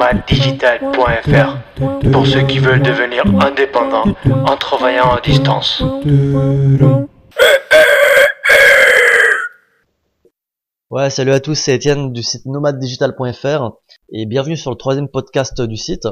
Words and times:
nomaddigital.fr 0.00 2.10
pour 2.10 2.26
ceux 2.26 2.46
qui 2.46 2.58
veulent 2.58 2.80
devenir 2.80 3.22
indépendants 3.44 4.04
en 4.46 4.56
travaillant 4.56 5.12
à 5.12 5.20
distance. 5.20 5.82
Ouais, 10.88 11.10
salut 11.10 11.32
à 11.32 11.40
tous, 11.40 11.54
c'est 11.54 11.74
Étienne 11.74 12.12
du 12.12 12.22
site 12.22 12.46
nomaddigital.fr 12.46 13.72
et 14.12 14.24
bienvenue 14.24 14.56
sur 14.56 14.70
le 14.70 14.76
troisième 14.76 15.08
podcast 15.08 15.60
du 15.60 15.76
site. 15.76 16.08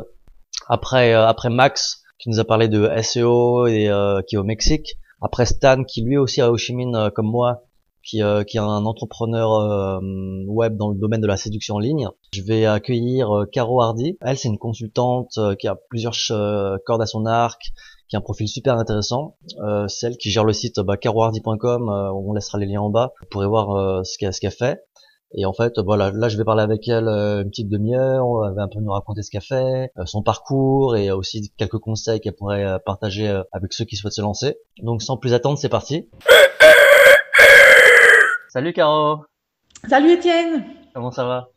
Après, 0.69 1.15
euh, 1.15 1.27
après 1.27 1.49
Max 1.49 2.03
qui 2.19 2.29
nous 2.29 2.41
a 2.41 2.45
parlé 2.45 2.69
de 2.69 2.91
SEO 3.01 3.69
et 3.69 3.89
euh, 3.89 4.21
qui 4.29 4.35
est 4.35 4.39
au 4.39 4.45
Mexique. 4.45 4.99
Après 5.23 5.47
Stan 5.47 5.85
qui 5.85 6.03
lui 6.03 6.19
aussi 6.19 6.43
à 6.43 6.53
Ho 6.53 6.59
Chi 6.59 6.75
Minh 6.75 6.95
euh, 6.95 7.09
comme 7.09 7.31
moi 7.31 7.63
qui, 8.09 8.23
euh, 8.23 8.43
qui 8.43 8.57
est 8.57 8.61
un 8.61 8.87
entrepreneur 8.87 9.53
euh, 9.53 10.01
web 10.47 10.77
dans 10.77 10.89
le 10.91 10.99
domaine 10.99 11.21
de 11.21 11.27
la 11.27 11.37
séduction 11.37 11.75
en 11.75 11.79
ligne. 11.79 12.09
Je 12.33 12.43
vais 12.43 12.65
accueillir 12.65 13.31
euh, 13.31 13.45
Caro 13.45 13.83
Hardy. 13.83 14.17
Elle, 14.23 14.39
c'est 14.39 14.49
une 14.49 14.59
consultante 14.59 15.39
qui 15.59 15.69
a 15.69 15.77
plusieurs 15.91 16.15
cordes 16.87 17.03
à 17.03 17.07
son 17.07 17.27
arc, 17.27 17.61
qui 18.09 18.17
a 18.17 18.19
un 18.19 18.23
profil 18.23 18.49
super 18.49 18.79
intéressant. 18.79 19.37
celle 19.89 20.17
qui 20.17 20.31
gère 20.31 20.45
le 20.45 20.53
site 20.53 20.81
bah, 20.81 20.97
carohardy.com, 20.97 21.89
on 21.89 22.33
laissera 22.33 22.59
les 22.59 22.67
liens 22.67 22.81
en 22.81 22.91
bas. 22.91 23.13
Vous 23.21 23.27
pourrez 23.31 23.47
voir 23.47 24.05
ce 24.05 24.17
qu'elle 24.19 24.33
qu'elle 24.33 24.53
fait. 24.53 24.81
Et 25.35 25.45
en 25.45 25.53
fait, 25.53 25.75
voilà, 25.79 26.11
là 26.11 26.31
je 26.31 26.39
vais 26.39 26.45
parler 26.45 26.63
avec 26.63 26.89
elle 26.89 27.07
une 27.07 27.51
petite 27.51 27.69
demi-heure, 27.69 28.25
elle 28.47 28.55
va 28.55 28.63
un 28.63 28.69
peu 28.69 28.81
nous 28.81 28.93
raconter 28.93 29.23
ce 29.23 29.31
qu'elle 29.31 29.43
fait, 29.43 29.91
son 30.07 30.23
parcours 30.23 30.97
et 30.97 31.11
aussi 31.11 31.53
quelques 31.59 31.79
conseils 31.79 32.21
qu'elle 32.21 32.35
pourrait 32.35 32.79
partager 32.87 33.29
avec 33.53 33.75
ceux 33.75 33.85
qui 33.85 33.97
souhaitent 33.97 34.15
se 34.15 34.23
lancer. 34.23 34.57
Donc 34.83 35.03
sans 35.03 35.19
plus 35.19 35.35
attendre, 35.35 35.59
c'est 35.59 35.69
parti. 35.69 36.09
Salut 38.49 38.73
Caro 38.73 39.27
Salut 39.87 40.13
Étienne 40.13 40.65
Comment 40.95 41.11
ça 41.11 41.25
va? 41.25 41.51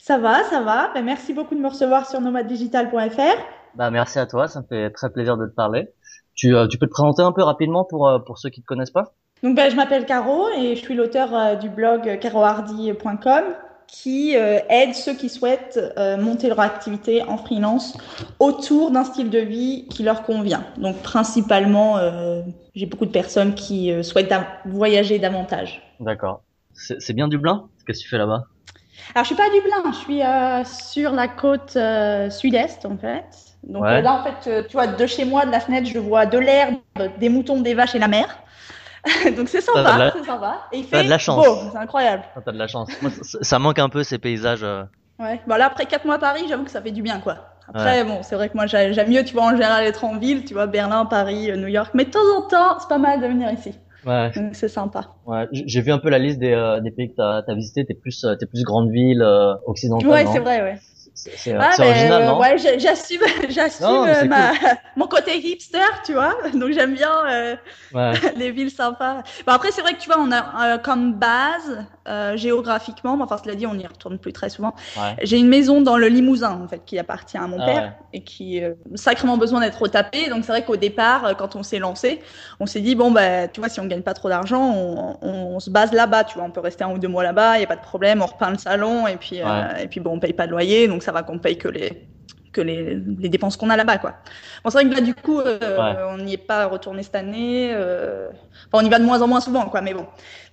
Ça 0.00 0.18
va, 0.18 0.42
ça 0.42 0.60
va. 0.60 0.90
Ben, 0.92 1.04
merci 1.04 1.32
beaucoup 1.32 1.54
de 1.54 1.60
me 1.60 1.68
recevoir 1.68 2.08
sur 2.10 2.20
nomaddigital.fr. 2.20 3.38
Bah, 3.76 3.92
merci 3.92 4.18
à 4.18 4.26
toi, 4.26 4.48
ça 4.48 4.60
me 4.60 4.66
fait 4.66 4.90
très 4.90 5.10
plaisir 5.10 5.36
de 5.36 5.46
te 5.46 5.54
parler. 5.54 5.88
Tu, 6.34 6.56
euh, 6.56 6.66
tu 6.66 6.78
peux 6.78 6.86
te 6.86 6.90
présenter 6.90 7.22
un 7.22 7.30
peu 7.30 7.44
rapidement 7.44 7.84
pour, 7.84 8.08
euh, 8.08 8.18
pour 8.18 8.38
ceux 8.38 8.50
qui 8.50 8.58
ne 8.58 8.62
te 8.62 8.66
connaissent 8.66 8.90
pas? 8.90 9.14
Donc 9.44 9.54
ben, 9.54 9.70
Je 9.70 9.76
m'appelle 9.76 10.04
Caro 10.04 10.48
et 10.48 10.74
je 10.74 10.80
suis 10.80 10.94
l'auteur 10.94 11.32
euh, 11.32 11.54
du 11.54 11.68
blog 11.68 12.18
carohardy.com 12.18 13.44
qui 13.92 14.32
aide 14.34 14.94
ceux 14.94 15.12
qui 15.14 15.28
souhaitent 15.28 15.78
monter 16.18 16.48
leur 16.48 16.60
activité 16.60 17.22
en 17.22 17.36
freelance 17.36 17.96
autour 18.38 18.90
d'un 18.90 19.04
style 19.04 19.28
de 19.28 19.38
vie 19.38 19.86
qui 19.90 20.02
leur 20.02 20.22
convient. 20.22 20.64
Donc 20.78 20.96
principalement, 21.02 21.98
j'ai 22.74 22.86
beaucoup 22.86 23.04
de 23.04 23.10
personnes 23.10 23.54
qui 23.54 23.92
souhaitent 24.02 24.32
voyager 24.64 25.18
davantage. 25.18 25.82
D'accord. 26.00 26.42
C'est 26.72 27.12
bien 27.12 27.28
Dublin? 27.28 27.68
Qu'est-ce 27.86 27.98
que 27.98 28.04
tu 28.04 28.08
fais 28.08 28.18
là-bas? 28.18 28.46
Alors, 29.14 29.24
je 29.24 29.28
suis 29.28 29.36
pas 29.36 29.46
à 29.46 29.50
Dublin, 29.50 29.92
je 29.92 29.96
suis 29.96 30.22
euh, 30.22 30.64
sur 30.64 31.12
la 31.12 31.28
côte 31.28 31.74
euh, 31.76 32.30
sud-est, 32.30 32.86
en 32.86 32.96
fait. 32.96 33.24
Donc 33.62 33.84
euh, 33.84 34.00
là, 34.00 34.14
en 34.14 34.24
fait, 34.24 34.66
tu 34.66 34.72
vois, 34.72 34.86
de 34.86 35.06
chez 35.06 35.24
moi, 35.24 35.44
de 35.44 35.50
la 35.50 35.60
fenêtre, 35.60 35.86
je 35.86 35.98
vois 35.98 36.26
de 36.26 36.38
l'herbe, 36.38 36.76
des 37.18 37.28
moutons, 37.28 37.60
des 37.60 37.74
vaches 37.74 37.94
et 37.94 37.98
la 37.98 38.08
mer. 38.08 38.41
Donc 39.36 39.48
c'est 39.48 39.60
sympa, 39.60 40.12
c'est 40.16 40.24
sympa. 40.24 40.68
Et 40.72 40.78
il 40.78 40.84
fait 40.84 41.04
de 41.04 41.10
la 41.10 41.18
chance. 41.18 41.44
c'est 41.72 41.78
incroyable. 41.78 42.22
Ah, 42.36 42.40
t'as 42.44 42.52
de 42.52 42.58
la 42.58 42.68
chance. 42.68 42.88
ça 43.42 43.58
manque 43.58 43.78
un 43.78 43.88
peu 43.88 44.02
ces 44.04 44.18
paysages. 44.18 44.62
Ouais. 45.18 45.40
Bon 45.46 45.56
là, 45.56 45.66
après 45.66 45.86
4 45.86 46.04
mois 46.04 46.16
à 46.16 46.18
Paris, 46.18 46.44
j'avoue 46.48 46.64
que 46.64 46.70
ça 46.70 46.82
fait 46.82 46.90
du 46.90 47.02
bien, 47.02 47.20
quoi. 47.20 47.36
Après, 47.68 48.04
bon, 48.04 48.22
c'est 48.22 48.34
vrai 48.34 48.48
que 48.48 48.54
moi, 48.54 48.66
j'aime 48.66 49.08
mieux, 49.08 49.24
tu 49.24 49.34
vois, 49.34 49.44
en 49.44 49.50
général, 49.50 49.84
être 49.84 50.04
en 50.04 50.18
ville, 50.18 50.44
tu 50.44 50.52
vois, 50.52 50.66
Berlin, 50.66 51.06
Paris, 51.06 51.50
New 51.56 51.68
York. 51.68 51.92
Mais 51.94 52.04
de 52.04 52.10
temps 52.10 52.18
en 52.36 52.42
temps, 52.42 52.78
c'est 52.80 52.88
pas 52.88 52.98
mal 52.98 53.20
de 53.20 53.26
venir 53.26 53.50
ici. 53.52 53.72
Ouais. 54.04 54.32
c'est 54.52 54.68
sympa. 54.68 55.14
Ouais, 55.26 55.46
j'ai 55.52 55.80
vu 55.80 55.92
un 55.92 55.98
peu 55.98 56.10
la 56.10 56.18
liste 56.18 56.38
des, 56.38 56.52
euh, 56.52 56.80
des 56.80 56.90
pays 56.90 57.10
que 57.10 57.14
tu 57.14 57.22
as, 57.22 57.54
visité. 57.54 57.84
T'es 57.84 57.94
plus, 57.94 58.24
euh, 58.24 58.34
t'es 58.34 58.46
plus 58.46 58.64
grande 58.64 58.90
ville 58.90 59.22
euh, 59.22 59.54
occidentale. 59.66 60.08
Ouais, 60.08 60.26
c'est 60.26 60.40
vrai, 60.40 60.60
ouais. 60.60 60.78
C'est 61.14 61.54
ah, 61.54 61.74
original, 61.78 62.24
non? 62.24 62.38
Ouais, 62.38 62.56
j'assume, 62.58 63.20
j'assume 63.48 64.28
ma... 64.28 64.52
mon 64.96 65.06
côté 65.06 65.36
hipster, 65.38 65.78
tu 66.04 66.14
vois? 66.14 66.34
Donc 66.54 66.72
j'aime 66.72 66.94
bien 66.94 67.58
ouais. 67.92 68.12
les 68.36 68.50
villes 68.50 68.70
sympas. 68.70 69.22
Bon, 69.46 69.52
après, 69.52 69.70
c'est 69.70 69.82
vrai 69.82 69.94
que 69.94 70.00
tu 70.00 70.08
vois, 70.08 70.18
on 70.18 70.32
a 70.32 70.78
comme 70.78 71.14
base 71.14 71.84
euh, 72.08 72.36
géographiquement, 72.36 73.16
enfin 73.20 73.36
cela 73.42 73.54
dit, 73.54 73.64
on 73.64 73.74
n'y 73.74 73.86
retourne 73.86 74.18
plus 74.18 74.32
très 74.32 74.50
souvent. 74.50 74.74
J'ai 75.22 75.38
une 75.38 75.48
maison 75.48 75.80
dans 75.80 75.96
le 75.96 76.08
Limousin 76.08 76.60
en 76.62 76.66
fait 76.66 76.82
qui 76.84 76.98
appartient 76.98 77.38
à 77.38 77.46
mon 77.46 77.60
ah 77.60 77.64
père 77.64 77.92
et 78.12 78.22
qui 78.24 78.62
a 78.62 78.70
sacrément 78.96 79.36
besoin 79.36 79.60
d'être 79.60 79.80
retapée. 79.80 80.28
Donc 80.28 80.44
c'est 80.44 80.52
vrai 80.52 80.64
qu'au 80.64 80.76
départ, 80.76 81.24
euh, 81.24 81.34
quand 81.34 81.54
on 81.54 81.62
s'est 81.62 81.78
lancé, 81.78 82.20
on 82.58 82.66
s'est 82.66 82.80
dit 82.80 82.94
bon 82.94 83.10
bah 83.12 83.46
tu 83.46 83.60
vois 83.60 83.68
si 83.68 83.78
on 83.78 83.86
gagne 83.86 84.02
pas 84.02 84.14
trop 84.14 84.28
d'argent, 84.28 84.62
on, 84.62 85.16
on, 85.22 85.60
se 85.60 85.70
base 85.70 85.92
là-bas, 85.92 86.24
tu 86.24 86.34
vois, 86.34 86.44
on 86.44 86.50
peut 86.50 86.60
rester 86.60 86.82
un 86.82 86.90
ou 86.90 86.98
deux 86.98 87.08
mois 87.08 87.22
là-bas, 87.22 87.58
il 87.58 87.60
y 87.60 87.64
a 87.64 87.68
pas 87.68 87.76
de 87.76 87.82
problème, 87.82 88.20
on 88.20 88.26
repeint 88.26 88.50
le 88.50 88.58
salon 88.58 89.06
et 89.06 89.16
puis 89.16 89.40
euh, 89.40 89.76
et 89.80 89.86
puis 89.86 90.00
bon 90.00 90.14
on 90.14 90.18
paye 90.18 90.32
pas 90.32 90.46
de 90.46 90.52
loyer, 90.52 90.88
donc 90.88 91.01
ça 91.02 91.12
va 91.12 91.22
qu'on 91.22 91.38
paye 91.38 91.58
que 91.58 91.68
les 91.68 92.11
que 92.52 92.60
les, 92.60 92.94
les 93.18 93.28
dépenses 93.28 93.56
qu'on 93.56 93.70
a 93.70 93.76
là-bas 93.76 93.98
quoi. 93.98 94.14
Bon 94.64 94.70
c'est 94.70 94.78
vrai 94.78 94.88
que 94.88 94.94
là 94.94 95.00
du 95.00 95.14
coup 95.14 95.40
on 95.40 96.18
n'y 96.18 96.34
est 96.34 96.36
pas 96.36 96.66
retourné 96.66 97.02
cette 97.02 97.14
année. 97.14 97.74
Enfin 97.74 98.84
on 98.84 98.86
y 98.86 98.90
va 98.90 98.98
de 98.98 99.04
moins 99.04 99.22
en 99.22 99.28
moins 99.28 99.40
souvent 99.40 99.66
quoi, 99.66 99.80
mais 99.80 99.94
bon. 99.94 100.06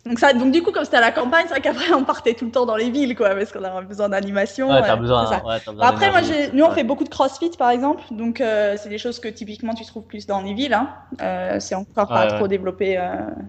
Donc, 0.05 0.17
ça, 0.17 0.31
donc 0.31 0.51
du 0.51 0.63
coup, 0.63 0.71
comme 0.71 0.85
c'était 0.85 0.97
à 0.97 1.01
la 1.01 1.11
campagne, 1.11 1.43
c'est 1.43 1.51
vrai 1.51 1.61
qu'après, 1.61 1.93
on 1.93 2.05
partait 2.05 2.33
tout 2.33 2.45
le 2.45 2.51
temps 2.51 2.65
dans 2.65 2.77
les 2.77 2.89
villes, 2.89 3.15
quoi, 3.15 3.35
parce 3.35 3.51
qu'on 3.51 3.63
a 3.63 3.81
besoin 3.81 4.07
d'animation. 4.07 4.69
Ouais, 4.69 4.81
t'as 4.81 4.95
besoin, 4.95 5.29
ouais, 5.29 5.59
besoin 5.65 5.85
Après, 5.85 6.09
moi, 6.09 6.21
nous, 6.53 6.63
on 6.63 6.71
fait 6.71 6.85
beaucoup 6.85 7.03
de 7.03 7.09
crossfit, 7.09 7.51
par 7.57 7.69
exemple. 7.69 8.03
Donc, 8.11 8.39
euh, 8.39 8.75
c'est 8.77 8.87
des 8.87 8.97
choses 8.97 9.19
que 9.19 9.27
typiquement, 9.27 9.73
tu 9.73 9.85
trouves 9.85 10.05
plus 10.05 10.25
dans 10.25 10.41
les 10.41 10.53
villes. 10.53 10.73
Hein. 10.73 10.89
Euh, 11.21 11.59
c'est 11.59 11.75
encore 11.75 12.07
pas 12.07 12.27
trop 12.27 12.47
développé. 12.47 12.97
Euh... 12.97 13.03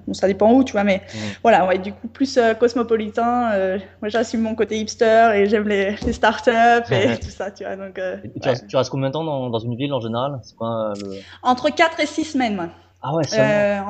Bon, 0.09 0.13
ça 0.13 0.27
dépend 0.27 0.53
où, 0.53 0.65
tu 0.65 0.73
vois, 0.73 0.83
mais 0.83 1.03
mm. 1.15 1.19
voilà, 1.43 1.67
ouais, 1.67 1.79
du 1.79 1.93
coup, 1.93 2.09
plus 2.09 2.37
euh, 2.37 2.55
cosmopolitain. 2.55 3.53
Euh, 3.53 3.79
moi, 4.03 4.09
j'assume 4.09 4.41
mon 4.41 4.57
côté 4.57 4.77
hipster 4.77 5.31
et 5.37 5.47
j'aime 5.47 5.69
les, 5.69 5.95
les 6.05 6.13
startups 6.13 6.51
et 6.91 7.17
tout 7.23 7.31
ça, 7.31 7.53
tu 7.53 7.65
vois. 7.65 7.77
Donc, 7.77 8.01
tu, 8.41 8.49
restes, 8.49 8.67
tu, 8.67 8.77
restes, 8.77 8.91
combien 8.91 9.09
de 9.09 9.13
temps 9.13 9.25
dans, 9.25 9.51
dans 9.51 9.59
une 9.59 9.77
ville 9.77 9.93
en 9.93 10.01
général? 10.01 10.41
Quoi, 10.59 10.95
le... 11.01 11.19
Entre 11.43 11.71
4 11.71 12.01
et 12.01 12.07
6 12.07 12.25
semaines, 12.25 12.57
moi. 12.57 12.69
Ah 13.03 13.15
ouais, 13.15 13.25
c'est 13.25 13.81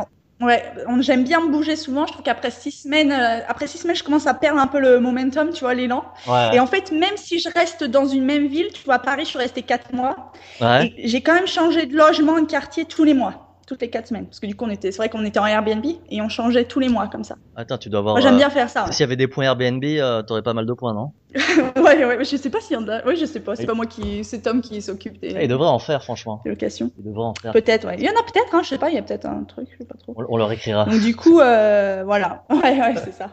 Ouais, 0.41 0.73
j'aime 1.01 1.25
bien 1.25 1.41
me 1.43 1.53
bouger 1.53 1.77
souvent. 1.77 2.07
Je 2.07 2.13
trouve 2.13 2.25
qu'après 2.25 2.51
six 2.51 2.71
semaines, 2.71 3.13
euh, 3.13 3.41
après 3.47 3.67
six 3.67 3.77
semaines, 3.77 3.97
je 3.97 4.03
commence 4.03 4.27
à 4.27 4.33
perdre 4.33 4.59
un 4.59 4.67
peu 4.67 4.81
le 4.81 4.99
momentum, 4.99 5.51
tu 5.53 5.61
vois, 5.61 5.75
l'élan. 5.75 6.03
Ouais. 6.27 6.55
Et 6.55 6.61
en 6.61 6.67
fait, 6.67 6.93
même 6.93 7.17
si 7.17 7.39
je 7.39 7.51
reste 7.51 7.85
dans 7.85 8.07
une 8.07 8.25
même 8.25 8.47
ville, 8.47 8.69
tu 8.73 8.83
vois, 8.85 8.95
à 8.95 8.99
Paris, 8.99 9.25
je 9.25 9.31
suis 9.31 9.39
restée 9.39 9.63
quatre 9.63 9.93
mois. 9.93 10.33
Ouais. 10.63 10.95
J'ai 11.05 11.21
quand 11.21 11.35
même 11.35 11.47
changé 11.47 11.85
de 11.85 11.95
logement, 11.95 12.41
de 12.41 12.47
quartier 12.47 12.87
tous 12.87 13.05
les 13.05 13.13
mois 13.13 13.50
toutes 13.67 13.83
les 13.83 13.91
quatre 13.91 14.09
semaines. 14.09 14.27
Parce 14.27 14.41
que 14.41 14.47
du 14.47 14.55
coup, 14.55 14.65
on 14.65 14.71
était, 14.71 14.91
c'est 14.93 14.99
vrai 14.99 15.09
qu'on 15.09 15.25
était 15.25 15.39
en 15.39 15.47
Airbnb 15.47 15.85
et 15.85 16.21
on 16.21 16.29
changeait 16.29 16.65
tous 16.65 16.81
les 16.81 16.89
mois 16.89 17.09
comme 17.09 17.25
ça. 17.25 17.37
Attends, 17.57 17.79
tu 17.79 17.89
dois 17.89 18.01
avoir. 18.01 18.15
Moi, 18.15 18.21
j'aime 18.21 18.37
bien 18.37 18.51
faire 18.51 18.69
ça. 18.69 18.91
S'il 18.91 19.01
y 19.01 19.05
avait 19.05 19.17
des 19.17 19.29
points 19.29 19.45
Airbnb, 19.45 19.85
euh, 19.85 20.23
t'aurais 20.23 20.43
pas 20.43 20.55
mal 20.55 20.67
de 20.67 20.73
points, 20.73 20.95
non 20.95 21.13
Ouais, 21.77 22.05
ouais, 22.05 22.25
je 22.25 22.37
sais 22.37 22.51
pas 22.51 22.61
s'il 22.61 22.77
y 22.77 22.81
en 22.81 22.89
a. 22.89 23.05
Oui, 23.07 23.17
je 23.17 23.27
sais 23.27 23.41
pas. 23.41 23.57
C'est 23.57 23.67
pas 23.67 23.75
moi 23.75 23.87
qui, 23.87 24.25
c'est 24.25 24.41
Tom 24.43 24.61
qui 24.61 24.83
s'occupe 24.83 25.21
des. 25.21 25.37
il 25.43 25.49
devrait 25.49 25.69
en 25.69 25.79
faire, 25.79 26.03
franchement. 26.03 26.41
Des 26.45 26.51
locations. 26.51 26.91
Il 26.99 27.05
devrait 27.05 27.25
en 27.25 27.35
faire. 27.35 27.53
Peut-être, 27.53 27.87
ouais. 27.87 27.97
Il 27.99 28.05
y 28.05 28.09
en 28.09 28.13
a 28.13 28.23
peut-être, 28.23 28.55
hein, 28.55 28.61
je 28.63 28.69
sais 28.69 28.79
pas, 28.79 28.91
il 28.91 28.97
y 28.97 28.99
a 28.99 29.03
peut-être 29.03 29.27
un 29.27 29.45
truc, 29.45 29.69
je 29.73 29.79
sais 29.79 29.85
pas 29.85 29.97
trop. 29.97 30.15
On, 30.17 30.37
leur 30.37 30.51
écrira. 30.53 30.87
Donc, 30.87 31.01
du 31.01 31.15
coup, 31.15 31.41
euh, 31.41 32.03
voilà. 32.05 32.45
Ouais, 32.51 32.79
ouais, 32.79 32.95
c'est 32.97 33.15
ça. 33.15 33.31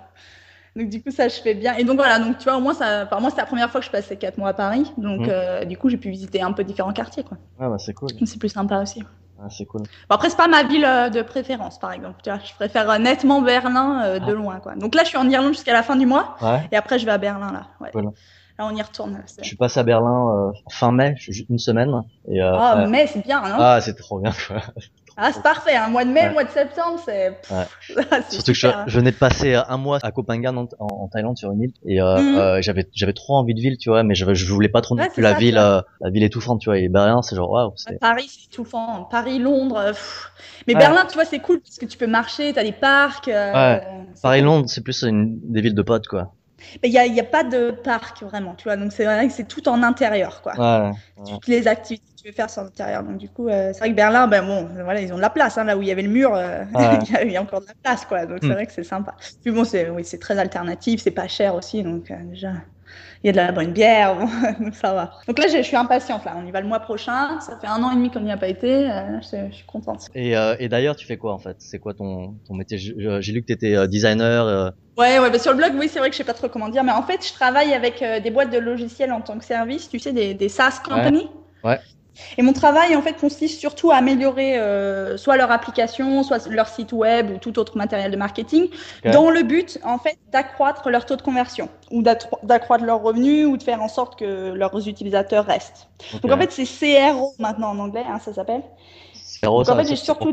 Donc 0.78 0.90
du 0.90 1.02
coup 1.02 1.10
ça 1.10 1.28
je 1.28 1.34
fais 1.42 1.56
bien 1.56 1.76
et 1.76 1.84
donc 1.84 1.96
voilà 1.98 2.20
donc 2.20 2.38
tu 2.38 2.44
vois 2.44 2.56
au 2.56 2.60
moins 2.60 2.76
ça 2.76 3.10
moi 3.20 3.32
c'est 3.32 3.38
la 3.38 3.48
première 3.48 3.72
fois 3.72 3.80
que 3.82 3.86
je 3.88 3.92
passais 3.92 4.16
quatre 4.16 4.38
mois 4.38 4.50
à 4.50 4.54
Paris 4.54 4.92
donc 4.98 5.22
mmh. 5.22 5.30
euh, 5.30 5.66
du 5.66 5.76
coup 5.76 5.90
j'ai 5.90 5.98
pu 5.98 6.12
visiter 6.12 6.40
un 6.44 6.52
peu 6.52 6.64
différents 6.64 6.94
quartiers 6.94 7.24
quoi. 7.24 7.38
Ah 7.60 7.70
bah 7.70 7.78
c'est 7.80 7.94
cool. 7.94 8.10
C'est 8.26 8.40
plus 8.40 8.50
sympa 8.50 8.80
aussi. 8.84 9.04
Ah, 9.40 9.50
c'est 9.50 9.66
cool. 9.66 9.82
Bon, 9.82 10.16
après, 10.16 10.30
c'est 10.30 10.38
pas 10.38 10.48
ma 10.48 10.64
ville 10.64 10.86
euh, 10.86 11.10
de 11.10 11.22
préférence, 11.22 11.80
par 11.80 11.92
exemple. 11.92 12.16
Tu 12.24 12.30
vois, 12.30 12.40
je 12.44 12.54
préfère 12.56 12.90
euh, 12.90 12.98
nettement 12.98 13.42
Berlin 13.42 14.02
euh, 14.04 14.20
de 14.20 14.32
ah. 14.32 14.34
loin, 14.34 14.60
quoi. 14.60 14.76
Donc 14.76 14.96
là, 14.96 15.04
je 15.04 15.10
suis 15.10 15.18
en 15.18 15.30
Irlande 15.30 15.54
jusqu'à 15.54 15.74
la 15.74 15.84
fin 15.84 15.96
du 15.96 16.06
mois. 16.06 16.36
Ouais. 16.42 16.68
Et 16.72 16.76
après, 16.76 16.98
je 16.98 17.06
vais 17.06 17.12
à 17.12 17.18
Berlin, 17.18 17.52
là. 17.52 17.68
Ouais. 17.80 17.92
Là, 17.94 18.66
on 18.66 18.76
y 18.76 18.82
retourne. 18.82 19.24
Je 19.38 19.44
suis 19.44 19.56
passé 19.56 19.80
à 19.80 19.84
Berlin 19.84 20.52
fin 20.72 20.92
mai, 20.92 21.16
une 21.50 21.60
semaine. 21.60 22.02
Et, 22.28 22.42
ah, 22.42 22.88
mai, 22.88 23.06
c'est 23.06 23.24
bien, 23.24 23.42
non 23.42 23.58
Ah, 23.60 23.80
c'est 23.82 23.96
trop 23.96 24.20
bien, 24.20 24.32
quoi. 24.48 24.58
Ah, 25.20 25.32
c'est 25.34 25.42
parfait. 25.42 25.76
Un 25.76 25.86
hein. 25.86 25.90
mois 25.90 26.06
de 26.06 26.12
mai, 26.12 26.30
mois 26.30 26.44
de 26.44 26.50
septembre, 26.52 27.00
c'est. 27.04 27.36
Ah, 27.50 27.66
Surtout 28.30 28.52
que 28.52 28.58
je, 28.58 28.68
je, 28.86 29.00
venais 29.00 29.10
de 29.10 29.16
passer 29.16 29.56
un 29.56 29.78
mois 29.78 29.98
à 30.04 30.12
Copenhague 30.12 30.46
en, 30.80 31.08
Thaïlande 31.08 31.38
sur 31.38 31.52
une 31.52 31.64
île 31.64 31.74
et 31.86 32.00
euh, 32.00 32.18
mhm. 32.18 32.38
euh, 32.38 32.62
j'avais 32.62 32.88
j'avais 32.94 33.14
trop 33.14 33.36
envie 33.36 33.56
de 33.56 33.60
ville, 33.60 33.78
tu 33.78 33.90
vois, 33.90 34.04
mais 34.04 34.14
je, 34.14 34.32
je 34.34 34.54
voulais 34.54 34.70
pas 34.70 34.82
trop 34.82 34.96
non 34.96 35.08
plus 35.08 35.24
la 35.24 35.34
ville 35.34 35.58
euh, 35.58 35.82
la 36.02 36.12
ville 36.12 36.24
étouffante, 36.24 36.62
tu 36.62 36.70
vois. 36.70 36.78
Et 36.78 36.88
Berlin, 36.88 37.24
c'est 37.24 37.36
genre 37.36 37.50
waouh. 37.50 37.74
Paris, 38.00 38.28
c'est 38.30 38.54
étouffant. 38.54 39.06
Paris, 39.10 39.40
Londres. 39.40 39.92
Mais 40.68 40.76
Berlin, 40.76 41.06
tu 41.08 41.16
vois, 41.16 41.26
c'est 41.26 41.40
cool 41.40 41.62
parce 41.62 41.78
que 41.78 41.86
tu 41.86 41.98
peux 41.98 42.08
marcher, 42.08 42.54
t'as 42.54 42.64
des 42.64 42.72
parcs. 42.72 43.28
Euh, 43.28 43.80
Paris, 44.22 44.42
Londres, 44.42 44.66
c'est 44.68 44.82
plus 44.82 45.02
une, 45.04 45.40
des 45.42 45.62
villes 45.62 45.76
de 45.76 45.82
potes, 45.82 46.08
quoi. 46.08 46.34
Il 46.84 46.90
n'y 46.90 46.98
a, 46.98 47.06
y 47.06 47.20
a, 47.20 47.24
pas 47.24 47.44
de 47.44 47.72
parc 47.72 48.24
vraiment, 48.24 48.56
tu 48.56 48.64
vois. 48.64 48.78
Donc 48.78 48.92
c'est 48.92 49.06
vrai 49.06 49.28
que 49.28 49.34
c'est 49.34 49.48
tout 49.48 49.68
en 49.70 49.84
intérieur, 49.84 50.42
quoi. 50.42 50.94
Toutes 51.26 51.48
les 51.48 51.68
activités 51.68 52.06
que 52.16 52.22
tu 52.22 52.28
veux 52.28 52.34
faire 52.34 52.50
sont 52.50 52.62
en 52.62 52.66
intérieur. 52.66 53.04
Donc 53.04 53.18
du 53.18 53.30
coup, 53.30 53.48
euh, 53.48 53.72
c'est 53.74 53.80
vrai 53.80 53.92
que 53.92 53.96
Berlin, 53.96 54.28
ben 54.28 54.46
bon, 54.46 54.68
voilà, 54.84 55.02
ils 55.02 55.14
ont 55.14 55.18
de 55.18 55.22
la 55.22 55.30
place. 55.30 55.58
Hein, 55.58 55.66
là 55.66 55.78
où 55.78 55.82
il 55.82 55.88
y 55.88 55.92
avait 55.92 56.02
le 56.02 56.10
mur, 56.10 56.34
euh, 56.34 56.64
il, 57.24 57.32
y 57.32 57.38
a, 57.38 57.42
encore 57.42 57.62
de 57.62 57.68
la 57.68 57.74
place, 57.84 58.06
quoi. 58.06 58.26
Donc 58.26 58.40
c'est 58.42 58.48
hmm. 58.48 58.54
vrai 58.54 58.66
que 58.66 58.74
c'est 58.74 58.84
sympa. 58.84 59.16
Puis 59.44 59.52
bon, 59.52 59.64
c'est 59.64 59.90
oui, 59.90 60.04
c'est 60.04 60.20
très 60.20 60.38
alternatif, 60.38 61.02
c'est 61.02 61.12
pas 61.12 61.28
cher 61.28 61.56
aussi, 61.56 61.84
donc 61.84 62.12
euh, 62.12 62.16
déjà. 62.24 62.54
Il 63.24 63.28
y 63.28 63.30
a 63.30 63.32
de 63.32 63.38
la 63.38 63.52
bonne 63.52 63.72
bière, 63.72 64.16
donc 64.60 64.74
ça 64.74 64.94
va. 64.94 65.12
Donc 65.28 65.40
là, 65.40 65.48
je 65.48 65.62
suis 65.62 65.76
impatiente. 65.76 66.26
Là, 66.26 66.36
on 66.38 66.46
y 66.46 66.52
va 66.52 66.62
le 66.62 66.68
mois 66.68 66.80
prochain. 66.80 67.40
Ça 67.40 67.58
fait 67.60 67.68
un 67.68 67.82
an 67.84 67.92
et 67.92 67.96
demi 67.96 68.12
qu'on 68.12 68.20
n'y 68.22 68.32
a 68.32 68.38
pas 68.38 68.48
été. 68.48 68.90
Euh, 68.90 69.20
je, 69.22 69.54
suis 69.54 69.66
contente. 69.66 70.08
Et, 70.14 70.38
euh, 70.38 70.56
et 70.60 70.70
d'ailleurs, 70.70 70.96
tu 70.96 71.06
fais 71.06 71.18
quoi 71.18 71.34
en 71.34 71.40
fait? 71.40 71.58
C'est 71.60 71.80
quoi 71.80 71.94
ton, 71.94 72.36
ton 72.48 72.54
métier? 72.56 72.78
J'ai 72.78 73.32
lu 73.32 73.42
que 73.42 73.48
tu 73.48 73.54
étais 73.54 73.76
euh, 73.76 73.88
designer. 73.88 74.74
Ouais, 74.98 75.20
ouais, 75.20 75.30
bah 75.30 75.38
sur 75.38 75.52
le 75.52 75.58
blog, 75.58 75.74
oui, 75.78 75.90
c'est 75.90 76.00
vrai 76.00 76.10
que 76.10 76.16
je 76.16 76.18
sais 76.18 76.24
pas 76.24 76.34
trop 76.34 76.50
comment 76.50 76.70
dire, 76.70 76.84
mais 76.84 76.92
en 76.92 77.04
fait, 77.04 77.26
je 77.26 77.32
travaille 77.32 77.72
avec 77.74 78.04
des 78.24 78.32
boîtes 78.32 78.52
de 78.52 78.58
logiciels 78.58 79.12
en 79.12 79.22
tant 79.22 79.38
que 79.38 79.46
service, 79.46 79.90
tu 79.90 80.00
sais, 80.00 80.12
des, 80.12 80.34
des 80.34 80.50
SaaS 80.50 80.82
companies? 80.84 81.30
ouais. 81.64 81.78
Et 82.38 82.42
mon 82.42 82.54
travail, 82.54 82.96
en 82.96 83.02
fait, 83.02 83.14
consiste 83.14 83.60
surtout 83.60 83.92
à 83.92 83.96
améliorer 83.96 84.60
euh, 84.60 85.18
soit 85.18 85.38
leur 85.38 85.52
application, 85.52 86.24
soit 86.24 86.48
leur 86.48 86.68
site 86.68 86.92
web 86.92 87.32
ou 87.32 87.38
tout 87.38 87.60
autre 87.60 87.78
matériel 87.78 88.12
de 88.12 88.18
marketing, 88.18 88.70
dans 89.06 89.30
le 89.30 89.44
but, 89.44 89.80
en 89.84 89.98
fait, 89.98 90.18
d'accroître 90.32 90.90
leur 90.90 91.06
taux 91.06 91.16
de 91.16 91.22
conversion 91.22 91.70
ou 91.92 92.02
d'accroître 92.02 92.84
leurs 92.84 93.02
revenus 93.02 93.46
ou 93.46 93.58
de 93.58 93.64
faire 93.64 93.82
en 93.82 93.88
sorte 93.88 94.18
que 94.20 94.54
leurs 94.54 94.88
utilisateurs 94.88 95.46
restent. 95.46 95.90
Donc, 96.22 96.32
en 96.32 96.38
fait, 96.38 96.52
c'est 96.52 96.66
CRO 96.66 97.34
maintenant 97.40 97.70
en 97.70 97.80
anglais, 97.80 98.06
hein, 98.08 98.20
ça 98.20 98.34
s'appelle. 98.34 98.64
CRO, 99.42 99.64
Donc, 99.64 99.70
en 99.70 99.78
fait, 99.78 99.88
j'ai 99.88 99.96
surtout 99.96 100.32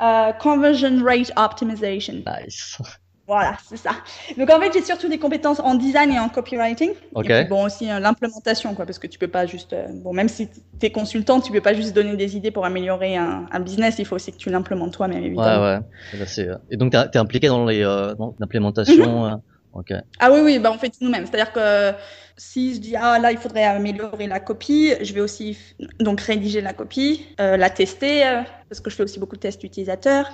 euh, 0.00 0.32
Conversion 0.32 1.02
Rate 1.04 1.32
Optimization. 1.36 2.22
Nice. 2.26 2.78
Voilà, 3.28 3.58
c'est 3.68 3.76
ça. 3.76 3.90
Donc 4.38 4.48
en 4.48 4.58
fait, 4.58 4.72
j'ai 4.72 4.82
surtout 4.82 5.06
des 5.06 5.18
compétences 5.18 5.60
en 5.60 5.74
design 5.74 6.10
et 6.10 6.18
en 6.18 6.30
copywriting. 6.30 6.92
Ok. 7.14 7.28
Et 7.28 7.44
bon 7.44 7.66
aussi 7.66 7.90
euh, 7.90 8.00
l'implémentation, 8.00 8.74
quoi, 8.74 8.86
parce 8.86 8.98
que 8.98 9.06
tu 9.06 9.18
peux 9.18 9.28
pas 9.28 9.44
juste, 9.44 9.74
euh, 9.74 9.86
bon 9.90 10.14
même 10.14 10.30
si 10.30 10.48
tu 10.48 10.86
es 10.86 10.90
consultant, 10.90 11.38
tu 11.42 11.52
peux 11.52 11.60
pas 11.60 11.74
juste 11.74 11.94
donner 11.94 12.16
des 12.16 12.38
idées 12.38 12.50
pour 12.50 12.64
améliorer 12.64 13.16
un, 13.16 13.44
un 13.52 13.60
business. 13.60 13.96
Il 13.98 14.06
faut 14.06 14.16
aussi 14.16 14.32
que 14.32 14.38
tu 14.38 14.48
l'implémentes 14.48 14.94
toi-même, 14.94 15.22
évidemment. 15.22 15.62
Ouais, 15.62 15.78
ouais. 16.14 16.26
Et, 16.38 16.40
euh, 16.48 16.54
et 16.70 16.78
donc 16.78 16.92
tu 16.92 16.96
es 16.96 17.16
impliqué 17.18 17.48
dans 17.48 17.66
dans 17.66 18.34
l'implémentation. 18.38 19.26
Mhm. 19.26 19.40
ok. 19.74 19.92
Ah 20.20 20.32
oui, 20.32 20.40
oui, 20.42 20.58
bah 20.58 20.72
on 20.74 20.78
fait 20.78 20.92
nous-mêmes. 21.02 21.26
C'est-à-dire 21.26 21.52
que 21.52 21.92
si 22.38 22.76
je 22.76 22.80
dis 22.80 22.96
ah 22.96 23.18
là 23.18 23.30
il 23.30 23.36
faudrait 23.36 23.64
améliorer 23.64 24.26
la 24.26 24.40
copie, 24.40 24.94
je 25.02 25.12
vais 25.12 25.20
aussi 25.20 25.58
donc 26.00 26.22
rédiger 26.22 26.62
la 26.62 26.72
copie, 26.72 27.26
la 27.38 27.68
tester 27.68 28.22
parce 28.70 28.80
que 28.80 28.88
je 28.88 28.96
fais 28.96 29.02
aussi 29.02 29.18
beaucoup 29.18 29.36
de 29.36 29.40
tests 29.40 29.62
utilisateurs. 29.64 30.30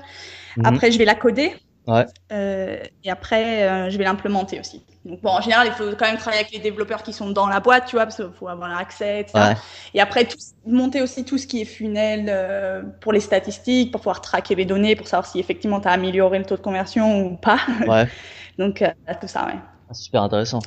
Mhm. 0.56 0.66
Après 0.66 0.92
je 0.92 0.98
vais 0.98 1.06
la 1.06 1.16
coder 1.16 1.54
Ouais. 1.86 2.06
Euh, 2.32 2.78
et 3.02 3.10
après, 3.10 3.68
euh, 3.68 3.90
je 3.90 3.98
vais 3.98 4.04
l'implémenter 4.04 4.58
aussi. 4.58 4.82
Donc 5.04 5.20
bon, 5.20 5.30
en 5.30 5.40
général, 5.42 5.66
il 5.66 5.72
faut 5.72 5.84
quand 5.98 6.06
même 6.06 6.16
travailler 6.16 6.40
avec 6.40 6.52
les 6.52 6.60
développeurs 6.60 7.02
qui 7.02 7.12
sont 7.12 7.30
dans 7.30 7.46
la 7.46 7.60
boîte, 7.60 7.86
tu 7.86 7.96
vois, 7.96 8.06
parce 8.06 8.16
qu'il 8.16 8.32
faut 8.38 8.48
avoir 8.48 8.70
l'accès, 8.70 9.20
etc. 9.20 9.32
Ouais. 9.34 9.54
Et 9.92 10.00
après, 10.00 10.24
tout, 10.24 10.38
monter 10.66 11.02
aussi 11.02 11.24
tout 11.24 11.36
ce 11.36 11.46
qui 11.46 11.60
est 11.60 11.66
funnel 11.66 12.26
euh, 12.28 12.82
pour 13.00 13.12
les 13.12 13.20
statistiques, 13.20 13.92
pour 13.92 14.00
pouvoir 14.00 14.22
traquer 14.22 14.54
les 14.54 14.64
données, 14.64 14.96
pour 14.96 15.06
savoir 15.06 15.26
si 15.26 15.38
effectivement 15.38 15.80
tu 15.80 15.88
as 15.88 15.92
amélioré 15.92 16.38
le 16.38 16.46
taux 16.46 16.56
de 16.56 16.62
conversion 16.62 17.26
ou 17.26 17.36
pas. 17.36 17.60
Ouais. 17.86 18.08
Donc 18.58 18.82
tout 19.20 19.28
ça, 19.28 19.46
ouais. 19.46 19.58
Ah, 19.90 19.94
super 19.94 20.22
intéressant. 20.22 20.60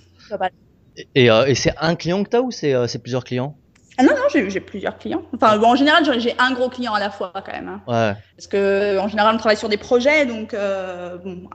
Et, 0.96 1.26
et, 1.26 1.26
et 1.26 1.56
c'est 1.56 1.74
un 1.80 1.96
client 1.96 2.24
que 2.24 2.30
tu 2.30 2.36
as 2.36 2.42
ou 2.42 2.52
c'est 2.52 3.02
plusieurs 3.02 3.24
clients? 3.24 3.58
Ah 4.00 4.04
non, 4.04 4.12
non, 4.12 4.28
j'ai 4.30 4.60
plusieurs 4.60 4.98
clients. 4.98 5.24
Enfin, 5.34 5.58
bon, 5.58 5.72
en 5.72 5.76
général, 5.76 6.04
j'ai 6.20 6.36
un 6.38 6.52
gros 6.52 6.70
client 6.70 6.94
à 6.94 7.00
la 7.00 7.10
fois 7.10 7.32
quand 7.34 7.52
même. 7.52 7.68
Hein. 7.68 7.82
Ouais. 7.88 8.16
Parce 8.36 8.46
que 8.46 9.00
en 9.00 9.08
général, 9.08 9.34
on 9.34 9.38
travaille 9.40 9.58
sur 9.58 9.70
des 9.70 9.78
projets, 9.78 10.28
donc 10.28 10.54
euh, 10.54 11.18
bon, 11.18 11.50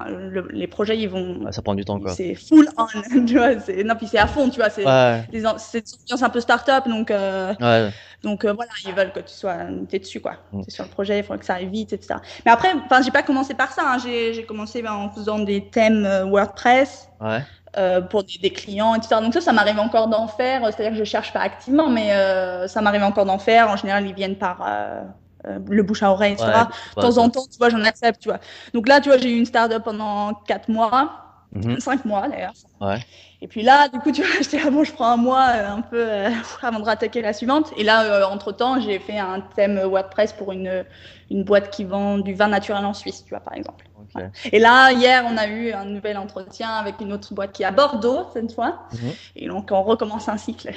les 0.51 0.67
projets, 0.67 0.99
ils 0.99 1.09
vont. 1.09 1.51
ça 1.53 1.63
prend 1.63 1.77
du 1.77 1.85
temps, 1.85 2.01
quoi. 2.01 2.13
C'est 2.13 2.35
full 2.35 2.69
on, 2.77 2.87
tu 3.27 3.37
vois. 3.37 3.55
Non, 3.85 3.95
puis 3.95 4.09
c'est 4.09 4.19
à 4.19 4.27
fond, 4.27 4.51
tu 4.51 4.59
vois. 4.59 4.71
C'est 4.71 4.85
ouais. 4.85 5.25
des 5.31 5.45
un 5.47 6.31
peu 6.31 6.41
start-up, 6.41 6.89
donc. 6.89 7.13
Euh, 7.13 7.55
ouais. 7.61 7.91
Donc 8.25 8.45
euh, 8.45 8.53
voilà, 8.53 8.71
ils 8.85 8.95
veulent 8.95 9.13
que 9.13 9.21
tu 9.21 9.33
sois, 9.33 9.57
t'es 9.89 10.01
dessus, 10.01 10.21
quoi. 10.21 10.35
Mm. 10.53 10.63
T'es 10.63 10.71
sur 10.71 10.85
le 10.85 10.91
projet, 10.91 11.19
il 11.19 11.25
faut 11.25 11.37
que 11.37 11.45
ça 11.45 11.55
aille 11.55 11.69
vite, 11.69 11.93
etc. 11.93 12.17
Mais 12.45 12.51
après, 12.51 12.73
enfin, 12.85 13.03
j'ai 13.03 13.11
pas 13.13 13.23
commencé 13.23 13.55
par 13.55 13.73
ça. 13.73 13.83
Hein. 13.85 13.99
J'ai 13.99 14.45
commencé 14.45 14.83
ben, 14.83 14.93
en 14.93 15.11
faisant 15.11 15.39
des 15.39 15.69
thèmes 15.69 16.09
WordPress. 16.29 17.09
Ouais. 17.21 17.43
Euh, 17.79 18.03
pour 18.03 18.23
des, 18.23 18.37
des, 18.37 18.51
clients, 18.51 18.95
etc. 18.95 19.23
Donc 19.23 19.33
ça, 19.33 19.41
ça 19.41 19.51
m'arrive 19.55 19.79
encore 19.79 20.07
d'en 20.07 20.27
faire. 20.27 20.61
C'est-à-dire 20.67 20.93
que 20.93 20.99
je 20.99 21.05
cherche 21.05 21.33
pas 21.33 21.41
activement, 21.41 21.89
mais 21.89 22.13
euh, 22.13 22.69
ça 22.69 22.83
m'arrive 22.83 23.03
encore 23.03 23.25
d'en 23.25 23.39
faire. 23.39 23.71
En 23.71 23.77
général, 23.77 24.07
ils 24.07 24.15
viennent 24.15 24.37
par 24.37 24.63
euh, 24.67 25.01
euh 25.47 25.59
le 25.71 25.83
bouche 25.83 26.03
à 26.03 26.11
oreille, 26.11 26.35
etc. 26.35 26.51
de 26.97 27.01
temps 27.01 27.17
en 27.17 27.31
temps, 27.31 27.47
tu 27.51 27.57
vois, 27.57 27.71
j'en 27.71 27.83
accepte, 27.83 28.21
tu 28.21 28.29
vois. 28.29 28.41
Donc 28.75 28.89
là, 28.89 29.01
tu 29.01 29.09
vois, 29.09 29.17
j'ai 29.17 29.33
eu 29.33 29.39
une 29.39 29.47
start-up 29.47 29.85
pendant 29.85 30.35
quatre 30.47 30.69
mois. 30.69 31.23
Mhm. 31.55 31.81
Cinq 31.81 32.05
mois 32.05 32.29
d'ailleurs. 32.29 32.53
Ouais. 32.81 32.99
Et 33.43 33.49
puis 33.49 33.63
là, 33.63 33.89
du 33.89 33.99
coup, 33.99 34.13
tu 34.13 34.23
vois, 34.23 34.31
j'étais 34.41 34.61
ah 34.65 34.71
bon, 34.71 34.85
je 34.85 34.93
prends 34.93 35.11
un 35.11 35.17
mois 35.17 35.49
euh, 35.55 35.69
un 35.69 35.81
peu 35.83 36.09
euh, 36.09 36.31
avant 36.63 36.79
de 36.79 36.85
rattaquer 36.85 37.23
la 37.23 37.33
suivante. 37.33 37.73
Et 37.77 37.85
là, 37.85 38.05
euh, 38.05 38.25
entre 38.25 38.53
temps, 38.53 38.81
j'ai 38.81 38.99
fait 38.99 39.19
un 39.19 39.41
thème 39.57 39.81
WordPress 39.81 40.33
pour 40.33 40.53
une 40.53 40.85
une 41.31 41.45
boîte 41.45 41.71
qui 41.71 41.85
vend 41.85 42.19
du 42.19 42.35
vin 42.35 42.49
naturel 42.49 42.85
en 42.85 42.93
Suisse, 42.93 43.25
tu 43.25 43.31
vois, 43.31 43.41
par 43.41 43.55
exemple. 43.55 43.87
Okay. 44.15 44.29
Et 44.53 44.59
là, 44.59 44.93
hier, 44.93 45.25
on 45.27 45.37
a 45.37 45.47
eu 45.47 45.73
un 45.73 45.85
nouvel 45.85 46.19
entretien 46.19 46.69
avec 46.69 47.01
une 47.01 47.13
autre 47.13 47.33
boîte 47.35 47.53
qui 47.53 47.63
est 47.63 47.67
à 47.67 47.71
Bordeaux 47.71 48.27
cette 48.33 48.53
fois. 48.53 48.81
Mhm. 48.93 49.11
Et 49.37 49.49
donc, 49.49 49.69
on 49.71 49.83
recommence 49.83 50.29
un 50.29 50.37
cycle. 50.37 50.71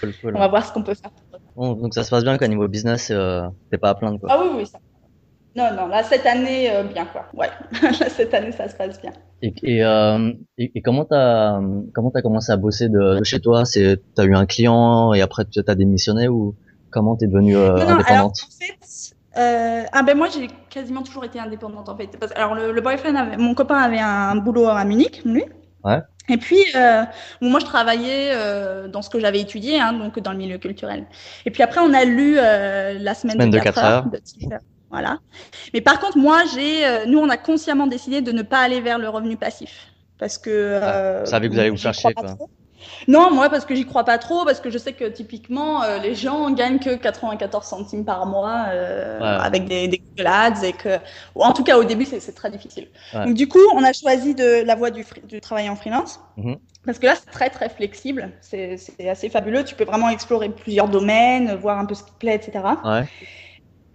Cool, 0.00 0.14
cool. 0.22 0.36
on 0.36 0.38
va 0.38 0.48
voir 0.48 0.64
ce 0.64 0.72
qu'on 0.72 0.82
peut 0.82 0.94
faire. 0.94 1.10
Bon, 1.54 1.74
donc 1.74 1.92
ça 1.92 2.02
se 2.02 2.10
passe 2.10 2.24
bien, 2.24 2.38
quoi, 2.38 2.48
niveau 2.48 2.66
business, 2.68 3.08
t'es 3.70 3.78
pas 3.78 3.90
à 3.90 3.94
plaindre, 3.94 4.18
quoi. 4.20 4.30
Ah 4.32 4.40
oui, 4.42 4.48
oui, 4.56 4.66
ça. 4.66 4.78
Non, 5.56 5.74
non, 5.74 5.86
là, 5.86 6.02
cette 6.02 6.26
année, 6.26 6.70
euh, 6.70 6.82
bien, 6.82 7.06
quoi. 7.06 7.24
Ouais, 7.32 7.48
là, 7.82 8.10
cette 8.10 8.34
année, 8.34 8.52
ça 8.52 8.68
se 8.68 8.76
passe 8.76 9.00
bien. 9.00 9.12
Et, 9.40 9.54
et, 9.62 9.82
euh, 9.82 10.32
et, 10.58 10.70
et 10.74 10.82
comment 10.82 11.06
t'as 11.06 11.58
comment 11.94 12.10
commencé 12.10 12.52
à 12.52 12.58
bosser 12.58 12.90
de, 12.90 13.18
de 13.18 13.24
chez 13.24 13.40
toi? 13.40 13.64
C'est 13.64 13.98
t'as 14.14 14.24
eu 14.24 14.34
un 14.34 14.44
client 14.44 15.14
et 15.14 15.22
après 15.22 15.44
tu 15.46 15.62
t'as 15.64 15.74
démissionné 15.74 16.28
ou 16.28 16.54
comment 16.90 17.16
t'es 17.16 17.26
devenue 17.26 17.56
euh, 17.56 17.70
non, 17.70 17.74
non, 17.74 17.80
indépendante? 17.80 18.06
alors, 18.08 18.26
en 18.26 18.32
fait, 18.32 19.15
euh, 19.36 19.82
ah 19.92 20.02
ben 20.02 20.16
moi 20.16 20.28
j'ai 20.28 20.48
quasiment 20.70 21.02
toujours 21.02 21.24
été 21.24 21.38
indépendante 21.38 21.88
en 21.88 21.96
fait. 21.96 22.16
Parce, 22.18 22.32
alors 22.36 22.54
le, 22.54 22.72
le 22.72 22.80
boyfriend, 22.80 23.14
avait, 23.16 23.36
mon 23.36 23.54
copain 23.54 23.76
avait 23.76 24.00
un 24.00 24.36
boulot 24.36 24.68
à 24.68 24.84
Munich, 24.84 25.22
lui. 25.24 25.44
Ouais. 25.84 26.00
Et 26.28 26.36
puis, 26.36 26.64
euh, 26.74 27.04
moi, 27.40 27.60
je 27.60 27.64
travaillais 27.66 28.32
euh, 28.34 28.88
dans 28.88 29.02
ce 29.02 29.10
que 29.10 29.20
j'avais 29.20 29.40
étudié, 29.40 29.78
hein, 29.78 29.92
donc 29.92 30.18
dans 30.18 30.32
le 30.32 30.38
milieu 30.38 30.58
culturel. 30.58 31.06
Et 31.44 31.50
puis 31.50 31.62
après, 31.62 31.80
on 31.80 31.94
a 31.94 32.04
lu 32.04 32.36
euh, 32.38 32.98
la 32.98 33.14
semaine, 33.14 33.34
semaine 33.34 33.50
de 33.50 33.58
4 33.58 33.78
heures. 33.78 33.84
heures. 33.84 34.06
De 34.06 34.20
voilà. 34.90 35.18
Mais 35.74 35.80
par 35.80 36.00
contre, 36.00 36.18
moi, 36.18 36.42
j'ai, 36.54 36.84
euh, 36.84 37.06
nous, 37.06 37.18
on 37.18 37.28
a 37.28 37.36
consciemment 37.36 37.86
décidé 37.86 38.22
de 38.22 38.32
ne 38.32 38.42
pas 38.42 38.58
aller 38.58 38.80
vers 38.80 38.98
le 38.98 39.08
revenu 39.08 39.36
passif. 39.36 39.92
Parce 40.18 40.38
que. 40.38 40.50
Euh, 40.50 41.18
ah, 41.18 41.20
vous 41.20 41.30
savez 41.30 41.48
que 41.48 41.54
vous 41.54 41.60
allez 41.60 41.70
vous 41.70 41.76
chercher, 41.76 42.12
quoi. 42.12 42.36
Non, 43.08 43.30
moi, 43.32 43.48
parce 43.48 43.64
que 43.64 43.74
j'y 43.74 43.84
crois 43.84 44.04
pas 44.04 44.18
trop, 44.18 44.44
parce 44.44 44.60
que 44.60 44.70
je 44.70 44.78
sais 44.78 44.92
que 44.92 45.04
typiquement, 45.04 45.82
euh, 45.82 45.98
les 45.98 46.14
gens 46.14 46.50
gagnent 46.50 46.78
que 46.78 46.94
94 46.96 47.64
centimes 47.64 48.04
par 48.04 48.26
mois 48.26 48.66
euh, 48.68 49.20
ouais. 49.20 49.44
avec 49.44 49.66
des, 49.66 49.88
des 49.88 49.98
Google 49.98 50.26
Ads 50.26 50.64
et 50.64 50.72
que, 50.72 50.98
en 51.34 51.52
tout 51.52 51.64
cas, 51.64 51.78
au 51.78 51.84
début, 51.84 52.04
c'est 52.04 52.34
très 52.34 52.50
difficile. 52.50 52.88
Ouais. 53.14 53.24
Donc, 53.26 53.34
du 53.34 53.48
coup, 53.48 53.64
on 53.74 53.84
a 53.84 53.92
choisi 53.92 54.34
de 54.34 54.64
la 54.64 54.74
voie 54.74 54.90
du, 54.90 55.04
du 55.24 55.40
travail 55.40 55.68
en 55.68 55.76
freelance. 55.76 56.20
Mm 56.36 56.52
-hmm. 56.52 56.58
Parce 56.86 56.98
que 57.00 57.06
là, 57.06 57.14
c'est 57.16 57.30
très, 57.30 57.50
très 57.50 57.68
flexible. 57.68 58.30
C'est 58.40 58.78
assez 59.08 59.28
fabuleux. 59.28 59.64
Tu 59.64 59.74
peux 59.74 59.84
vraiment 59.84 60.08
explorer 60.08 60.48
plusieurs 60.48 60.88
domaines, 60.88 61.56
voir 61.56 61.78
un 61.78 61.84
peu 61.84 61.94
ce 61.94 62.04
qui 62.04 62.12
te 62.12 62.18
plaît, 62.18 62.36
etc. 62.36 62.52
Ouais. 62.84 63.04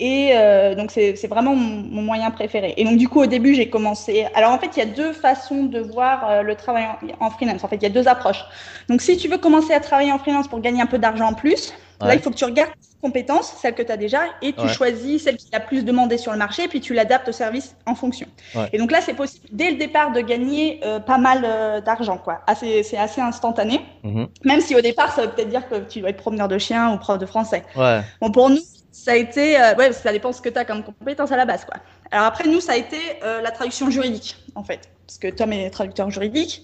Et 0.03 0.31
euh, 0.33 0.73
donc, 0.73 0.89
c'est 0.89 1.27
vraiment 1.27 1.55
mon, 1.55 1.83
mon, 1.83 2.01
moyen 2.01 2.31
préféré. 2.31 2.73
Et 2.75 2.83
donc, 2.83 2.97
du 2.97 3.07
coup, 3.07 3.21
au 3.21 3.27
début, 3.27 3.53
j'ai 3.53 3.69
commencé. 3.69 4.25
Alors, 4.33 4.51
en 4.51 4.57
fait, 4.57 4.71
il 4.75 4.79
y 4.79 4.81
a 4.81 4.87
deux 4.87 5.13
façons 5.13 5.65
de 5.65 5.79
voir 5.79 6.27
euh, 6.27 6.41
le 6.41 6.55
travail 6.55 6.85
en, 7.19 7.27
en, 7.27 7.29
freelance. 7.29 7.63
En 7.63 7.67
fait, 7.67 7.75
il 7.75 7.83
y 7.83 7.85
a 7.85 7.89
deux 7.89 8.07
approches. 8.07 8.43
Donc, 8.89 9.03
si 9.03 9.15
tu 9.15 9.27
veux 9.27 9.37
commencer 9.37 9.75
à 9.75 9.79
travailler 9.79 10.11
en 10.11 10.17
freelance 10.17 10.47
pour 10.47 10.59
gagner 10.59 10.81
un 10.81 10.87
peu 10.87 10.97
d'argent 10.97 11.27
en 11.27 11.33
plus, 11.35 11.71
ouais. 12.01 12.07
là, 12.07 12.15
il 12.15 12.19
faut 12.19 12.31
que 12.31 12.35
tu 12.35 12.45
regardes 12.45 12.71
tes 12.71 12.99
compétences, 12.99 13.53
celles 13.61 13.75
que 13.75 13.83
tu 13.83 13.91
as 13.91 13.97
déjà, 13.97 14.21
et 14.41 14.53
tu 14.53 14.61
ouais. 14.61 14.69
choisis 14.69 15.23
celle 15.23 15.37
qui 15.37 15.49
a 15.53 15.59
plus 15.59 15.85
demandé 15.85 16.17
sur 16.17 16.31
le 16.31 16.39
marché, 16.39 16.67
puis 16.67 16.81
tu 16.81 16.95
l'adaptes 16.95 17.29
au 17.29 17.31
service 17.31 17.75
en 17.85 17.93
fonction. 17.93 18.25
Ouais. 18.55 18.69
Et 18.73 18.79
donc 18.79 18.89
là, 18.89 19.01
c'est 19.01 19.13
possible 19.13 19.49
dès 19.51 19.69
le 19.69 19.77
départ 19.77 20.13
de 20.13 20.21
gagner 20.21 20.79
euh, 20.83 20.99
pas 20.99 21.19
mal 21.19 21.41
d'argent, 21.85 22.17
quoi. 22.17 22.41
C'est 22.55 22.97
assez 22.97 23.21
instantané. 23.21 23.81
Mm 24.03 24.09
-hmm. 24.15 24.27
Même 24.45 24.61
si 24.61 24.75
au 24.75 24.81
départ, 24.81 25.11
ça 25.13 25.21
veut 25.21 25.31
peut-être 25.33 25.49
dire 25.49 25.69
que 25.69 25.75
tu 25.91 25.99
dois 25.99 26.09
être 26.09 26.23
promeneur 26.25 26.47
de 26.47 26.57
chiens 26.57 26.91
ou 26.91 26.97
prof 26.97 27.19
de 27.19 27.27
français. 27.27 27.61
Ouais. 27.75 28.01
Bon, 28.19 28.31
pour 28.31 28.49
nous, 28.49 28.63
ça 28.91 29.11
a 29.11 29.15
été, 29.15 29.59
euh, 29.59 29.75
ouais, 29.75 29.93
ça 29.93 30.11
dépend 30.11 30.31
ce 30.33 30.41
que 30.41 30.49
tu 30.49 30.57
as 30.59 30.65
comme 30.65 30.83
compétence 30.83 31.31
à 31.31 31.37
la 31.37 31.45
base, 31.45 31.65
quoi. 31.65 31.77
Alors 32.11 32.25
après, 32.25 32.47
nous, 32.47 32.59
ça 32.59 32.73
a 32.73 32.77
été 32.77 32.97
euh, 33.23 33.41
la 33.41 33.51
traduction 33.51 33.89
juridique, 33.89 34.37
en 34.55 34.63
fait, 34.63 34.89
parce 35.07 35.17
que 35.19 35.27
Tom 35.29 35.51
est 35.53 35.69
traducteur 35.69 36.09
juridique, 36.11 36.63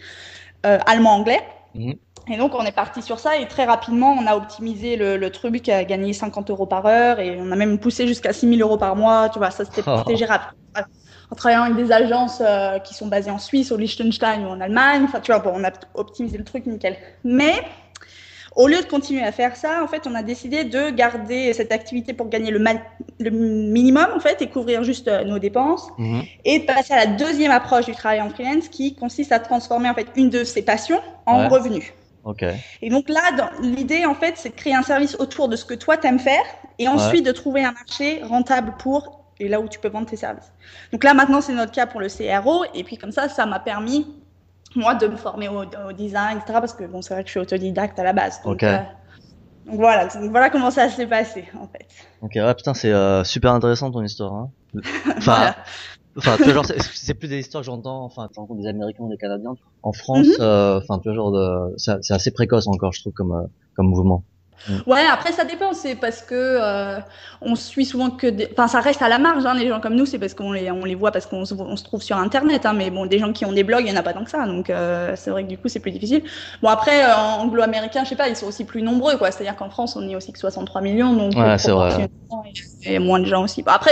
euh, 0.65 0.79
allemand-anglais. 0.85 1.41
-hmm. 1.75 1.97
Et 2.29 2.37
donc, 2.37 2.53
on 2.55 2.63
est 2.65 2.73
parti 2.75 3.01
sur 3.01 3.19
ça 3.19 3.37
et 3.37 3.47
très 3.47 3.63
rapidement, 3.65 4.11
on 4.21 4.27
a 4.27 4.35
optimisé 4.35 4.97
le, 4.97 5.15
le 5.17 5.29
truc 5.31 5.69
à 5.69 5.85
gagner 5.85 6.11
50 6.13 6.49
euros 6.49 6.65
par 6.65 6.85
heure 6.85 7.19
et 7.21 7.37
on 7.39 7.51
a 7.51 7.55
même 7.55 7.79
poussé 7.79 8.05
jusqu'à 8.07 8.33
6 8.33 8.47
000 8.49 8.59
euros 8.61 8.77
par 8.77 8.95
mois. 8.97 9.29
Tu 9.29 9.39
vois, 9.39 9.51
ça, 9.51 9.63
c'était 9.65 9.83
Oh. 9.85 10.03
gérable. 10.15 10.43
En 11.31 11.35
travaillant 11.35 11.63
avec 11.63 11.75
des 11.75 11.91
agences 11.91 12.41
euh, 12.41 12.79
qui 12.79 12.93
sont 12.93 13.07
basées 13.07 13.31
en 13.31 13.37
Suisse, 13.39 13.71
au 13.71 13.77
Liechtenstein 13.77 14.45
ou 14.45 14.49
en 14.49 14.61
Allemagne. 14.61 15.03
Enfin, 15.05 15.19
tu 15.21 15.31
vois, 15.31 15.39
bon, 15.39 15.51
on 15.55 15.63
a 15.63 15.71
optimisé 15.93 16.37
le 16.37 16.43
truc 16.45 16.65
nickel. 16.65 16.95
Mais 17.23 17.53
au 18.61 18.65
lieu 18.67 18.79
de 18.85 18.89
continuer 18.95 19.23
à 19.23 19.31
faire 19.31 19.55
ça, 19.63 19.71
en 19.85 19.87
fait, 19.87 20.03
on 20.09 20.15
a 20.21 20.23
décidé 20.33 20.59
de 20.77 20.83
garder 21.03 21.41
cette 21.53 21.71
activité 21.79 22.09
pour 22.17 22.27
gagner 22.35 22.51
le, 22.57 22.59
le 23.27 23.29
minimum, 23.77 24.07
en 24.17 24.19
fait, 24.25 24.37
et 24.43 24.47
couvrir 24.55 24.79
juste 24.91 25.07
euh, 25.07 25.23
nos 25.31 25.39
dépenses, 25.47 25.85
-hmm. 25.97 26.21
et 26.49 26.55
de 26.61 26.65
passer 26.73 26.93
à 26.97 26.99
la 27.05 27.09
deuxième 27.23 27.53
approche 27.59 27.85
du 27.91 27.95
travail 28.01 28.19
en 28.25 28.29
freelance, 28.33 28.67
qui 28.75 28.85
consiste 29.03 29.31
à 29.37 29.39
transformer 29.49 29.89
en 29.93 29.95
fait 29.99 30.07
une 30.21 30.29
de 30.37 30.41
ses 30.53 30.63
passions 30.71 31.01
en 31.31 31.37
Ouais. 31.41 31.47
revenu. 31.55 31.81
Ok. 32.31 32.43
Et 32.85 32.89
donc 32.95 33.05
là, 33.17 33.21
l'idée, 33.75 34.03
en 34.13 34.17
fait, 34.21 34.33
c'est 34.41 34.51
de 34.55 34.59
créer 34.61 34.75
un 34.81 34.85
service 34.93 35.13
autour 35.23 35.45
de 35.51 35.55
ce 35.61 35.65
que 35.69 35.75
toi 35.85 35.93
t'aimes 36.01 36.23
faire, 36.31 36.45
et 36.81 36.85
ensuite 36.95 37.25
de 37.31 37.33
trouver 37.41 37.61
un 37.69 37.73
marché 37.81 38.07
rentable 38.33 38.69
pour 38.83 38.99
et 39.39 39.47
là 39.53 39.57
où 39.63 39.67
tu 39.73 39.79
peux 39.81 39.91
vendre 39.97 40.07
tes 40.13 40.21
services. 40.25 40.51
Donc 40.91 41.01
là, 41.07 41.11
maintenant, 41.19 41.41
c'est 41.45 41.53
notre 41.61 41.71
cas 41.79 41.85
pour 41.91 42.01
le 42.05 42.09
CRO, 42.15 42.57
et 42.77 42.83
puis 42.87 42.97
comme 43.01 43.11
ça, 43.17 43.23
ça 43.37 43.43
m'a 43.51 43.59
permis 43.71 44.01
moi, 44.75 44.95
de 44.95 45.07
me 45.07 45.15
former 45.15 45.49
au, 45.49 45.65
design, 45.93 46.37
etc. 46.37 46.59
Parce 46.59 46.73
que 46.73 46.85
bon, 46.85 47.01
c'est 47.01 47.13
vrai 47.13 47.23
que 47.23 47.29
je 47.29 47.31
suis 47.31 47.39
autodidacte 47.39 47.97
à 47.99 48.03
la 48.03 48.13
base. 48.13 48.41
Donc, 48.43 48.63
euh, 48.63 48.77
donc 49.65 49.75
voilà, 49.75 50.07
voilà 50.29 50.49
comment 50.49 50.71
ça 50.71 50.89
s'est 50.89 51.07
passé 51.07 51.45
en 51.59 51.67
fait. 51.67 51.87
Ok, 52.21 52.31
ouais, 52.35 52.53
putain, 52.55 52.73
c'est 52.73 52.91
euh, 52.91 53.23
super 53.23 53.53
intéressant 53.53 53.91
ton 53.91 54.03
histoire. 54.03 54.33
Hein. 54.33 54.51
Enfin, 55.17 55.55
enfin, 56.17 56.37
tu 56.37 56.51
vois, 56.51 56.63
c'est 56.93 57.13
plus 57.13 57.27
des 57.27 57.39
histoires 57.39 57.61
que 57.61 57.65
j'entends. 57.65 58.03
Enfin, 58.03 58.27
tu 58.31 58.39
rencontres 58.39 58.61
des 58.61 58.67
Américains 58.67 59.03
ou 59.03 59.09
des 59.09 59.17
Canadiens. 59.17 59.55
En 59.83 59.93
France, 59.93 60.27
euh, 60.39 60.79
enfin, 60.79 60.99
tu 60.99 61.09
vois, 61.09 61.15
genre, 61.15 61.31
de, 61.31 61.73
c'est 61.77 62.11
assez 62.11 62.31
précoce 62.31 62.67
encore, 62.67 62.91
je 62.93 63.01
trouve, 63.01 63.13
comme 63.13 63.47
comme 63.75 63.87
mouvement. 63.87 64.23
Mm. 64.67 64.89
Ouais, 64.89 65.03
après 65.11 65.31
ça 65.31 65.45
dépend, 65.45 65.73
c'est 65.73 65.95
parce 65.95 66.21
que 66.21 66.35
euh, 66.35 66.99
on 67.41 67.55
suit 67.55 67.85
souvent 67.85 68.09
que, 68.09 68.27
des... 68.27 68.49
enfin 68.51 68.67
ça 68.67 68.79
reste 68.79 69.01
à 69.01 69.09
la 69.09 69.19
marge, 69.19 69.45
hein, 69.45 69.53
les 69.53 69.67
gens 69.67 69.79
comme 69.79 69.95
nous, 69.95 70.05
c'est 70.05 70.19
parce 70.19 70.33
qu'on 70.33 70.51
les 70.51 70.71
on 70.71 70.83
les 70.83 70.95
voit 70.95 71.11
parce 71.11 71.25
qu'on 71.25 71.45
se, 71.45 71.53
on 71.53 71.75
se 71.75 71.83
trouve 71.83 72.01
sur 72.01 72.17
internet, 72.17 72.65
hein, 72.65 72.73
mais 72.73 72.89
bon 72.89 73.05
des 73.05 73.19
gens 73.19 73.33
qui 73.33 73.45
ont 73.45 73.51
des 73.51 73.63
blogs, 73.63 73.83
il 73.85 73.91
y 73.91 73.93
en 73.93 73.99
a 73.99 74.03
pas 74.03 74.13
tant 74.13 74.23
que 74.23 74.29
ça, 74.29 74.45
donc 74.45 74.69
euh, 74.69 75.13
c'est 75.15 75.29
vrai 75.29 75.43
que 75.43 75.49
du 75.49 75.57
coup 75.57 75.67
c'est 75.67 75.79
plus 75.79 75.91
difficile. 75.91 76.23
Bon 76.61 76.69
après 76.69 77.03
euh, 77.03 77.13
anglo-américain, 77.39 78.03
je 78.03 78.09
sais 78.09 78.15
pas, 78.15 78.29
ils 78.29 78.35
sont 78.35 78.47
aussi 78.47 78.65
plus 78.65 78.81
nombreux 78.81 79.17
quoi, 79.17 79.31
c'est-à-dire 79.31 79.55
qu'en 79.55 79.69
France 79.69 79.95
on 79.95 80.07
est 80.07 80.15
aussi 80.15 80.33
que 80.33 80.39
63 80.39 80.81
millions, 80.81 81.13
donc 81.13 81.33
ouais, 81.35 81.57
c'est 81.57 81.71
vrai. 81.71 82.09
A 82.85 82.99
moins 82.99 83.19
de 83.19 83.25
gens 83.25 83.43
aussi. 83.43 83.63
Bon, 83.63 83.71
après, 83.71 83.91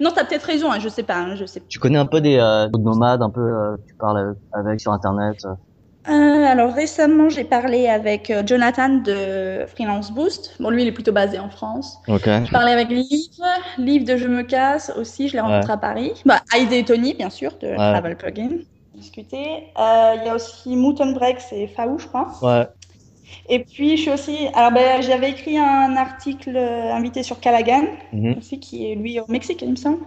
non, 0.00 0.10
t'as 0.14 0.24
peut-être 0.24 0.44
raison, 0.44 0.70
hein, 0.70 0.78
je 0.80 0.88
sais 0.88 1.02
pas, 1.02 1.16
hein, 1.16 1.34
je 1.36 1.46
sais. 1.46 1.62
Tu 1.68 1.78
connais 1.78 1.98
un 1.98 2.06
peu 2.06 2.20
des 2.20 2.38
nomades, 2.78 3.22
un 3.22 3.30
peu, 3.30 3.76
tu 3.86 3.94
parles 3.96 4.34
avec 4.52 4.80
sur 4.80 4.92
internet. 4.92 5.36
Euh, 6.08 6.12
alors 6.12 6.72
récemment, 6.72 7.28
j'ai 7.28 7.44
parlé 7.44 7.88
avec 7.88 8.30
euh, 8.30 8.42
Jonathan 8.46 8.88
de 8.88 9.66
Freelance 9.66 10.12
Boost. 10.12 10.54
Bon, 10.60 10.70
lui, 10.70 10.82
il 10.82 10.88
est 10.88 10.92
plutôt 10.92 11.12
basé 11.12 11.38
en 11.38 11.48
France. 11.48 11.98
Okay. 12.06 12.42
Je 12.44 12.50
parlais 12.52 12.72
avec 12.72 12.88
Liv, 12.90 13.30
Liv 13.78 14.04
de 14.04 14.16
Je 14.16 14.28
me 14.28 14.42
casse 14.42 14.92
aussi, 14.96 15.28
je 15.28 15.34
l'ai 15.34 15.40
rencontré 15.40 15.72
à 15.72 15.76
Paris. 15.76 16.12
Bah, 16.24 16.40
et 16.56 16.84
Tony, 16.84 17.14
bien 17.14 17.30
sûr, 17.30 17.52
de 17.60 17.74
Travel 17.74 18.16
Plugin. 18.16 18.50
Discuter. 18.94 19.64
Euh, 19.78 20.14
il 20.16 20.26
y 20.26 20.28
a 20.28 20.34
aussi 20.34 20.76
Mouton 20.76 21.12
Break, 21.12 21.40
c'est 21.40 21.66
Faou, 21.66 21.98
je 21.98 22.06
crois. 22.06 22.28
Ouais. 22.40 22.66
Et 23.48 23.58
puis, 23.58 23.96
je 23.96 24.02
suis 24.02 24.10
aussi. 24.10 24.48
Alors, 24.54 24.72
ben, 24.72 25.02
j'avais 25.02 25.30
écrit 25.30 25.58
un 25.58 25.96
article 25.96 26.56
invité 26.56 27.22
sur 27.22 27.40
Callaghan, 27.40 27.82
mm-hmm. 28.14 28.38
aussi, 28.38 28.60
qui 28.60 28.90
est 28.90 28.94
lui 28.94 29.18
au 29.20 29.24
Mexique, 29.28 29.60
il 29.62 29.70
me 29.70 29.76
semble. 29.76 29.98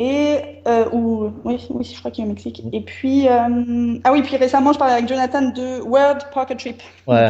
Et 0.00 0.60
euh, 0.68 0.88
ou 0.92 1.32
oui, 1.44 1.66
oui, 1.70 1.84
je 1.84 1.98
crois 1.98 2.12
qu'il 2.12 2.22
est 2.24 2.26
au 2.28 2.30
Mexique. 2.30 2.62
Et 2.72 2.80
puis 2.82 3.28
euh, 3.28 3.98
ah 4.04 4.12
oui, 4.12 4.22
puis 4.22 4.36
récemment, 4.36 4.72
je 4.72 4.78
parlais 4.78 4.94
avec 4.94 5.08
Jonathan 5.08 5.50
de 5.50 5.80
World 5.80 6.22
Poker 6.32 6.56
Trip. 6.56 6.80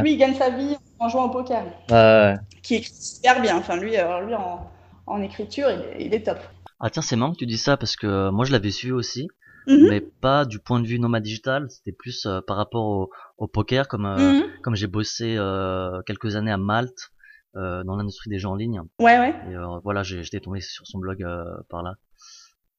lui, 0.03 0.13
il 0.13 0.19
gagne 0.19 0.35
sa 0.35 0.51
vie 0.51 0.77
en 0.99 1.09
jouant 1.09 1.25
au 1.25 1.31
poker. 1.31 1.65
Ouais, 1.91 2.35
Qui 2.63 2.75
écrit 2.77 2.93
super 2.93 3.41
bien. 3.41 3.57
Enfin, 3.57 3.77
lui, 3.77 3.97
alors 3.97 4.21
lui 4.21 4.35
en, 4.35 4.69
en 5.07 5.23
écriture, 5.23 5.69
il 5.99 6.13
est, 6.13 6.27
top. 6.27 6.39
Ah 6.79 6.91
tiens, 6.91 7.01
c'est 7.01 7.17
marrant 7.17 7.33
que 7.33 7.39
tu 7.39 7.47
dis 7.47 7.57
ça 7.57 7.79
parce 7.79 7.97
que 7.97 8.29
moi, 8.29 8.45
je 8.45 8.53
l'avais 8.53 8.71
suivi 8.71 8.93
aussi. 8.93 9.29
Mhm. 9.67 9.89
mais 9.91 10.01
pas 10.01 10.47
du 10.47 10.61
point 10.61 10.81
de 10.81 10.87
vue 10.87 10.99
nomade 10.99 11.23
digital 11.23 11.67
c'était 11.69 11.93
plus 11.93 12.25
euh, 12.25 12.41
par 12.41 12.57
rapport 12.57 12.87
au, 12.87 13.11
au 13.37 13.49
poker 13.49 13.87
comme 13.87 14.07
euh, 14.07 14.17
mhm. 14.17 14.45
comme 14.63 14.75
j'ai 14.75 14.87
bossé 14.87 15.37
euh, 15.37 16.01
quelques 16.07 16.37
années 16.37 16.53
à 16.53 16.57
Malte 16.57 17.11
dans 17.55 17.97
l'industrie 17.97 18.31
des 18.31 18.39
jeux 18.39 18.49
en 18.49 18.55
ligne 18.55 18.81
ouais 19.01 19.19
ouais 19.19 19.35
et 19.51 19.57
voilà 19.83 20.05
j'étais 20.05 20.39
tombé 20.39 20.61
sur 20.61 20.87
son 20.87 21.01
blog 21.01 21.27
par 21.69 21.83
là 21.83 21.97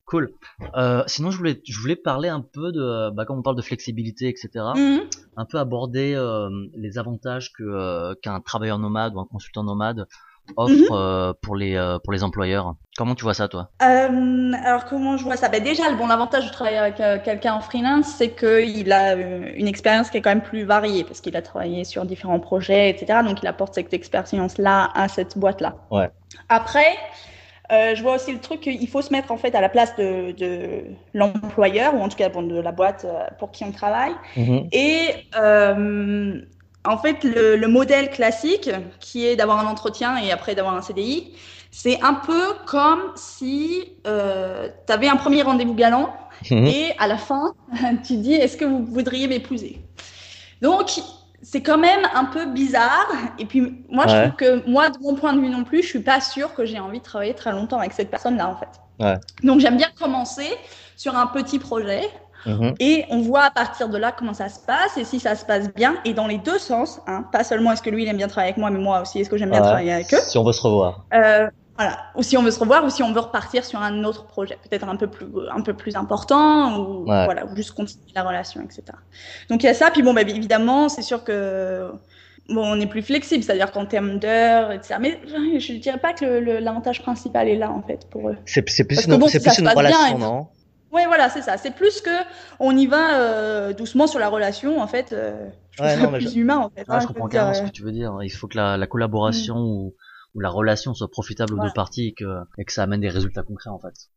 Cool. 0.10 0.32
Euh, 0.75 1.04
sinon, 1.06 1.30
je 1.30 1.38
voulais, 1.38 1.62
je 1.63 1.80
voulais 1.80 1.96
parler 1.96 2.30
un 2.30 2.42
peu 2.42 2.72
de, 2.72 3.12
bah, 3.12 3.25
quand 3.25 3.38
on 3.38 3.44
parle 3.44 3.56
de 3.56 3.62
flexibilité, 3.62 4.28
etc. 4.28 4.50
Mhm. 4.75 5.01
Un 5.38 5.46
peu 5.46 5.60
aborder 5.60 6.16
euh, 6.16 6.50
les 6.75 6.98
avantages 6.98 7.54
que 7.54 7.63
euh, 7.63 8.16
qu'un 8.24 8.39
travailleur 8.39 8.80
nomade 8.80 9.13
ou 9.13 9.20
un 9.20 9.25
consultant 9.25 9.63
nomade 9.63 10.08
offre 10.58 10.74
mhm. 10.74 11.34
pour 11.44 11.56
les 11.56 11.98
pour 12.04 12.12
les 12.12 12.24
employeurs. 12.24 12.74
Comment 12.98 13.13
tu 13.13 13.24
vois 13.24 13.36
ça, 13.36 13.48
toi? 13.48 13.70
Alors 13.80 14.86
comment 14.89 15.16
je 15.16 15.24
vois 15.24 15.38
ça? 15.38 15.48
Ben, 15.48 15.63
déjà, 15.63 15.92
le 15.92 15.96
bon 15.96 16.10
avantage 16.10 16.48
de 16.48 16.51
travailler 16.51 16.80
avec 16.80 17.24
quelqu'un 17.24 17.54
en 17.54 17.62
freelance, 17.62 18.08
c'est 18.08 18.32
qu'il 18.32 18.92
a 18.92 19.13
une 19.13 19.68
expérience 19.68 20.10
qui 20.10 20.18
est 20.18 20.22
quand 20.24 20.32
même 20.32 20.42
plus 20.42 20.63
variée 20.63 21.04
parce 21.04 21.22
qu'il 21.22 21.36
a 21.36 21.44
travaillé 21.44 21.84
sur 21.84 22.04
différents 22.04 22.39
projets, 22.39 22.89
etc. 22.89 23.20
Donc 23.24 23.44
il 23.44 23.48
apporte 23.48 23.75
cette 23.75 23.94
expérience 23.94 24.58
là 24.58 24.89
à 24.96 25.08
cette 25.08 25.38
boîte 25.38 25.62
là. 25.62 25.75
Ouais. 25.92 26.10
Après. 26.50 26.98
Euh, 27.72 27.94
je 27.96 28.02
vois 28.02 28.16
aussi 28.16 28.32
le 28.32 28.40
truc 28.40 28.62
qu'il 28.62 28.88
faut 28.88 29.02
se 29.02 29.12
mettre 29.12 29.32
en 29.32 29.38
fait 29.38 29.54
à 29.54 29.62
la 29.62 29.70
place 29.70 29.96
de, 29.96 30.32
de 30.32 30.84
l'employeur 31.14 31.94
ou 31.94 32.00
en 32.00 32.10
tout 32.10 32.18
cas 32.18 32.30
bon, 32.30 32.42
de 32.42 32.60
la 32.60 32.72
boîte 32.72 33.06
euh, 33.06 33.26
pour 33.38 33.52
qui 33.52 33.64
on 33.64 33.72
travaille. 33.72 34.14
Mhm. 34.36 34.70
Et 34.72 35.10
euh, 35.40 36.42
en 36.86 36.98
fait, 36.98 37.24
le, 37.24 37.56
le, 37.58 37.68
modèle 37.68 38.10
classique 38.10 38.72
qui 39.00 39.28
est 39.28 39.36
d'avoir 39.36 39.60
un 39.60 39.70
entretien 39.70 40.18
et 40.18 40.32
après 40.32 40.56
d'avoir 40.56 40.76
un 40.76 40.82
CDI, 40.82 41.34
c'est 41.72 42.02
un 42.02 42.16
peu 42.16 42.54
comme 42.66 43.12
si 43.16 43.84
euh, 44.08 44.70
tu 44.88 44.94
avais 44.94 45.08
un 45.08 45.18
premier 45.18 45.44
rendez-vous 45.44 45.76
galant 45.76 46.14
mhm. 46.50 46.66
et 46.66 46.94
à 46.98 47.08
la 47.08 47.18
fin, 47.18 47.54
tu 48.04 48.18
dis 48.18 48.34
est-ce 48.34 48.58
que 48.58 48.66
vous 48.66 48.86
voudriez 48.86 49.28
m'épouser? 49.28 49.80
Donc, 50.62 51.00
c'est 51.41 51.62
quand 51.62 51.77
même 51.77 52.01
un 52.13 52.25
peu 52.25 52.46
bizarre. 52.46 53.08
Et 53.38 53.46
puis, 53.46 53.84
moi, 53.89 54.08
je 54.08 54.15
trouve 54.15 54.36
que, 54.36 54.69
moi, 54.69 54.89
de 54.89 54.98
mon 55.00 55.15
point 55.15 55.34
de 55.34 55.39
vue 55.39 55.50
non 55.50 55.63
plus, 55.63 55.84
je 55.84 55.88
suis 55.88 56.00
pas 56.00 56.22
sûre 56.22 56.53
que 56.53 56.65
j'ai 56.65 56.79
envie 56.79 57.00
de 57.00 57.03
travailler 57.03 57.34
très 57.34 57.51
longtemps 57.51 57.79
avec 57.79 57.93
cette 57.93 58.10
personne-là, 58.10 58.50
en 58.50 58.55
fait. 58.55 59.03
Ouais. 59.03 59.15
Donc, 59.43 59.60
j'aime 59.60 59.77
bien 59.77 59.89
commencer 60.00 60.50
sur 60.96 61.15
un 61.15 61.27
petit 61.27 61.60
projet. 61.60 62.01
Mhm. 62.46 62.75
Et 62.79 63.05
on 63.10 63.22
voit 63.22 63.43
à 63.43 63.51
partir 63.51 63.89
de 63.89 63.98
là 63.98 64.13
comment 64.17 64.34
ça 64.34 64.48
se 64.48 64.60
passe 64.60 64.98
et 64.98 65.03
si 65.03 65.19
ça 65.19 65.36
se 65.36 65.43
passe 65.43 65.74
bien 65.74 65.96
et 66.05 66.13
dans 66.13 66.25
les 66.25 66.38
deux 66.38 66.58
sens, 66.58 67.01
hein, 67.05 67.25
pas 67.34 67.43
seulement 67.43 67.74
est-ce 67.74 67.81
que 67.81 67.89
lui 67.89 68.03
il 68.03 68.08
aime 68.08 68.15
bien 68.15 68.29
travailler 68.29 68.53
avec 68.53 68.58
moi, 68.58 68.69
mais 68.69 68.79
moi 68.79 69.01
aussi 69.01 69.19
est-ce 69.19 69.29
que 69.29 69.36
j'aime 69.36 69.51
bien 69.51 69.60
travailler 69.60 69.91
avec 69.91 70.13
eux? 70.13 70.19
Si 70.24 70.38
on 70.38 70.46
veut 70.46 70.53
se 70.53 70.62
revoir. 70.62 71.05
Euh, 71.13 71.50
voilà. 71.79 71.98
Ou 72.15 72.24
si 72.24 72.36
on 72.36 72.43
veut 72.43 72.51
se 72.51 72.59
revoir, 72.59 72.83
ou 72.83 72.89
si 72.89 73.01
on 73.03 73.13
veut 73.13 73.21
repartir 73.21 73.63
sur 73.63 73.81
un 73.81 74.03
autre 74.03 74.25
projet, 74.25 74.57
peut-être 74.69 74.86
un 74.86 74.98
peu 74.98 75.07
plus, 75.07 75.27
un 75.50 75.62
peu 75.62 75.74
plus 75.74 75.95
important, 75.95 76.77
ou 76.77 77.05
voilà, 77.05 77.45
ou 77.45 77.55
juste 77.55 77.71
continuer 77.71 78.12
la 78.13 78.24
relation, 78.24 78.62
etc. 78.62 78.83
Donc 79.50 79.63
il 79.63 79.67
y 79.67 79.69
a 79.69 79.74
ça. 79.74 79.89
Puis 79.89 80.01
bon, 80.01 80.13
bah, 80.13 80.24
évidemment, 80.24 80.89
c'est 80.89 81.03
sûr 81.03 81.24
que 81.24 81.89
bon, 82.50 82.65
on 82.65 82.81
est 82.81 82.86
plus 82.86 83.01
flexible, 83.01 83.45
c'est-à-dire 83.45 83.71
qu'en 83.71 83.86
termes 83.86 84.19
d'heures, 84.19 84.74
etc. 84.74 84.95
Mais 85.00 85.21
je 85.25 85.71
ne 85.71 85.77
dirais 85.77 86.00
pas 86.00 86.12
que 86.12 86.25
l'avantage 86.25 87.01
principal 87.01 87.48
est 87.48 87.55
là 87.55 87.71
en 87.71 87.81
fait 87.81 88.09
pour 88.09 88.29
eux. 88.29 88.36
C'est 88.45 88.62
plus, 88.62 88.77
une, 89.05 89.15
bon, 89.15 89.27
plus 89.27 89.59
une 89.59 89.69
relation, 89.69 90.17
non? 90.17 90.48
Oui, 90.91 91.03
voilà, 91.07 91.29
c'est 91.29 91.43
ça. 91.43 91.55
C'est 91.55 91.74
plus 91.74 92.01
que 92.01 92.09
on 92.59 92.75
y 92.75 92.88
va 92.88 93.21
euh, 93.21 93.74
doucement 93.74 94.05
sur 94.05 94.19
la 94.19 94.27
relation, 94.27 94.81
en 94.81 94.88
fait. 94.88 95.13
Euh, 95.13 95.48
je 95.71 95.83
ouais, 95.83 95.95
non, 95.95 96.12
plus 96.12 96.36
humain, 96.36 96.57
en 96.57 96.69
fait. 96.69 96.83
Ah, 96.89 96.95
hein, 96.95 97.00
je 97.00 97.07
comprends 97.07 97.29
carrément 97.29 97.53
ce 97.53 97.62
que 97.62 97.69
tu 97.69 97.83
veux 97.83 97.91
dire. 97.93 98.17
Il 98.21 98.29
faut 98.31 98.48
que 98.48 98.57
la, 98.57 98.75
la 98.75 98.88
collaboration 98.88 99.55
mm. 99.55 99.65
ou 99.65 99.93
où 100.36 100.39
la 100.39 100.50
relation 100.50 100.93
soit 100.93 101.09
profitable 101.09 101.53
aux 101.55 101.63
deux 101.63 101.74
parties 101.74 102.07
et 102.07 102.13
que, 102.13 102.41
et 102.57 102.65
que 102.65 102.71
ça 102.71 102.83
amène 102.83 103.01
des 103.01 103.09
résultats 103.09 103.43
concrets 103.43 103.69
en 103.69 103.79
fait. 103.79 104.09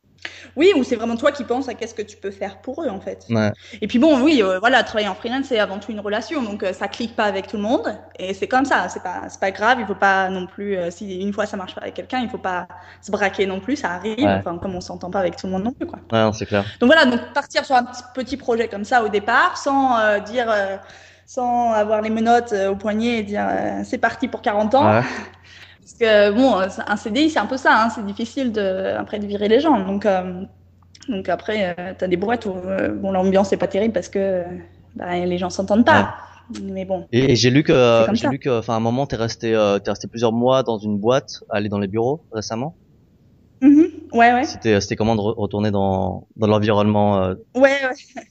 Oui, 0.57 0.73
ou 0.77 0.85
c'est 0.85 0.97
vraiment 0.97 1.17
toi 1.17 1.33
qui 1.33 1.45
penses 1.45 1.69
à 1.69 1.75
qu'est-ce 1.75 1.95
que 1.95 2.03
tu 2.03 2.17
peux 2.17 2.31
faire 2.31 2.61
pour 2.61 2.83
eux 2.83 2.89
en 2.89 3.01
fait. 3.01 3.27
Ouais. 3.31 3.51
Et 3.81 3.87
puis 3.87 3.99
bon, 3.99 4.21
oui, 4.23 4.43
euh, 4.43 4.59
voilà, 4.59 4.83
travailler 4.83 5.09
en 5.09 5.15
freelance 5.15 5.47
c'est 5.47 5.59
avant 5.59 5.79
tout 5.79 5.91
une 5.91 6.01
relation, 6.01 6.43
donc 6.43 6.63
euh, 6.63 6.73
ça 6.73 6.89
clique 6.89 7.17
pas 7.17 7.25
avec 7.25 7.47
tout 7.47 7.57
le 7.57 7.63
monde 7.63 7.99
et 8.19 8.35
c'est 8.35 8.47
comme 8.47 8.65
ça, 8.65 8.89
c'est 8.89 9.03
pas 9.03 9.23
c'est 9.29 9.41
pas 9.41 9.51
grave, 9.51 9.79
il 9.81 9.87
faut 9.87 9.95
pas 9.95 10.29
non 10.29 10.47
plus 10.47 10.77
euh, 10.77 10.91
si 10.91 11.21
une 11.21 11.33
fois 11.33 11.47
ça 11.47 11.57
marche 11.57 11.75
pas 11.75 11.83
avec 11.83 11.95
quelqu'un, 11.95 12.21
il 12.21 12.29
faut 12.29 12.39
pas 12.39 12.69
se 13.01 13.11
braquer 13.11 13.47
non 13.47 13.61
plus, 13.61 13.77
ça 13.77 13.91
arrive, 13.91 14.27
enfin 14.27 14.59
comme 14.59 14.75
on 14.75 14.81
s'entend 14.81 15.11
pas 15.11 15.21
avec 15.21 15.37
tout 15.37 15.47
le 15.47 15.53
monde 15.53 15.65
non 15.65 15.73
plus 15.73 15.87
quoi. 15.87 15.99
Ouais, 16.13 16.33
c'est 16.33 16.47
clair. 16.47 16.65
Donc 16.81 16.89
voilà, 16.89 17.07
donc 17.07 17.21
partir 17.35 17.65
sur 17.65 17.75
un 17.75 17.85
petit, 17.85 18.03
petit 18.15 18.37
projet 18.37 18.69
comme 18.69 18.85
ça 18.85 19.03
au 19.03 19.09
départ 19.09 19.57
sans 19.57 20.21
dire 20.21 20.53
sans 21.27 21.73
avoir 21.73 22.03
les 22.03 22.11
menottes 22.11 22.55
au 22.71 22.77
poignet 22.77 23.19
et 23.19 23.23
dire 23.23 23.49
c'est 23.85 23.99
parti 23.99 24.29
pour 24.29 24.43
40 24.43 24.75
ans. 24.75 25.03
Parce 25.99 26.11
que 26.11 26.31
bon, 26.33 26.57
un 26.87 26.97
CDI, 26.97 27.31
c'est 27.31 27.39
un 27.39 27.47
peu 27.47 27.57
ça, 27.57 27.85
hein, 27.85 27.91
c'est 27.91 28.05
difficile 28.05 28.53
de, 28.53 28.95
après 28.97 29.19
de 29.19 29.27
virer 29.27 29.49
les 29.49 29.61
gens. 29.61 29.85
Donc, 29.85 30.07
euh, 30.07 30.43
donc 31.09 31.29
après, 31.29 31.75
euh, 31.79 31.93
tu 31.99 32.05
as 32.05 32.09
des 32.09 32.17
boîtes 32.17 32.47
où 32.47 32.55
euh, 32.55 32.89
bon, 32.89 33.13
l'ambiance 33.13 33.51
n'est 33.51 33.59
pas 33.59 33.69
terrible 33.69 33.93
parce 33.93 34.09
que 34.09 34.43
bah, 34.95 35.19
les 35.19 35.39
gens 35.39 35.51
s'entendent 35.51 35.85
pas. 35.85 36.15
Mais 36.63 36.85
bon. 36.85 37.07
Et, 37.13 37.37
j'ai 37.37 37.51
lu 37.51 37.63
que, 37.63 38.07
j'ai 38.13 38.29
lu 38.29 38.39
que, 38.39 38.59
enfin, 38.59 38.75
un 38.75 38.81
moment, 38.81 39.07
t'es 39.07 39.17
resté, 39.17 39.55
euh, 39.55 39.79
es 39.85 39.91
resté 39.91 40.09
plusieurs 40.09 40.33
mois 40.33 40.63
dans 40.63 40.79
une 40.79 40.99
boîte, 40.99 41.41
aller 41.51 41.69
dans 41.69 41.79
les 41.79 41.89
bureaux 41.89 42.25
récemment. 42.33 42.77
Mm 43.61 43.83
Ouais, 44.13 44.35
ouais. 44.35 44.45
C'était, 44.45 44.79
c'était 44.83 44.97
comment 44.97 45.17
de 45.17 45.23
retourner 45.23 45.71
dans, 45.71 46.27
dans 46.37 46.47
l'environnement. 46.47 47.29
Ouais, 47.55 47.63
ouais. 47.63 48.23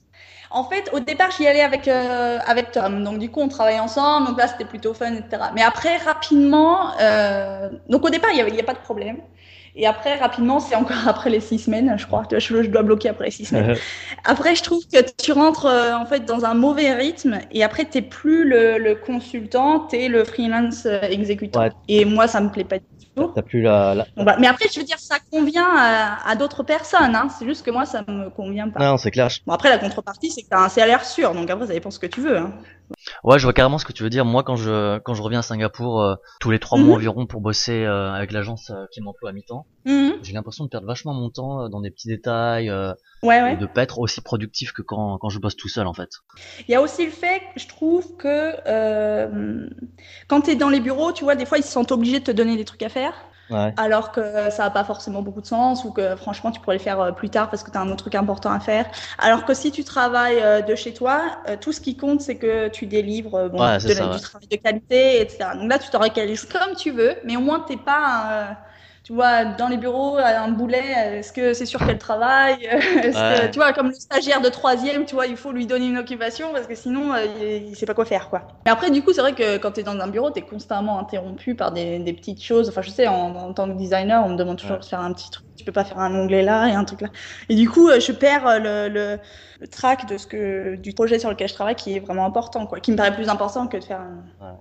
En 0.51 0.65
fait, 0.65 0.89
au 0.93 0.99
départ, 0.99 1.29
j'y 1.37 1.47
allais 1.47 1.61
avec 1.61 1.87
euh, 1.87 2.37
avec 2.45 2.71
Tom. 2.71 3.03
Donc 3.03 3.19
du 3.19 3.29
coup, 3.29 3.41
on 3.41 3.47
travaillait 3.47 3.79
ensemble. 3.79 4.27
Donc 4.27 4.37
là, 4.37 4.47
c'était 4.47 4.65
plutôt 4.65 4.93
fun, 4.93 5.13
etc. 5.13 5.43
Mais 5.55 5.63
après, 5.63 5.97
rapidement, 5.97 6.91
euh, 6.99 7.69
donc 7.89 8.05
au 8.05 8.09
départ, 8.09 8.31
il 8.31 8.37
y 8.37 8.41
avait, 8.41 8.59
a 8.59 8.63
pas 8.63 8.73
de 8.73 8.79
problème. 8.79 9.17
Et 9.73 9.87
après, 9.87 10.15
rapidement, 10.15 10.59
c'est 10.59 10.75
encore 10.75 10.97
après 11.07 11.29
les 11.29 11.39
six 11.39 11.59
semaines, 11.59 11.95
je 11.97 12.05
crois. 12.05 12.23
Je, 12.29 12.39
je 12.39 12.69
dois 12.69 12.83
bloquer 12.83 13.09
après 13.09 13.25
les 13.25 13.31
six 13.31 13.45
semaines. 13.45 13.77
après, 14.25 14.55
je 14.55 14.63
trouve 14.63 14.83
que 14.91 14.99
tu 15.21 15.31
rentres 15.31 15.65
euh, 15.65 15.93
en 15.93 16.05
fait 16.05 16.25
dans 16.25 16.43
un 16.43 16.53
mauvais 16.53 16.93
rythme. 16.93 17.39
Et 17.51 17.63
après, 17.63 17.85
t'es 17.85 18.01
plus 18.01 18.43
le, 18.47 18.77
le 18.77 18.95
consultant, 18.95 19.79
t'es 19.79 20.09
le 20.09 20.25
freelance 20.25 20.85
exécutant. 20.85 21.69
Et 21.87 22.03
moi, 22.03 22.27
ça 22.27 22.41
me 22.41 22.49
plaît 22.49 22.65
pas 22.65 22.79
du 22.79 22.85
T'as 23.15 23.41
plus 23.41 23.61
la, 23.61 24.05
bah, 24.15 24.37
mais 24.39 24.47
après, 24.47 24.67
je 24.73 24.79
veux 24.79 24.85
dire, 24.85 24.99
ça 24.99 25.17
convient 25.31 25.67
à, 25.67 26.35
d'autres 26.35 26.63
personnes. 26.63 27.15
Hein. 27.15 27.27
C'est 27.29 27.45
juste 27.45 27.65
que 27.65 27.71
moi, 27.71 27.85
ça 27.85 28.03
me 28.07 28.29
convient 28.29 28.69
pas. 28.69 28.79
Non, 28.79 28.97
c'est 28.97 29.11
clair. 29.11 29.27
Bon, 29.45 29.53
après, 29.53 29.69
la 29.69 29.77
contrepartie, 29.77 30.31
c'est 30.31 30.43
que 30.43 30.49
t'as 30.49 30.63
un 30.63 30.69
salaire 30.69 31.03
sûr. 31.03 31.33
Donc 31.33 31.49
après, 31.49 31.67
ça 31.67 31.73
dépend 31.73 31.91
ce 31.91 31.99
que 31.99 32.07
tu 32.07 32.21
veux. 32.21 32.37
Hein. 32.37 32.53
Ouais, 33.23 33.39
je 33.39 33.43
vois 33.43 33.53
carrément 33.53 33.77
ce 33.77 33.85
que 33.85 33.93
tu 33.93 34.03
veux 34.03 34.09
dire. 34.09 34.25
Moi, 34.25 34.43
quand 34.43 34.55
je 34.55 34.99
quand 34.99 35.13
je 35.13 35.21
reviens 35.21 35.39
à 35.39 35.43
Singapour 35.43 36.01
euh, 36.01 36.15
tous 36.39 36.51
les 36.51 36.59
trois 36.59 36.77
mois 36.77 36.87
mhm. 36.87 36.95
environ 36.95 37.25
pour 37.25 37.41
bosser 37.41 37.83
euh, 37.83 38.11
avec 38.11 38.31
l'agence 38.31 38.69
euh, 38.69 38.85
qui 38.91 39.01
m'emploie 39.01 39.29
à 39.29 39.33
mi-temps, 39.33 39.65
mhm. 39.85 40.13
j'ai 40.21 40.33
l'impression 40.33 40.63
de 40.65 40.69
perdre 40.69 40.87
vachement 40.87 41.13
mon 41.13 41.29
temps 41.29 41.69
dans 41.69 41.81
des 41.81 41.91
petits 41.91 42.07
détails, 42.07 42.71
ouais, 43.23 43.53
et 43.53 43.57
de 43.57 43.65
pas 43.65 43.83
être 43.83 43.99
aussi 43.99 44.21
productif 44.21 44.71
que 44.71 44.81
quand 44.81 45.17
quand 45.17 45.29
je 45.29 45.39
bosse 45.39 45.55
tout 45.55 45.69
seul 45.69 45.87
en 45.87 45.93
fait. 45.93 46.09
Il 46.67 46.71
y 46.71 46.75
a 46.75 46.81
aussi 46.81 47.05
le 47.05 47.11
fait, 47.11 47.41
je 47.55 47.67
trouve 47.67 48.15
que 48.17 48.55
quand 50.27 50.41
tu 50.41 50.51
es 50.51 50.55
dans 50.55 50.69
les 50.69 50.79
bureaux, 50.79 51.11
tu 51.11 51.23
vois, 51.23 51.35
des 51.35 51.45
fois 51.45 51.57
ils 51.57 51.63
se 51.63 51.71
sentent 51.71 51.91
obligés 51.91 52.19
de 52.19 52.25
te 52.25 52.31
donner 52.31 52.57
des 52.57 52.65
trucs 52.65 52.83
à 52.83 52.89
faire 52.89 53.13
alors 53.77 54.11
que 54.11 54.49
ça 54.49 54.63
n'a 54.63 54.69
pas 54.69 54.83
forcément 54.83 55.21
beaucoup 55.21 55.41
de 55.41 55.45
sens 55.45 55.83
ou 55.83 55.91
que 55.91 56.15
franchement 56.15 56.51
tu 56.51 56.59
pourrais 56.61 56.77
le 56.77 56.81
faire 56.81 56.99
euh, 56.99 57.11
plus 57.11 57.29
tard 57.29 57.49
parce 57.49 57.63
que 57.63 57.71
tu 57.71 57.77
as 57.77 57.81
un 57.81 57.87
autre 57.87 57.97
truc 57.97 58.15
important 58.15 58.51
à 58.51 58.59
faire. 58.59 58.85
Alors 59.17 59.45
que 59.45 59.53
si 59.53 59.71
tu 59.71 59.83
travailles 59.83 60.39
euh, 60.41 60.61
de 60.61 60.75
chez 60.75 60.93
toi, 60.93 61.37
euh, 61.49 61.57
tout 61.59 61.71
ce 61.71 61.81
qui 61.81 61.97
compte 61.97 62.21
c'est 62.21 62.37
que 62.37 62.69
tu 62.69 62.85
délivres 62.85 63.49
bon, 63.49 63.77
du 63.77 64.21
travail 64.21 64.47
de 64.49 64.55
qualité, 64.55 65.21
etc. 65.21 65.49
Donc 65.55 65.69
là 65.69 65.79
tu 65.79 65.89
t'aurais 65.89 66.11
calé 66.11 66.35
comme 66.51 66.75
tu 66.75 66.91
veux, 66.91 67.15
mais 67.25 67.35
au 67.35 67.41
moins 67.41 67.59
t'es 67.59 67.77
pas 67.77 68.57
tu 69.03 69.13
vois, 69.13 69.45
dans 69.45 69.67
les 69.67 69.77
bureaux, 69.77 70.17
un 70.17 70.49
boulet, 70.49 71.17
est-ce 71.17 71.33
que 71.33 71.53
c'est 71.53 71.65
sûr 71.65 71.83
qu'elle 71.83 71.97
travaille 71.97 72.59
que, 72.59 73.47
Tu 73.47 73.57
vois, 73.57 73.73
comme 73.73 73.87
le 73.87 73.95
stagiaire 73.95 74.41
de 74.41 74.49
troisième, 74.49 75.05
tu 75.05 75.15
vois, 75.15 75.25
il 75.25 75.37
faut 75.37 75.51
lui 75.51 75.65
donner 75.65 75.87
une 75.87 75.97
occupation 75.97 76.53
parce 76.53 76.67
que 76.67 76.75
sinon, 76.75 77.11
euh, 77.15 77.25
il, 77.67 77.75
sait 77.75 77.87
pas 77.87 77.95
quoi 77.95 78.05
faire, 78.05 78.29
quoi. 78.29 78.47
Mais 78.63 78.71
après, 78.71 78.91
du 78.91 79.01
coup, 79.01 79.11
c'est 79.11 79.21
vrai 79.21 79.33
que 79.33 79.57
quand 79.57 79.71
tu 79.71 79.79
es 79.79 79.83
dans 79.83 79.99
un 79.99 80.07
bureau, 80.07 80.29
tu 80.29 80.37
es 80.37 80.43
constamment 80.43 80.99
interrompu 80.99 81.55
par 81.55 81.71
des, 81.71 81.97
des, 81.97 82.13
petites 82.13 82.43
choses. 82.43 82.69
Enfin, 82.69 82.83
je 82.83 82.91
sais, 82.91 83.07
en, 83.07 83.53
tant 83.53 83.67
que 83.67 83.73
designer, 83.73 84.23
on 84.23 84.29
me 84.29 84.35
demande 84.35 84.57
toujours 84.57 84.77
de 84.77 84.85
faire 84.85 84.99
un 84.99 85.11
petit 85.13 85.31
truc. 85.31 85.47
Tu 85.57 85.65
peux 85.65 85.71
pas 85.71 85.83
faire 85.83 85.99
un 85.99 86.13
onglet 86.13 86.43
là 86.43 86.67
et 86.67 86.73
un 86.73 86.85
truc 86.85 87.01
là. 87.01 87.09
Et 87.49 87.55
du 87.55 87.67
coup, 87.67 87.89
euh, 87.89 87.99
je 87.99 88.11
perds 88.11 88.47
euh, 88.47 88.59
le, 88.59 88.93
le, 88.93 89.19
le, 89.61 89.67
track 89.67 90.07
de 90.07 90.19
ce 90.19 90.27
que, 90.27 90.75
du 90.75 90.93
projet 90.93 91.17
sur 91.17 91.29
lequel 91.31 91.47
je 91.47 91.55
travaille 91.55 91.75
qui 91.75 91.95
est 91.95 91.99
vraiment 91.99 92.25
important, 92.25 92.67
quoi. 92.67 92.79
Qui 92.79 92.91
me 92.91 92.97
paraît 92.97 93.15
plus 93.15 93.29
important 93.29 93.65
que 93.65 93.77
de 93.77 93.83
faire, 93.83 94.01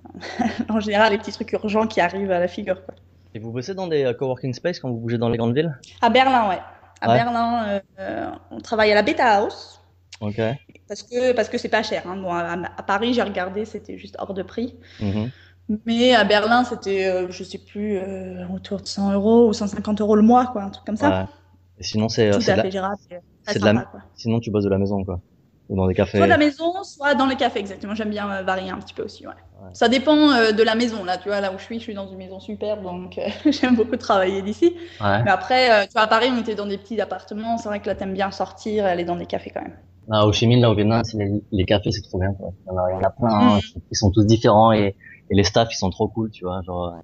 en 0.71 0.81
général, 0.81 1.13
les 1.13 1.19
petits 1.19 1.33
trucs 1.33 1.53
urgents 1.53 1.87
qui 1.87 2.01
arrivent 2.01 2.33
à 2.33 2.41
la 2.41 2.49
figure, 2.49 2.83
quoi. 2.87 2.95
Et 3.35 3.39
vous 3.39 3.53
bossez 3.53 3.75
dans 3.75 3.87
des 3.87 4.05
euh, 4.05 4.13
coworking 4.13 4.53
space 4.53 4.81
quand 4.81 4.91
vous 4.91 4.99
bougez 4.99 5.19
dans 5.19 5.29
les 5.29 5.39
grandes 5.39 5.55
villes? 5.55 5.79
À 6.01 6.11
Berlin, 6.11 6.49
ouais. 6.49 6.59
À 7.01 7.15
Berlin, 7.15 7.81
euh, 7.99 8.31
on 8.51 8.61
travaille 8.61 8.93
à 8.93 8.95
la 8.95 9.03
Beta 9.03 9.39
House. 9.39 9.81
Ok. 10.21 10.39
Parce 10.87 11.03
que 11.03 11.33
parce 11.33 11.49
que 11.49 11.57
c'est 11.57 11.71
pas 11.71 11.83
cher. 11.83 12.03
Hein. 12.07 12.17
Bon, 12.17 12.31
à, 12.31 12.83
Paris, 12.87 13.15
j'ai 13.15 13.23
regardé, 13.23 13.65
c'était 13.65 13.97
juste 13.97 14.17
hors 14.19 14.35
de 14.35 14.43
prix. 14.43 14.77
Mm-hmm. 15.01 15.31
Mais 15.87 16.15
à 16.15 16.25
Berlin, 16.25 16.65
c'était, 16.65 17.07
euh, 17.07 17.31
je 17.31 17.43
sais 17.43 17.57
plus, 17.57 17.99
autour 18.55 18.83
de 18.83 18.87
100 18.87 19.13
euros 19.13 19.49
ou 19.49 19.53
150 19.55 20.01
euros 20.03 20.17
le 20.17 20.23
mois, 20.23 20.49
quoi, 20.49 20.65
un 20.65 20.71
truc 20.71 20.85
comme 20.85 20.97
ça. 20.97 21.09
Ouais. 21.09 21.27
Et 21.79 21.85
sinon, 21.85 22.11
c'est. 22.11 22.31
Tout 22.33 22.51
à 22.51 22.57
fait 22.57 22.71
gérable. 22.71 22.97
C'est 23.47 23.59
de 23.59 23.65
la... 23.65 23.91
Sinon, 24.15 24.41
tu 24.41 24.51
bosses 24.51 24.65
de 24.65 24.69
la 24.71 24.79
maison, 24.79 25.03
quoi. 25.05 25.21
Ou 25.71 25.77
dans 25.77 25.87
des 25.87 25.95
cafés. 25.95 26.19
Soit 26.19 26.25
à 26.25 26.29
la 26.29 26.37
maison, 26.37 26.83
soit 26.83 27.15
dans 27.15 27.27
les 27.27 27.37
cafés, 27.37 27.61
exactement. 27.61 27.95
J'aime 27.95 28.11
bien 28.11 28.43
varier 28.43 28.71
un 28.71 28.79
petit 28.79 28.93
peu 28.93 29.05
aussi, 29.05 29.27
ouais. 29.27 29.33
Ça 29.73 29.89
dépend 29.89 30.33
euh, 30.33 30.51
de 30.51 30.63
la 30.65 30.75
maison. 30.75 31.05
Là, 31.05 31.17
tu 31.17 31.29
vois, 31.29 31.41
là 31.41 31.53
où 31.53 31.59
je 31.59 31.65
suis, 31.65 31.79
je 31.79 31.85
suis 31.85 31.95
dans 31.95 32.09
une 32.09 32.17
maison 32.17 32.41
superbe, 32.41 32.83
donc 32.83 33.19
euh, 33.19 33.29
j'aime 33.51 33.77
beaucoup 33.77 33.97
travailler 33.97 34.43
d'ici. 34.43 34.75
Mais 35.01 35.31
après, 35.31 35.71
euh, 35.71 35.87
tu 35.87 35.93
vois, 35.93 36.03
à 36.03 36.07
Paris, 36.09 36.29
on 36.33 36.41
était 36.41 36.57
dans 36.57 36.67
des 36.67 36.77
petits 36.77 37.01
appartements. 37.01 37.57
C'est 37.57 37.69
vrai 37.69 37.81
que 37.81 37.87
là, 37.87 37.95
t'aimes 37.95 38.15
bien 38.15 38.33
sortir 38.33 38.87
et 38.87 38.91
aller 38.91 39.05
dans 39.05 39.17
des 39.17 39.27
cafés 39.27 39.51
quand 39.55 39.63
même. 39.63 39.77
Ah, 40.11 40.27
au 40.27 40.33
Chimine, 40.33 40.61
là, 40.61 40.71
au 40.71 40.75
Vietnam, 40.75 41.03
les, 41.15 41.41
les, 41.53 41.65
cafés, 41.65 41.93
c'est 41.93 42.03
trop 42.03 42.19
bien. 42.19 42.33
Quoi. 42.33 42.53
Il, 42.67 42.75
y 42.75 42.97
en 42.97 43.03
a, 43.03 43.11
plein. 43.11 43.29
Hein. 43.29 43.57
Mm. 43.59 43.81
Ils 43.93 43.97
sont 43.97 44.11
tous 44.11 44.27
différents 44.27 44.73
et, 44.73 44.97
et, 45.31 45.35
les 45.35 45.45
staffs, 45.45 45.69
ils 45.73 45.77
sont 45.79 45.91
trop 45.91 46.09
cool, 46.09 46.31
tu 46.31 46.45
vois. 46.45 46.63
Genre, 46.63 46.97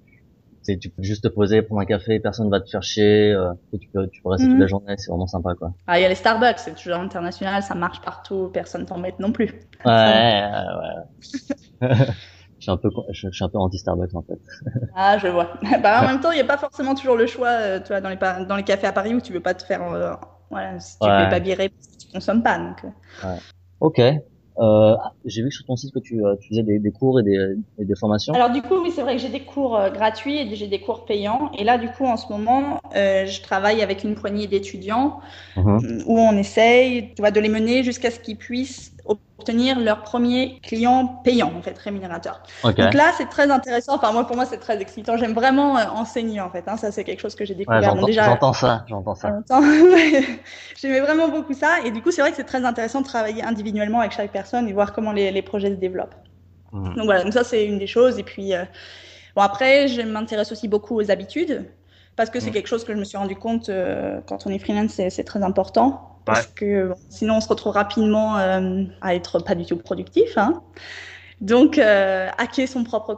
tu 0.75 0.89
peux 0.89 1.03
juste 1.03 1.23
te 1.23 1.29
poser, 1.29 1.61
prendre 1.61 1.81
un 1.81 1.85
café, 1.85 2.19
personne 2.19 2.49
va 2.49 2.59
te 2.59 2.69
faire 2.69 2.83
chier. 2.83 3.35
tu, 3.79 3.87
peux, 3.87 4.07
tu 4.07 4.21
peux 4.21 4.29
rester 4.29 4.47
toute 4.47 4.59
la 4.59 4.65
mm. 4.65 4.69
journée, 4.69 4.95
c'est 4.97 5.09
vraiment 5.09 5.27
sympa, 5.27 5.55
quoi. 5.55 5.73
Ah, 5.87 5.99
il 5.99 6.01
y 6.01 6.05
a 6.05 6.09
les 6.09 6.15
Starbucks, 6.15 6.59
c'est 6.59 6.75
toujours 6.75 6.97
international, 6.97 7.63
ça 7.63 7.75
marche 7.75 8.01
partout, 8.01 8.49
personne 8.53 8.85
t'embête 8.85 9.19
non 9.19 9.31
plus. 9.31 9.53
Ouais, 9.85 10.43
ouais. 11.81 11.89
je 12.59 12.63
suis 12.63 12.71
un 12.71 12.77
peu 12.77 12.89
je, 13.11 13.29
suis 13.29 13.43
un 13.43 13.49
peu 13.49 13.57
anti 13.57 13.77
Starbucks 13.77 14.15
en 14.15 14.23
fait. 14.23 14.39
Ah, 14.95 15.17
je 15.17 15.27
vois. 15.27 15.53
bah, 15.83 16.01
en 16.03 16.07
même 16.07 16.19
temps, 16.19 16.31
il 16.31 16.35
n'y 16.35 16.41
a 16.41 16.45
pas 16.45 16.57
forcément 16.57 16.95
toujours 16.95 17.15
le 17.15 17.27
choix, 17.27 17.49
euh, 17.49 17.79
tu 17.79 17.87
vois, 17.87 18.01
dans 18.01 18.09
les 18.09 18.17
dans 18.17 18.55
les 18.55 18.63
cafés 18.63 18.87
à 18.87 18.91
Paris 18.91 19.13
où 19.13 19.21
tu 19.21 19.31
veux 19.31 19.41
pas 19.41 19.53
te 19.53 19.63
faire 19.63 19.81
euh, 19.83 20.13
voilà, 20.49 20.79
si 20.79 20.97
tu 20.99 21.07
ouais. 21.07 21.23
veux 21.23 21.29
pas 21.29 21.39
virer 21.39 21.71
tu 21.99 22.13
consommes 22.13 22.43
pas 22.43 22.57
donc. 22.57 22.83
Euh. 22.83 23.27
Ouais. 23.27 23.39
OK. 23.79 24.01
Euh, 24.59 24.95
j'ai 25.25 25.43
vu 25.43 25.51
sur 25.51 25.65
ton 25.65 25.75
site 25.75 25.93
que 25.93 25.99
tu, 25.99 26.25
euh, 26.25 26.35
tu 26.39 26.49
faisais 26.49 26.63
des, 26.63 26.79
des 26.79 26.91
cours 26.91 27.19
et 27.19 27.23
des, 27.23 27.55
et 27.79 27.85
des, 27.85 27.95
formations. 27.95 28.33
Alors 28.33 28.49
du 28.49 28.61
coup, 28.61 28.81
oui, 28.81 28.91
c'est 28.93 29.01
vrai 29.01 29.15
que 29.15 29.21
j'ai 29.21 29.29
des 29.29 29.41
cours 29.41 29.79
gratuits 29.93 30.37
et 30.39 30.55
j'ai 30.55 30.67
des 30.67 30.79
cours 30.79 31.05
payants. 31.05 31.51
Et 31.57 31.63
là, 31.63 31.77
du 31.77 31.89
coup, 31.89 32.05
en 32.05 32.17
ce 32.17 32.31
moment, 32.31 32.81
je 32.93 33.41
travaille 33.41 33.81
avec 33.81 34.03
une 34.03 34.15
poignée 34.15 34.47
d'étudiants 34.47 35.19
mm-hmm. 35.55 36.03
où 36.05 36.17
on 36.17 36.37
essaye, 36.37 37.13
tu 37.15 37.21
vois, 37.21 37.31
de 37.31 37.39
les 37.39 37.49
mener 37.49 37.83
jusqu'à 37.83 38.11
ce 38.11 38.19
qu'ils 38.19 38.37
puissent 38.37 38.93
obtenir 39.47 39.79
leur 39.79 40.01
premier 40.01 40.59
client 40.61 41.21
payant, 41.23 41.51
en 41.57 41.61
fait, 41.61 41.77
rémunérateur. 41.77 42.41
Donc 42.63 42.93
là, 42.93 43.11
c'est 43.17 43.29
très 43.29 43.49
intéressant. 43.49 43.95
Enfin, 43.95 44.11
moi, 44.11 44.27
pour 44.27 44.35
moi, 44.35 44.45
c'est 44.45 44.57
très 44.57 44.79
excitant. 44.81 45.17
J'aime 45.17 45.33
vraiment 45.33 45.77
euh, 45.77 45.85
enseigner, 45.93 46.41
en 46.41 46.49
fait. 46.49 46.63
Hein. 46.67 46.77
Ça, 46.77 46.91
c'est 46.91 47.03
quelque 47.03 47.21
chose 47.21 47.35
que 47.35 47.45
j'ai 47.45 47.55
découvert. 47.55 47.95
Ouais, 47.95 48.11
j'entends 48.11 48.53
ça, 48.53 48.83
j'entends 48.87 49.15
ça. 49.15 49.39
J'aimais 50.81 50.99
vraiment 50.99 51.29
beaucoup 51.29 51.53
ça. 51.53 51.79
Et 51.85 51.91
du 51.91 52.01
coup, 52.01 52.11
c'est 52.11 52.21
vrai 52.21 52.31
que 52.31 52.37
c'est 52.37 52.43
très 52.43 52.65
intéressant 52.65 53.01
de 53.01 53.05
travailler 53.05 53.43
individuellement 53.43 53.99
avec 54.01 54.11
chaque 54.11 54.31
personne 54.31 54.67
et 54.67 54.73
voir 54.73 54.93
comment 54.93 55.13
les, 55.13 55.31
les 55.31 55.41
projets 55.41 55.69
se 55.69 55.75
développent. 55.75 56.15
Mmh. 56.73 56.95
Donc 56.95 57.05
voilà, 57.05 57.23
donc 57.23 57.33
ça, 57.33 57.43
c'est 57.43 57.65
une 57.65 57.79
des 57.79 57.87
choses. 57.87 58.19
Et 58.19 58.23
puis, 58.23 58.53
euh, 58.53 58.63
bon, 59.35 59.41
après, 59.41 59.87
je 59.87 60.01
m'intéresse 60.01 60.51
aussi 60.51 60.67
beaucoup 60.67 60.99
aux 60.99 61.09
habitudes 61.09 61.65
parce 62.15 62.29
que 62.29 62.39
c'est 62.39 62.49
mmh. 62.49 62.53
quelque 62.53 62.67
chose 62.67 62.83
que 62.83 62.93
je 62.93 62.97
me 62.97 63.05
suis 63.05 63.17
rendu 63.17 63.35
compte 63.35 63.69
euh, 63.69 64.19
quand 64.27 64.47
on 64.47 64.49
est 64.49 64.59
freelance, 64.59 64.91
c'est 65.09 65.23
très 65.23 65.43
important 65.43 66.16
parce 66.27 66.47
que 66.47 66.91
sinon 67.09 67.37
on 67.37 67.41
se 67.41 67.47
retrouve 67.47 67.73
rapidement 67.73 68.37
euh, 68.37 68.83
à 69.01 69.15
être 69.15 69.39
pas 69.39 69.55
du 69.55 69.65
tout 69.65 69.77
productif. 69.77 70.37
Hein. 70.37 70.61
Donc, 71.39 71.77
euh, 71.77 72.29
hacker 72.39 72.67
son 72.67 72.83
propre 72.83 73.13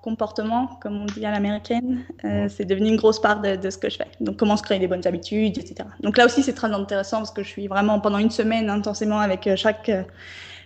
comportement, 0.00 0.78
comme 0.80 1.02
on 1.02 1.06
dit 1.06 1.26
à 1.26 1.32
l'américaine, 1.32 2.04
euh, 2.24 2.48
c'est 2.48 2.64
devenu 2.64 2.88
une 2.88 2.96
grosse 2.96 3.20
part 3.20 3.40
de, 3.40 3.68
ce 3.68 3.78
que 3.78 3.90
je 3.90 3.96
fais. 3.96 4.06
Donc, 4.20 4.36
comment 4.36 4.56
se 4.56 4.62
créer 4.62 4.78
des 4.78 4.86
bonnes 4.86 5.04
habitudes, 5.06 5.58
etc. 5.58 5.88
Donc 6.00 6.16
là 6.16 6.26
aussi, 6.26 6.44
c'est 6.44 6.52
très 6.52 6.70
intéressant 6.72 7.18
parce 7.18 7.32
que 7.32 7.42
je 7.42 7.48
suis 7.48 7.66
vraiment 7.66 7.98
pendant 7.98 8.18
une 8.18 8.30
semaine 8.30 8.70
intensément 8.70 9.18
avec 9.18 9.48
chaque, 9.56 9.90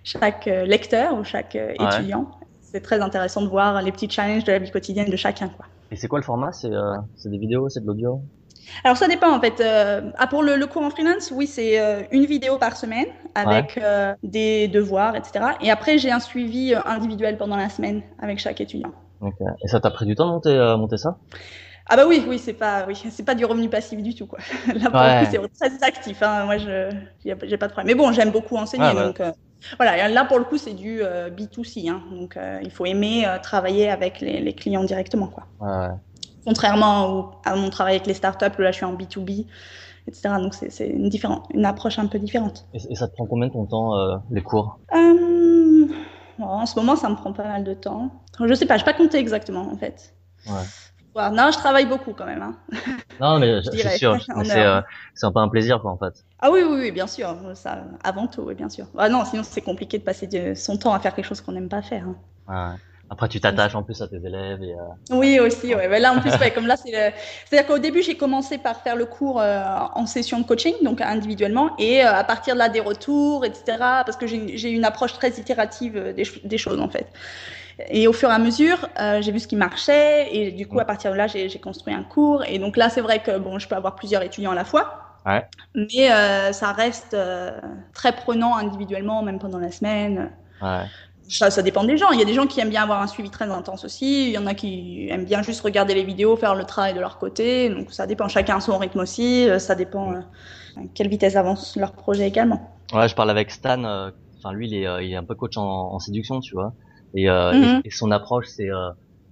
chaque 0.04 0.44
lecteur 0.44 1.18
ou 1.18 1.24
chaque 1.24 1.54
étudiant. 1.56 2.30
C'est 2.60 2.82
très 2.82 3.00
intéressant 3.00 3.40
de 3.40 3.48
voir 3.48 3.80
les 3.80 3.90
petits 3.90 4.10
challenges 4.10 4.44
de 4.44 4.52
la 4.52 4.58
vie 4.58 4.70
quotidienne 4.70 5.08
de 5.08 5.16
chacun. 5.16 5.48
Quoi. 5.48 5.64
Et 5.90 5.96
c'est 5.96 6.08
quoi 6.08 6.18
le 6.18 6.24
format? 6.24 6.52
C'est 6.52 6.68
des 6.68 7.38
vidéos, 7.38 7.70
c'est 7.70 7.80
de 7.80 7.86
l'audio? 7.86 8.20
Alors 8.84 8.96
ça 8.96 9.08
dépend 9.08 9.34
en 9.34 9.40
fait. 9.40 9.60
Euh, 9.60 10.10
ah, 10.18 10.26
pour 10.26 10.42
le, 10.42 10.64
cours 10.66 10.82
en 10.82 10.90
freelance, 10.90 11.30
oui, 11.30 11.46
c'est 11.46 11.80
euh, 11.80 12.02
une 12.10 12.24
vidéo 12.26 12.58
par 12.58 12.76
semaine 12.76 13.06
avec 13.34 13.78
euh, 13.78 14.14
des 14.22 14.68
devoirs, 14.68 15.16
etc. 15.16 15.44
Et 15.60 15.70
après, 15.70 15.98
j'ai 15.98 16.10
un 16.10 16.20
suivi 16.20 16.74
individuel 16.74 17.36
pendant 17.36 17.56
la 17.56 17.68
semaine 17.68 18.02
avec 18.20 18.38
chaque 18.38 18.60
étudiant. 18.60 18.92
Et 19.64 19.68
ça 19.68 19.80
t'a 19.80 19.90
pris 19.90 20.06
du 20.06 20.14
temps 20.14 20.26
de 20.26 20.32
monter, 20.32 20.74
monter 20.78 20.96
ça? 20.96 21.18
Ah 21.90 21.96
bah 21.96 22.04
oui, 22.06 22.22
oui, 22.28 22.38
c'est 22.38 22.52
pas, 22.52 22.84
oui, 22.86 23.02
c'est 23.10 23.24
pas 23.24 23.34
du 23.34 23.46
revenu 23.46 23.70
passif 23.70 24.02
du 24.02 24.14
tout 24.14 24.26
quoi. 24.26 24.38
Là 24.74 24.90
pour 24.90 25.46
c'est 25.54 25.70
très 25.70 25.82
actif. 25.82 26.22
Hein. 26.22 26.44
Moi, 26.44 26.58
je, 26.58 26.90
j'ai 27.24 27.56
pas 27.56 27.66
de 27.66 27.72
problème. 27.72 27.86
Mais 27.86 27.94
bon, 27.94 28.12
j'aime 28.12 28.30
beaucoup 28.30 28.56
enseigner, 28.56 28.92
donc 28.94 29.22
voilà. 29.76 30.08
Là 30.08 30.24
pour 30.26 30.38
le 30.38 30.44
coup, 30.44 30.58
c'est 30.58 30.74
du 30.74 31.00
B2C, 31.00 31.90
hein. 31.90 32.02
donc 32.12 32.38
il 32.62 32.70
faut 32.70 32.84
aimer 32.84 33.26
travailler 33.42 33.90
avec 33.90 34.20
les, 34.20 34.40
les, 34.40 34.52
clients 34.52 34.84
directement 34.84 35.28
quoi. 35.28 35.46
Ouais, 35.60 35.88
contrairement 36.44 37.40
à 37.44 37.56
mon 37.56 37.70
travail 37.70 37.96
avec 37.96 38.06
les 38.06 38.14
startups, 38.14 38.46
où 38.58 38.62
là 38.62 38.70
je 38.70 38.76
suis 38.76 38.84
en 38.84 38.94
B2B, 38.94 39.46
etc. 40.06 40.34
Donc 40.38 40.54
c'est 40.54 40.88
une, 40.88 41.10
une 41.54 41.66
approche 41.66 41.98
un 41.98 42.06
peu 42.06 42.18
différente. 42.18 42.66
Et, 42.74 42.94
ça 42.94 43.08
te 43.08 43.14
prend 43.14 43.26
combien 43.26 43.48
de 43.48 43.68
temps 43.68 43.96
euh, 43.96 44.16
les 44.30 44.42
cours? 44.42 44.78
Euh, 44.94 45.86
En 46.40 46.66
ce 46.66 46.78
moment, 46.78 46.96
ça 46.96 47.08
me 47.08 47.14
prend 47.16 47.32
pas 47.32 47.44
mal 47.44 47.64
de 47.64 47.74
temps. 47.74 48.10
Je 48.42 48.54
sais 48.54 48.66
pas, 48.66 48.76
je 48.76 48.84
pas 48.84 48.94
compter 48.94 49.18
exactement 49.18 49.70
en 49.70 49.76
fait. 49.76 50.14
Ouais. 50.46 50.64
Non, 51.32 51.50
je 51.50 51.58
travaille 51.58 51.86
beaucoup 51.86 52.12
quand 52.12 52.26
même. 52.26 52.42
Hein. 52.42 52.56
Non, 53.20 53.40
mais 53.40 53.60
je, 53.62 53.70
suis 53.72 53.98
sûr. 53.98 54.16
Euh, 54.36 54.80
c'est 55.14 55.26
un 55.26 55.32
peu 55.32 55.40
un 55.40 55.48
plaisir, 55.48 55.80
quoi, 55.80 55.90
en 55.90 55.96
fait. 55.96 56.24
Ah 56.38 56.52
oui, 56.52 56.60
oui, 56.64 56.78
oui, 56.78 56.92
bien 56.92 57.08
sûr. 57.08 57.34
Ça, 57.54 57.82
avant 58.04 58.28
tout, 58.28 58.42
oui, 58.42 58.54
bien 58.54 58.68
sûr. 58.68 58.86
Ah 58.96 59.08
non, 59.08 59.24
sinon 59.24 59.42
c'est 59.42 59.60
compliqué 59.60 59.98
de 59.98 60.04
passer 60.04 60.54
son 60.54 60.76
temps 60.76 60.94
à 60.94 61.00
faire 61.00 61.14
quelque 61.16 61.24
chose 61.24 61.40
qu'on 61.40 61.50
n'aime 61.50 61.68
pas 61.68 61.82
faire. 61.82 62.04
Hein. 62.06 62.16
Ouais. 62.48 62.78
Après, 63.10 63.28
tu 63.28 63.40
t'attaches 63.40 63.74
en 63.74 63.82
plus 63.82 64.02
à 64.02 64.08
tes 64.08 64.16
élèves. 64.16 64.62
Et, 64.62 64.74
euh... 64.74 65.16
Oui, 65.16 65.40
aussi. 65.40 65.74
Ouais. 65.74 65.88
Mais 65.88 65.98
là, 65.98 66.12
en 66.12 66.20
plus, 66.20 66.30
ouais, 66.36 66.50
comme 66.50 66.66
là, 66.66 66.76
c'est 66.76 66.90
le... 66.90 67.14
c'est-à-dire 67.46 67.66
qu'au 67.66 67.78
début, 67.78 68.02
j'ai 68.02 68.16
commencé 68.16 68.58
par 68.58 68.82
faire 68.82 68.96
le 68.96 69.06
cours 69.06 69.40
euh, 69.40 69.62
en 69.94 70.06
session 70.06 70.40
de 70.40 70.46
coaching, 70.46 70.74
donc 70.82 71.00
individuellement, 71.00 71.74
et 71.78 72.04
euh, 72.04 72.12
à 72.12 72.24
partir 72.24 72.54
de 72.54 72.58
là, 72.58 72.68
des 72.68 72.80
retours, 72.80 73.44
etc. 73.44 73.76
Parce 73.78 74.16
que 74.16 74.26
j'ai 74.26 74.70
une 74.70 74.84
approche 74.84 75.14
très 75.14 75.30
itérative 75.30 76.12
des, 76.14 76.24
des, 76.44 76.58
choses, 76.58 76.80
en 76.80 76.88
fait. 76.88 77.06
Et 77.88 78.08
au 78.08 78.12
fur 78.12 78.28
et 78.28 78.32
à 78.32 78.38
mesure, 78.38 78.88
j'ai 79.20 79.32
vu 79.32 79.38
ce 79.38 79.48
qui 79.48 79.56
marchait, 79.56 80.34
et 80.34 80.50
du 80.50 80.66
coup, 80.66 80.80
à 80.80 80.84
partir 80.84 81.12
de 81.12 81.16
là, 81.16 81.26
j'ai 81.28 81.48
construit 81.60 81.94
un 81.94 82.02
cours. 82.02 82.44
Et 82.44 82.58
donc 82.58 82.76
là, 82.76 82.90
c'est 82.90 83.00
vrai 83.00 83.20
que 83.20 83.38
bon, 83.38 83.58
je 83.58 83.68
peux 83.68 83.76
avoir 83.76 83.94
plusieurs 83.94 84.22
étudiants 84.22 84.50
à 84.50 84.56
la 84.56 84.64
fois. 84.64 85.16
Ouais. 85.24 85.46
Mais 85.74 86.08
ça 86.52 86.72
reste 86.72 87.16
très 87.94 88.12
prenant 88.12 88.56
individuellement, 88.56 89.22
même 89.22 89.38
pendant 89.38 89.58
la 89.58 89.70
semaine. 89.70 90.32
Ouais 90.60 90.84
ça, 91.28 91.50
ça 91.50 91.62
dépend 91.62 91.84
des 91.84 91.96
gens. 91.96 92.10
Il 92.10 92.18
y 92.18 92.22
a 92.22 92.24
des 92.24 92.32
gens 92.32 92.46
qui 92.46 92.60
aiment 92.60 92.70
bien 92.70 92.82
avoir 92.82 93.02
un 93.02 93.06
suivi 93.06 93.30
très 93.30 93.50
intense 93.50 93.84
aussi. 93.84 94.28
Il 94.28 94.32
y 94.32 94.38
en 94.38 94.46
a 94.46 94.54
qui 94.54 95.08
aiment 95.10 95.26
bien 95.26 95.42
juste 95.42 95.60
regarder 95.60 95.94
les 95.94 96.04
vidéos, 96.04 96.36
faire 96.36 96.54
le 96.54 96.64
travail 96.64 96.94
de 96.94 97.00
leur 97.00 97.18
côté. 97.18 97.68
Donc 97.68 97.92
ça 97.92 98.06
dépend. 98.06 98.28
Chacun 98.28 98.56
a 98.56 98.60
son 98.60 98.78
rythme 98.78 99.00
aussi. 99.00 99.48
Euh, 99.48 99.58
ça 99.58 99.74
dépend 99.74 100.12
euh, 100.12 100.20
à 100.76 100.80
quelle 100.94 101.08
vitesse 101.08 101.36
avance 101.36 101.76
leur 101.76 101.92
projet 101.92 102.26
également. 102.26 102.70
Ouais, 102.94 103.08
je 103.08 103.14
parle 103.14 103.30
avec 103.30 103.50
Stan. 103.50 103.84
Euh, 103.84 104.10
enfin, 104.38 104.52
lui, 104.52 104.68
il 104.68 104.74
est, 104.74 105.06
il 105.06 105.12
est 105.12 105.16
un 105.16 105.24
peu 105.24 105.34
coach 105.34 105.58
en, 105.58 105.92
en 105.92 105.98
séduction, 105.98 106.40
tu 106.40 106.54
vois. 106.54 106.72
Et, 107.14 107.28
mhm. 107.28 107.82
et, 107.84 107.90
son 107.90 108.10
approche, 108.10 108.46
c'est 108.48 108.68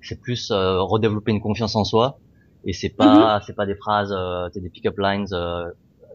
c'est 0.03 0.21
plus 0.21 0.51
redévelopper 0.51 1.31
une 1.31 1.41
confiance 1.41 1.77
en 1.77 1.85
soi. 1.85 2.19
Et 2.65 2.73
c'est 2.73 2.89
pas 2.89 3.37
mhm. 3.37 3.43
c'est 3.47 3.55
pas 3.55 3.67
des 3.67 3.75
phrases, 3.75 4.15
c'est 4.53 4.61
des 4.61 4.71
pick-up 4.71 4.99
lines 4.99 5.27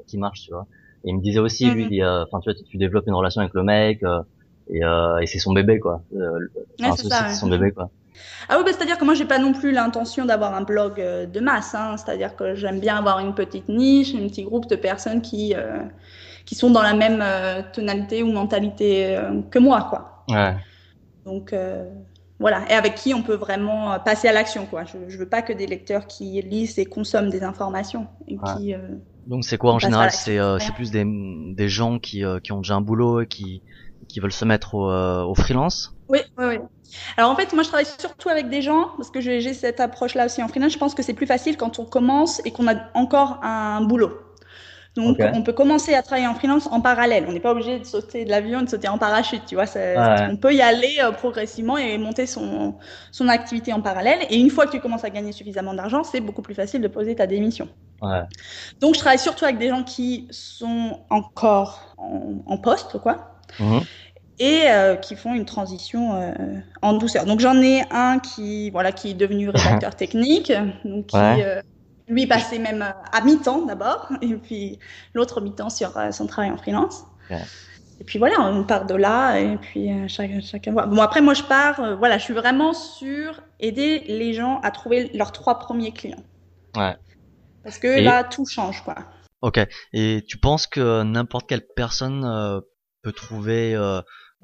qui 0.08 0.18
marchent, 0.18 0.44
tu 0.46 0.52
vois. 0.52 0.68
Et 1.04 1.10
il 1.10 1.18
me 1.18 1.22
disait 1.22 1.40
aussi, 1.40 1.70
lui, 1.70 2.04
enfin 2.04 2.40
tu 2.40 2.52
vois, 2.52 2.60
tu, 2.68 2.78
développes 2.78 3.08
une 3.08 3.14
relation 3.14 3.42
avec 3.42 3.54
le 3.54 3.64
mec 3.64 4.04
et, 4.72 4.82
et 5.22 5.28
c'est 5.28 5.40
son 5.40 5.54
bébé 5.54 5.80
quoi. 5.80 6.02
c'est 6.80 7.34
son 7.36 7.50
bébé 7.50 7.72
quoi. 7.72 7.90
Ah 8.50 8.58
oui, 8.58 8.64
bah, 8.66 8.72
c'est-à-dire 8.74 8.98
que 8.98 9.06
moi, 9.06 9.14
j'ai 9.14 9.26
pas 9.26 9.40
non 9.40 9.54
plus 9.54 9.72
l'intention 9.72 10.26
d'avoir 10.26 10.54
un 10.54 10.62
blog 10.62 11.00
euh, 11.00 11.26
de 11.26 11.40
masse. 11.40 11.76
Hein. 11.76 11.96
C'est-à-dire 11.98 12.36
que 12.36 12.56
j'aime 12.56 12.80
bien 12.80 12.98
avoir 12.98 13.20
une 13.20 13.34
petite 13.34 13.70
niche, 13.70 14.14
un 14.16 14.28
petit 14.28 14.44
groupe 14.44 14.68
de 14.68 14.76
personnes 14.76 15.22
qui, 15.22 15.54
euh, 15.56 15.80
qui 16.46 16.56
sont 16.56 16.70
dans 16.70 16.82
la 16.82 16.94
même 16.94 17.22
euh, 17.22 17.62
tonalité 17.74 18.24
ou 18.24 18.32
mentalité 18.32 19.18
que 19.50 19.60
moi, 19.60 19.88
quoi. 19.90 20.26
Ouais. 20.30 20.56
Donc, 21.26 21.56
voilà. 22.40 22.64
Et 22.70 22.74
avec 22.74 22.96
qui 22.96 23.14
on 23.14 23.22
peut 23.22 23.36
vraiment 23.36 24.00
passer 24.00 24.28
à 24.28 24.34
l'action, 24.34 24.66
quoi. 24.66 24.84
Je, 24.84 24.98
je 25.08 25.18
veux 25.18 25.30
pas 25.30 25.42
que 25.42 25.54
des 25.54 25.68
lecteurs 25.68 26.08
qui 26.08 26.42
lisent 26.42 26.80
et 26.80 26.86
consomment 26.86 27.30
des 27.30 27.44
informations. 27.44 28.08
Et 28.28 28.38
qui, 28.38 28.74
Donc, 29.28 29.46
c'est 29.46 29.58
quoi 29.58 29.74
en 29.74 29.80
général? 29.80 30.12
C'est 30.12 30.40
plus 30.76 30.92
des, 30.92 31.06
des 31.06 31.70
gens 31.70 32.00
qui, 32.00 32.24
qui 32.44 32.52
ont 32.52 32.62
déjà 32.62 32.76
un 32.76 32.82
boulot 32.82 33.22
et 33.22 33.28
qui, 33.28 33.62
qui 34.12 34.20
veulent 34.20 34.32
se 34.32 34.46
mettre 34.46 34.76
au, 34.76 34.90
au 34.90 35.36
freelance 35.36 35.94
Oui, 36.10 36.20
oui, 36.38 36.46
oui. 36.46 36.58
Alors 37.18 37.32
en 37.32 37.36
fait, 37.36 37.54
moi 37.54 37.64
je 37.64 37.70
travaille 37.70 37.86
surtout 37.86 38.30
avec 38.30 38.50
des 38.50 38.62
gens 38.62 38.90
parce 38.98 39.10
que 39.10 39.22
j'ai 39.22 39.54
cette 39.54 39.80
approche-là 39.80 40.26
aussi 40.26 40.44
en 40.44 40.48
freelance. 40.48 40.74
Je 40.74 40.78
pense 40.78 40.94
que 40.94 41.04
c'est 41.04 41.14
plus 41.14 41.28
facile 41.28 41.58
quand 41.58 41.80
on 41.80 41.86
commence 41.86 42.42
et 42.46 42.52
qu'on 42.52 42.68
a 42.68 42.76
encore 42.94 43.40
un 43.44 43.82
boulot. 43.82 44.12
Donc 44.96 45.20
on 45.34 45.42
peut 45.42 45.54
commencer 45.54 45.94
à 45.94 46.02
travailler 46.02 46.28
en 46.28 46.36
freelance 46.36 46.68
en 46.68 46.82
parallèle. 46.82 47.26
On 47.28 47.32
n'est 47.32 47.40
pas 47.40 47.52
obligé 47.52 47.80
de 47.80 47.86
sauter 47.86 48.26
de 48.26 48.30
l'avion, 48.30 48.62
de 48.62 48.70
sauter 48.70 48.90
en 48.90 48.98
parachute, 48.98 49.44
tu 49.46 49.56
vois. 49.56 49.64
On 50.30 50.36
peut 50.36 50.54
y 50.54 50.62
aller 50.62 50.98
euh, 51.02 51.12
progressivement 51.12 51.78
et 51.78 51.98
monter 51.98 52.26
son, 52.26 52.76
son 53.12 53.30
activité 53.30 53.72
en 53.72 53.82
parallèle. 53.82 54.20
Et 54.30 54.38
une 54.38 54.50
fois 54.50 54.66
que 54.66 54.72
tu 54.72 54.82
commences 54.82 55.06
à 55.06 55.10
gagner 55.10 55.32
suffisamment 55.32 55.74
d'argent, 55.74 56.04
c'est 56.04 56.20
beaucoup 56.20 56.42
plus 56.42 56.56
facile 56.56 56.82
de 56.82 56.90
poser 56.90 57.16
ta 57.16 57.26
démission. 57.26 57.70
Ouais. 58.02 58.24
Donc 58.82 58.96
je 58.96 59.00
travaille 59.00 59.20
surtout 59.20 59.46
avec 59.46 59.60
des 59.60 59.70
gens 59.70 59.84
qui 59.84 60.28
sont 60.30 61.00
encore 61.10 61.96
en, 61.98 62.58
poste, 62.58 63.00
quoi. 63.00 63.31
Mmh 63.60 63.80
et 64.42 64.64
euh, 64.66 64.96
qui 64.96 65.16
font 65.16 65.36
une 65.36 65.46
transition 65.46 66.16
euh, 66.16 66.34
en 66.82 66.94
douceur. 66.94 67.26
Donc 67.26 67.40
j'en 67.40 67.62
ai 67.62 67.84
un 67.92 68.18
qui 68.18 68.72
voilà 68.72 68.92
qui 68.92 69.12
est 69.12 69.14
devenu 69.14 69.50
rédacteur 69.54 69.96
technique, 69.96 70.52
donc 70.84 71.08
qui 71.08 71.18
euh, 71.18 71.62
lui 72.08 72.26
passait 72.26 72.58
même 72.58 72.82
à 72.82 73.22
mi-temps 73.22 73.66
d'abord, 73.66 74.12
et 74.22 74.34
puis 74.34 74.80
l'autre 75.14 75.42
mi-temps 75.42 75.70
sur 75.70 75.94
son 76.12 76.26
travail 76.26 76.52
en 76.52 76.58
freelance. 76.58 77.06
Et 77.30 78.04
puis 78.04 78.18
voilà, 78.18 78.42
on 78.42 78.64
part 78.64 78.88
de 78.88 78.96
là, 78.96 79.38
et 79.38 79.58
puis 79.58 79.90
chacun, 80.10 80.42
chacun 80.42 80.72
voit. 80.72 80.88
Bon 80.88 81.02
après 81.02 81.22
moi 81.22 81.36
je 81.36 81.44
pars, 81.44 81.96
voilà, 81.98 82.18
je 82.18 82.24
suis 82.24 82.34
vraiment 82.34 82.74
sur 82.74 83.40
aider 83.60 84.04
les 84.08 84.34
gens 84.34 84.60
à 84.64 84.72
trouver 84.72 85.12
leurs 85.14 85.32
trois 85.32 85.60
premiers 85.60 85.92
clients. 85.92 86.24
Ouais. 86.76 86.96
Parce 87.64 87.78
que 87.78 88.02
là 88.02 88.24
tout 88.24 88.46
change 88.46 88.84
quoi. 88.84 88.96
Ok. 89.44 89.60
Et 89.94 90.24
tu 90.28 90.40
penses 90.40 90.66
que 90.66 91.04
n'importe 91.04 91.48
quelle 91.48 91.66
personne 91.76 92.62
peut 93.02 93.12
trouver 93.12 93.76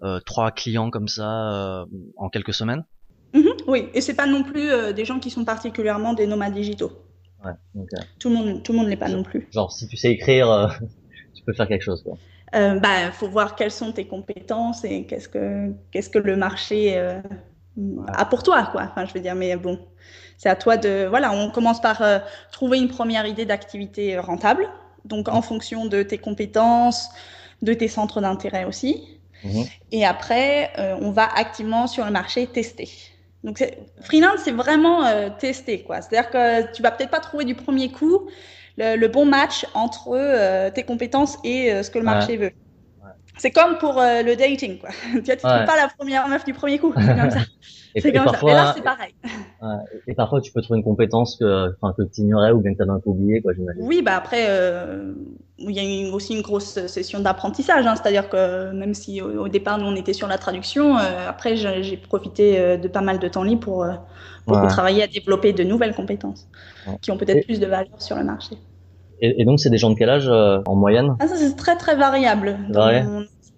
euh, 0.04 0.20
trois 0.26 0.52
clients 0.52 0.92
comme 0.92 1.08
ça 1.08 1.52
euh, 1.52 1.86
en 2.18 2.30
quelques 2.30 2.54
semaines? 2.54 2.84
Mhm, 3.34 3.54
Oui, 3.68 3.90
et 3.94 4.02
c'est 4.02 4.14
pas 4.14 4.28
non 4.28 4.44
plus 4.44 4.70
euh, 4.72 4.94
des 4.94 5.06
gens 5.06 5.20
qui 5.20 5.32
sont 5.32 5.44
particulièrement 5.44 6.14
des 6.14 6.28
nomades 6.28 6.54
digitaux. 6.54 6.92
Ouais, 7.44 7.52
Tout 8.20 8.30
le 8.30 8.36
monde, 8.36 8.64
tout 8.64 8.74
le 8.74 8.78
monde 8.78 8.88
l'est 8.88 8.96
pas 8.96 9.10
non 9.10 9.24
plus. 9.24 9.48
Genre, 9.52 9.72
si 9.72 9.88
tu 9.88 9.98
sais 9.98 10.12
écrire, 10.12 10.78
tu 11.36 11.44
peux 11.44 11.54
faire 11.54 11.68
quelque 11.68 11.84
chose. 11.84 12.04
Quoi. 12.04 12.18
Euh, 12.56 12.80
bah, 12.80 13.12
faut 13.12 13.28
voir 13.28 13.56
quelles 13.56 13.72
sont 13.72 13.92
tes 13.92 14.08
compétences 14.08 14.86
et 14.86 15.06
qu'est-ce 15.06 15.28
que 15.30 15.72
qu'est-ce 15.92 16.10
que 16.10 16.20
le 16.20 16.36
marché 16.38 16.98
a 18.08 18.26
pour 18.26 18.44
toi, 18.44 18.70
quoi. 18.72 18.84
Enfin, 18.84 19.06
je 19.06 19.14
veux 19.14 19.20
dire, 19.20 19.36
mais 19.36 19.56
bon, 19.56 19.80
c'est 20.38 20.50
à 20.50 20.56
toi 20.56 20.78
de. 20.78 21.08
Voilà, 21.10 21.32
on 21.32 21.50
commence 21.52 21.82
par 21.82 22.02
trouver 22.52 22.78
une 22.78 22.88
première 22.88 23.26
idée 23.26 23.46
d'activité 23.46 24.18
rentable. 24.18 24.68
Donc, 25.06 25.28
en 25.30 25.42
fonction 25.42 25.86
de 25.86 26.04
tes 26.04 26.18
compétences, 26.18 27.10
de 27.62 27.74
tes 27.74 27.88
centres 27.88 28.22
d'intérêt 28.22 28.66
aussi. 28.66 29.04
Mhm. 29.44 29.66
Et 29.92 30.06
après, 30.06 30.72
euh, 30.78 30.98
on 31.02 31.12
va 31.12 31.28
activement 31.36 31.88
sur 31.88 32.06
le 32.06 32.12
marché 32.12 32.48
tester. 32.48 32.90
Donc, 33.44 33.64
freelance, 34.02 34.42
c'est 34.44 34.52
vraiment 34.52 35.06
euh, 35.06 35.30
tester, 35.30 35.84
quoi. 35.84 36.02
C'est-à-dire 36.02 36.30
que 36.30 36.74
tu 36.74 36.82
vas 36.82 36.92
peut-être 36.92 37.12
pas 37.12 37.20
trouver 37.20 37.46
du 37.46 37.56
premier 37.56 37.92
coup 37.92 38.30
le, 38.78 39.08
bon 39.08 39.26
match 39.26 39.66
entre 39.74 40.10
euh, 40.14 40.70
tes 40.70 40.84
compétences 40.84 41.38
et 41.44 41.84
ce 41.84 41.90
que 41.90 42.00
le 42.00 42.06
marché 42.06 42.38
veut. 42.38 42.52
C'est 43.38 43.52
comme 43.52 43.78
pour 43.78 44.02
le 44.02 44.36
dating, 44.36 44.80
quoi. 44.80 44.90
tu 45.12 45.18
ne 45.18 45.36
trouves 45.36 45.66
pas 45.66 45.76
la 45.78 45.90
première 45.96 46.28
meuf 46.28 46.44
du 46.44 46.54
premier 46.54 46.80
coup. 46.80 46.94
C'est 46.98 47.16
comme 47.16 47.32
ça. 47.32 47.40
C'est 47.96 48.12
comme 48.12 48.28
ça. 48.28 48.40
Et 48.42 48.52
là, 48.52 48.74
c'est 48.76 48.84
pareil. 48.84 49.14
Et 50.08 50.14
parfois, 50.14 50.42
tu 50.42 50.52
peux 50.52 50.62
trouver 50.62 50.80
une 50.80 50.84
compétence 50.84 51.36
que, 51.38 51.74
enfin, 51.82 51.94
que 51.98 52.04
tu 52.04 52.22
ignorais 52.22 52.52
ou 52.52 52.60
bien 52.60 52.74
que 52.74 52.78
tu 52.78 52.84
avais 52.84 52.92
un 52.92 53.00
peu 53.00 53.10
oublié, 53.10 53.42
quoi, 53.42 53.54
j'imagine. 53.54 53.82
Oui, 53.84 54.02
bah 54.04 54.16
après, 54.16 54.46
euh, 54.50 55.14
il 55.58 55.72
y 55.72 55.80
a 55.80 55.84
eu 55.84 56.12
aussi 56.12 56.36
une 56.36 56.42
grosse 56.42 56.86
session 56.88 57.20
d'apprentissage. 57.20 57.86
Hein, 57.86 57.96
C'est-à-dire 57.96 58.30
que 58.30 58.72
même 58.72 58.94
si 58.94 59.22
au, 59.22 59.48
départ, 59.48 59.78
nous, 59.78 59.88
on 59.88 59.96
était 59.96 60.14
sur 60.14 60.28
la 60.28 60.38
traduction, 60.38 60.98
euh, 60.98 61.30
après, 61.30 61.56
j'ai 61.56 61.98
profité 61.98 62.60
euh, 62.60 62.78
de 62.78 62.88
pas 62.88 63.02
mal 63.02 63.20
de 63.20 63.28
temps 63.28 63.44
libre 63.44 63.62
pour, 63.62 63.86
pour 64.46 64.68
travailler 64.68 65.04
à 65.04 65.08
développer 65.08 65.54
de 65.54 65.64
nouvelles 65.64 65.96
compétences 65.96 66.48
qui 67.02 67.12
ont 67.12 67.18
peut-être 67.18 67.46
plus 67.46 67.60
de 67.60 67.66
valeur 67.66 68.02
sur 68.02 68.16
le 68.16 68.24
marché. 68.24 68.58
Et, 69.20 69.42
et 69.42 69.46
donc, 69.46 69.60
c'est 69.60 69.72
des 69.72 69.80
gens 69.80 69.90
de 69.90 69.96
quel 69.96 70.10
âge 70.10 70.30
en 70.30 70.76
moyenne? 70.76 71.16
Ah, 71.20 71.28
Ça, 71.28 71.36
c'est 71.36 71.56
très, 71.56 71.76
très 71.76 71.96
variable. 71.96 72.58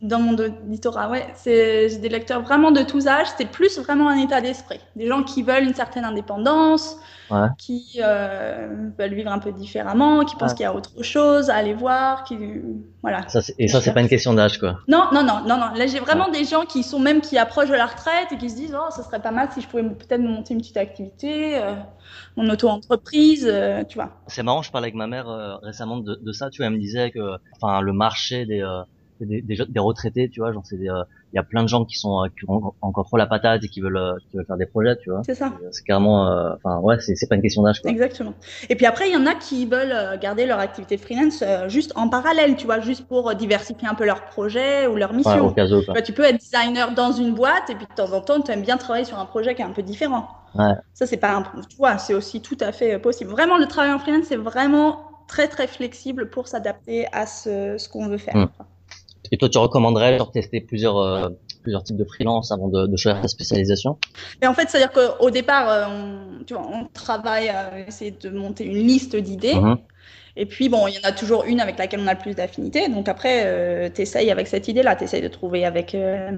Dans 0.01 0.19
mon 0.19 0.33
auditorat. 0.37 1.09
Ouais, 1.09 1.27
c'est 1.35 1.99
des 1.99 2.09
lecteurs 2.09 2.41
vraiment 2.41 2.71
de 2.71 2.83
tous 2.83 3.07
âges. 3.07 3.27
C'est 3.37 3.49
plus 3.49 3.77
vraiment 3.79 4.07
un 4.07 4.17
état 4.17 4.41
d'esprit. 4.41 4.79
Des 4.95 5.07
gens 5.07 5.23
qui 5.23 5.43
veulent 5.43 5.63
une 5.63 5.73
certaine 5.73 6.05
indépendance, 6.05 6.97
qui 7.57 7.99
euh, 8.01 8.89
veulent 8.97 9.13
vivre 9.13 9.31
un 9.31 9.39
peu 9.39 9.51
différemment, 9.51 10.25
qui 10.25 10.35
pensent 10.35 10.53
qu'il 10.53 10.63
y 10.63 10.65
a 10.65 10.73
autre 10.73 11.03
chose 11.03 11.49
à 11.49 11.55
aller 11.55 11.73
voir, 11.73 12.23
qui 12.23 12.37
voilà. 13.01 13.25
et 13.57 13.67
ça, 13.67 13.81
c'est 13.81 13.93
pas 13.93 14.01
une 14.01 14.07
question 14.07 14.33
d'âge, 14.33 14.57
quoi. 14.57 14.79
Non, 14.87 15.05
non, 15.13 15.23
non, 15.23 15.41
non, 15.45 15.57
non. 15.57 15.73
Là, 15.75 15.85
j'ai 15.85 15.99
vraiment 15.99 16.29
des 16.29 16.45
gens 16.45 16.65
qui 16.65 16.81
sont 16.83 16.99
même 16.99 17.21
qui 17.21 17.37
approchent 17.37 17.69
de 17.69 17.75
la 17.75 17.85
retraite 17.85 18.31
et 18.31 18.37
qui 18.37 18.49
se 18.49 18.55
disent, 18.55 18.75
oh, 18.75 18.89
ce 18.95 19.03
serait 19.03 19.21
pas 19.21 19.31
mal 19.31 19.49
si 19.53 19.61
je 19.61 19.67
pouvais 19.67 19.83
peut-être 19.83 20.21
monter 20.21 20.53
une 20.53 20.61
petite 20.61 20.77
activité, 20.77 21.57
euh, 21.57 21.75
mon 22.35 22.49
auto-entreprise, 22.49 23.47
euh, 23.47 23.83
tu 23.83 23.95
vois. 23.95 24.09
C'est 24.27 24.43
marrant. 24.43 24.61
Je 24.61 24.71
parlais 24.71 24.85
avec 24.85 24.95
ma 24.95 25.07
mère 25.07 25.27
récemment 25.61 25.97
de, 25.97 26.15
de, 26.15 26.31
ça. 26.31 26.49
Tu 26.49 26.57
vois, 26.57 26.67
elle 26.67 26.73
me 26.73 26.79
disait 26.79 27.11
que, 27.11 27.37
enfin, 27.61 27.81
le 27.81 27.93
marché 27.93 28.45
des 28.45 28.63
des, 29.19 29.41
des, 29.41 29.57
des, 29.67 29.79
retraités, 29.79 30.29
tu 30.29 30.39
vois, 30.39 30.51
genre 30.51 30.63
c'est 30.65 30.77
il 30.77 31.35
y 31.35 31.39
a 31.39 31.43
plein 31.43 31.63
de 31.63 31.67
gens 31.67 31.85
qui 31.85 31.97
sont 31.97 32.27
qui 32.37 32.45
ont 32.47 32.73
encore 32.81 33.05
trop 33.05 33.17
la 33.17 33.27
patate 33.27 33.63
et 33.63 33.69
qui 33.69 33.81
veulent 33.81 33.97
euh, 33.97 34.13
qui 34.29 34.37
veulent 34.37 34.45
faire 34.45 34.57
des 34.57 34.65
projets, 34.65 34.95
tu 34.97 35.09
vois. 35.09 35.21
C'est 35.25 35.35
ça. 35.35 35.53
Euh, 35.61 35.67
c'est 35.71 35.83
carrément, 35.83 36.27
euh, 36.27 36.53
enfin 36.55 36.79
ouais, 36.79 36.99
c'est 36.99 37.15
c'est 37.15 37.27
pas 37.27 37.35
une 37.35 37.41
question 37.41 37.61
d'âge. 37.61 37.81
Exactement. 37.85 38.33
Et 38.69 38.75
puis 38.75 38.85
après, 38.85 39.09
il 39.09 39.13
y 39.13 39.17
en 39.17 39.25
a 39.25 39.35
qui 39.35 39.65
veulent 39.65 40.19
garder 40.19 40.45
leur 40.45 40.59
activité 40.59 40.97
freelance 40.97 41.43
juste 41.67 41.93
en 41.95 42.09
parallèle, 42.09 42.55
tu 42.55 42.65
vois, 42.65 42.79
juste 42.79 43.07
pour 43.07 43.33
diversifier 43.35 43.87
un 43.87 43.95
peu 43.95 44.05
leur 44.05 44.25
projet 44.25 44.87
ou 44.87 44.95
leur 44.95 45.13
mission. 45.13 45.33
Ouais, 45.33 45.39
au 45.39 45.51
cas 45.51 45.67
où, 45.67 45.83
quoi. 45.83 46.01
tu 46.01 46.13
peux 46.13 46.23
être 46.23 46.37
designer 46.37 46.93
dans 46.93 47.11
une 47.11 47.33
boîte 47.33 47.69
et 47.69 47.75
puis 47.75 47.85
de 47.85 47.93
temps 47.93 48.11
en 48.13 48.21
temps, 48.21 48.41
tu 48.41 48.51
aimes 48.51 48.61
bien 48.61 48.77
travailler 48.77 49.05
sur 49.05 49.19
un 49.19 49.25
projet 49.25 49.55
qui 49.55 49.61
est 49.61 49.65
un 49.65 49.71
peu 49.71 49.83
différent. 49.83 50.27
Ouais. 50.55 50.73
Ça 50.93 51.05
c'est 51.05 51.17
pas, 51.17 51.35
un... 51.35 51.43
tu 51.69 51.77
vois, 51.77 51.97
c'est 51.97 52.13
aussi 52.13 52.41
tout 52.41 52.57
à 52.59 52.71
fait 52.71 52.97
possible. 52.97 53.29
Vraiment, 53.29 53.57
le 53.57 53.67
travail 53.67 53.91
en 53.91 53.99
freelance, 53.99 54.25
c'est 54.25 54.35
vraiment 54.35 55.09
très 55.27 55.47
très 55.47 55.67
flexible 55.67 56.29
pour 56.29 56.47
s'adapter 56.47 57.05
à 57.13 57.25
ce, 57.25 57.77
ce 57.77 57.87
qu'on 57.87 58.07
veut 58.07 58.17
faire. 58.17 58.35
Hmm. 58.35 58.47
Et 59.31 59.37
toi, 59.37 59.49
tu 59.49 59.57
recommanderais 59.57 60.17
de 60.17 60.23
tester 60.23 60.61
plusieurs 60.61 60.97
euh, 60.97 61.29
plusieurs 61.61 61.83
types 61.83 61.97
de 61.97 62.05
freelance 62.05 62.51
avant 62.51 62.67
de, 62.67 62.87
de 62.87 62.97
choisir 62.97 63.21
ta 63.21 63.27
spécialisation? 63.27 63.97
Et 64.41 64.47
en 64.47 64.53
fait, 64.53 64.69
c'est-à-dire 64.69 64.91
qu'au 64.91 65.29
départ, 65.29 65.69
euh, 65.69 65.85
on, 65.87 66.43
tu 66.43 66.53
vois, 66.53 66.65
on 66.67 66.85
travaille 66.85 67.49
à 67.49 67.79
essayer 67.87 68.11
de 68.11 68.29
monter 68.29 68.65
une 68.65 68.87
liste 68.87 69.15
d'idées. 69.15 69.55
Mhm. 69.55 69.77
Et 70.35 70.45
puis, 70.45 70.69
bon, 70.69 70.87
il 70.87 70.95
y 70.95 70.97
en 70.97 71.09
a 71.09 71.11
toujours 71.11 71.43
une 71.43 71.59
avec 71.59 71.77
laquelle 71.77 71.99
on 71.99 72.07
a 72.07 72.13
le 72.13 72.19
plus 72.19 72.33
d'affinité. 72.33 72.87
Donc 72.87 73.09
après, 73.09 73.43
euh, 73.45 73.89
tu 73.93 74.01
essayes 74.01 74.31
avec 74.31 74.47
cette 74.47 74.69
idée-là, 74.69 74.95
tu 74.95 75.03
essayes 75.03 75.21
de 75.21 75.27
trouver 75.27 75.65
avec 75.65 75.93
euh, 75.93 76.31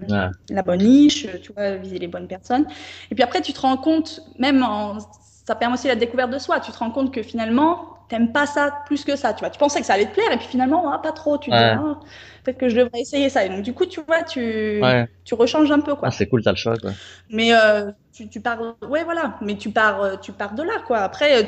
la 0.49 0.63
bonne 0.63 0.81
niche, 0.81 1.27
tu 1.43 1.53
vois, 1.53 1.75
viser 1.75 1.99
les 1.99 2.07
bonnes 2.07 2.27
personnes. 2.27 2.65
Et 3.11 3.15
puis 3.15 3.23
après, 3.23 3.41
tu 3.41 3.53
te 3.53 3.61
rends 3.61 3.77
compte, 3.77 4.21
même 4.39 4.63
en, 4.63 4.97
ça 5.45 5.55
permet 5.55 5.75
aussi 5.75 5.87
la 5.87 5.95
découverte 5.95 6.31
de 6.31 6.39
soi, 6.39 6.59
tu 6.59 6.71
te 6.71 6.77
rends 6.77 6.91
compte 6.91 7.13
que 7.13 7.21
finalement, 7.21 7.89
t'aimes 8.11 8.33
pas 8.33 8.45
ça 8.45 8.83
plus 8.85 9.05
que 9.05 9.15
ça, 9.15 9.33
tu 9.33 9.39
vois. 9.39 9.49
Tu 9.49 9.57
pensais 9.57 9.79
que 9.79 9.85
ça 9.85 9.93
allait 9.93 10.05
te 10.05 10.13
plaire 10.13 10.31
et 10.33 10.37
puis 10.37 10.47
finalement, 10.47 10.91
ah, 10.91 10.99
pas 10.99 11.13
trop. 11.13 11.37
Tu 11.37 11.49
dis, 11.49 11.55
ah, 11.55 11.97
peut-être 12.43 12.57
que 12.57 12.67
je 12.67 12.75
devrais 12.75 12.99
essayer 12.99 13.29
ça. 13.29 13.45
Et 13.45 13.49
donc, 13.49 13.61
du 13.61 13.73
coup, 13.73 13.85
tu 13.85 14.01
vois, 14.05 14.21
tu, 14.23 14.81
tu 15.23 15.33
rechanges 15.33 15.71
un 15.71 15.79
peu, 15.79 15.95
quoi. 15.95 16.09
Ah, 16.09 16.11
c'est 16.11 16.27
cool, 16.27 16.43
t'as 16.43 16.51
le 16.51 16.57
choix, 16.57 16.75
quoi. 16.77 16.91
Mais 17.29 17.53
euh, 17.53 17.89
tu, 18.13 18.27
tu 18.27 18.41
pars, 18.41 18.59
ouais, 18.87 19.05
voilà. 19.05 19.37
Mais 19.41 19.55
tu 19.55 19.71
pars, 19.71 20.01
euh, 20.01 20.15
tu 20.21 20.33
pars 20.33 20.53
de 20.53 20.61
là, 20.61 20.73
quoi. 20.85 20.97
Après, 20.97 21.41
euh, 21.41 21.45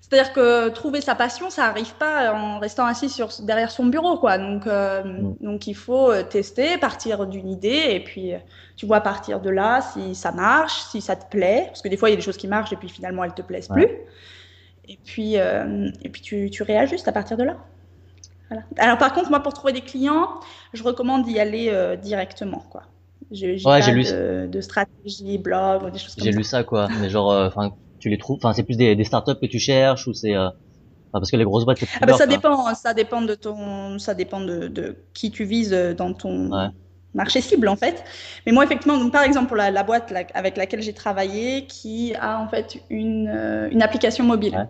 c'est-à-dire 0.00 0.32
que 0.32 0.70
trouver 0.70 1.00
sa 1.00 1.14
passion, 1.14 1.50
ça 1.50 1.66
arrive 1.66 1.94
pas 1.94 2.34
en 2.34 2.58
restant 2.58 2.84
assis 2.84 3.08
sur, 3.08 3.28
derrière 3.42 3.70
son 3.70 3.86
bureau, 3.86 4.18
quoi. 4.18 4.38
Donc, 4.38 4.66
mm. 4.66 5.36
donc 5.40 5.68
il 5.68 5.76
faut 5.76 6.12
tester, 6.24 6.78
partir 6.78 7.28
d'une 7.28 7.48
idée 7.48 7.84
et 7.90 8.00
puis 8.00 8.32
tu 8.76 8.86
vois 8.86 9.00
partir 9.00 9.40
de 9.40 9.50
là 9.50 9.80
si 9.80 10.16
ça 10.16 10.32
marche, 10.32 10.82
si 10.90 11.00
ça 11.00 11.14
te 11.14 11.30
plaît. 11.30 11.66
Parce 11.68 11.80
que 11.80 11.88
des 11.88 11.96
fois, 11.96 12.10
il 12.10 12.12
y 12.12 12.14
a 12.14 12.16
des 12.16 12.22
choses 12.22 12.36
qui 12.36 12.48
marchent 12.48 12.72
et 12.72 12.76
puis 12.76 12.88
finalement, 12.88 13.22
elles 13.22 13.34
te 13.34 13.42
plaisent 13.42 13.68
plus. 13.68 13.88
Et 14.88 14.98
puis, 15.04 15.38
euh, 15.38 15.90
et 16.02 16.08
puis 16.08 16.22
tu, 16.22 16.50
tu, 16.50 16.62
réajustes 16.62 17.06
à 17.08 17.12
partir 17.12 17.36
de 17.36 17.44
là. 17.44 17.56
Voilà. 18.48 18.64
Alors 18.78 18.98
par 18.98 19.12
contre, 19.12 19.30
moi, 19.30 19.40
pour 19.40 19.52
trouver 19.52 19.72
des 19.72 19.80
clients, 19.80 20.28
je 20.72 20.82
recommande 20.82 21.24
d'y 21.24 21.38
aller 21.38 21.68
euh, 21.70 21.96
directement. 21.96 22.64
Quoi. 22.70 22.82
J'ai 23.30 23.54
ouais, 23.64 23.80
pas 23.80 23.90
lu 23.90 24.04
de, 24.04 24.48
de, 24.50 24.60
stratégie, 24.60 25.38
blog 25.38 25.84
ou 25.84 25.90
des 25.90 25.98
choses 25.98 26.14
comme 26.14 26.24
ça. 26.24 26.30
J'ai 26.30 26.36
lu 26.36 26.44
ça 26.44 26.64
quoi, 26.64 26.88
mais 27.00 27.08
genre, 27.08 27.30
enfin, 27.30 27.72
tu 27.98 28.08
les 28.08 28.18
trouves, 28.18 28.38
enfin, 28.42 28.52
c'est 28.52 28.64
plus 28.64 28.76
des, 28.76 28.96
des 28.96 29.04
startups 29.04 29.38
que 29.40 29.46
tu 29.46 29.58
cherches 29.58 30.06
ou 30.06 30.12
c'est 30.12 30.34
parce 31.12 31.30
que 31.30 31.36
les 31.36 31.44
grosses 31.44 31.64
boîtes, 31.64 31.78
ah 32.00 32.06
bah, 32.06 32.14
ça 32.14 32.26
dépend, 32.26 32.74
ça 32.74 32.94
dépend 32.94 33.20
de 33.20 33.34
ton, 33.34 33.98
ça 33.98 34.14
dépend 34.14 34.40
de, 34.40 34.68
de 34.68 34.96
qui 35.12 35.30
tu 35.30 35.44
vises 35.44 35.72
dans 35.96 36.14
ton 36.14 36.72
marché 37.14 37.40
cible 37.40 37.68
en 37.68 37.76
fait. 37.76 38.04
Mais 38.46 38.52
moi 38.52 38.64
effectivement, 38.64 38.98
donc, 38.98 39.12
par 39.12 39.22
exemple 39.22 39.48
pour 39.48 39.56
la, 39.56 39.70
la 39.70 39.82
boîte 39.82 40.12
avec 40.34 40.56
laquelle 40.56 40.82
j'ai 40.82 40.92
travaillé, 40.92 41.66
qui 41.66 42.14
a 42.20 42.38
en 42.38 42.48
fait 42.48 42.78
une, 42.90 43.28
euh, 43.28 43.68
une 43.70 43.82
application 43.82 44.24
mobile. 44.24 44.68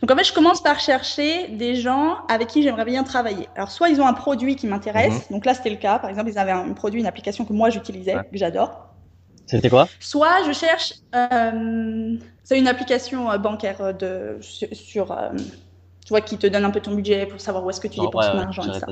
Donc 0.00 0.10
en 0.10 0.16
fait, 0.16 0.24
je 0.24 0.32
commence 0.32 0.62
par 0.62 0.80
chercher 0.80 1.48
des 1.48 1.74
gens 1.74 2.18
avec 2.28 2.48
qui 2.48 2.62
j'aimerais 2.62 2.84
bien 2.84 3.04
travailler. 3.04 3.48
Alors 3.56 3.70
soit 3.70 3.88
ils 3.88 4.00
ont 4.00 4.06
un 4.06 4.12
produit 4.12 4.56
qui 4.56 4.66
m'intéresse, 4.66 5.28
mhm. 5.28 5.36
donc 5.36 5.44
là 5.44 5.54
c'était 5.54 5.70
le 5.70 5.76
cas. 5.76 5.98
Par 5.98 6.10
exemple, 6.10 6.30
ils 6.30 6.38
avaient 6.38 6.52
un, 6.52 6.72
produit, 6.72 7.00
une 7.00 7.06
application 7.06 7.44
que 7.44 7.52
moi 7.52 7.70
j'utilisais, 7.70 8.14
que 8.14 8.38
j'adore. 8.38 8.84
C'était 9.46 9.70
quoi? 9.70 9.88
Soit 9.98 10.44
je 10.46 10.52
cherche, 10.52 10.92
euh, 11.14 12.16
c'est 12.44 12.58
une 12.58 12.68
application 12.68 13.30
euh, 13.30 13.38
bancaire 13.38 13.94
de 13.94 14.36
sur, 14.40 15.16
tu 16.08 16.14
vois, 16.14 16.22
qui 16.22 16.38
te 16.38 16.46
donne 16.46 16.64
un 16.64 16.70
peu 16.70 16.80
ton 16.80 16.94
budget 16.94 17.26
pour 17.26 17.38
savoir 17.38 17.62
où 17.62 17.68
est-ce 17.68 17.82
que 17.82 17.86
tu 17.86 18.00
dépenses 18.00 18.30
ton 18.30 18.38
argent 18.38 18.62
et 18.62 18.78
ça. 18.78 18.86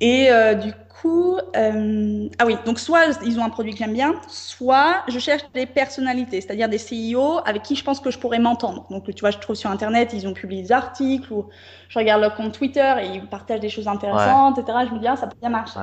Et 0.00 0.30
euh, 0.30 0.52
du 0.52 0.74
coup, 1.00 1.38
euh, 1.56 2.28
ah 2.38 2.44
oui, 2.44 2.58
donc 2.66 2.78
soit 2.78 3.18
ils 3.24 3.40
ont 3.40 3.44
un 3.44 3.48
produit 3.48 3.72
que 3.72 3.78
j'aime 3.78 3.94
bien, 3.94 4.16
soit 4.28 5.02
je 5.08 5.18
cherche 5.18 5.44
des 5.54 5.64
personnalités, 5.64 6.42
c'est-à-dire 6.42 6.68
des 6.68 6.76
CEO 6.76 7.38
avec 7.46 7.62
qui 7.62 7.74
je 7.74 7.82
pense 7.82 8.00
que 8.00 8.10
je 8.10 8.18
pourrais 8.18 8.38
m'entendre. 8.38 8.86
Donc 8.90 9.06
tu 9.14 9.20
vois, 9.22 9.30
je 9.30 9.38
trouve 9.38 9.56
sur 9.56 9.70
internet, 9.70 10.10
ils 10.12 10.28
ont 10.28 10.34
publié 10.34 10.60
des 10.60 10.72
articles 10.72 11.32
ou 11.32 11.48
je 11.88 11.98
regarde 11.98 12.20
leur 12.20 12.34
compte 12.34 12.52
Twitter 12.52 12.96
et 13.00 13.06
ils 13.14 13.26
partagent 13.26 13.60
des 13.60 13.70
choses 13.70 13.88
intéressantes, 13.88 14.58
etc. 14.58 14.80
Je 14.90 14.94
me 14.94 14.98
dis 15.00 15.06
ah 15.06 15.16
ça 15.16 15.28
peut 15.28 15.36
bien 15.40 15.48
marcher. 15.48 15.80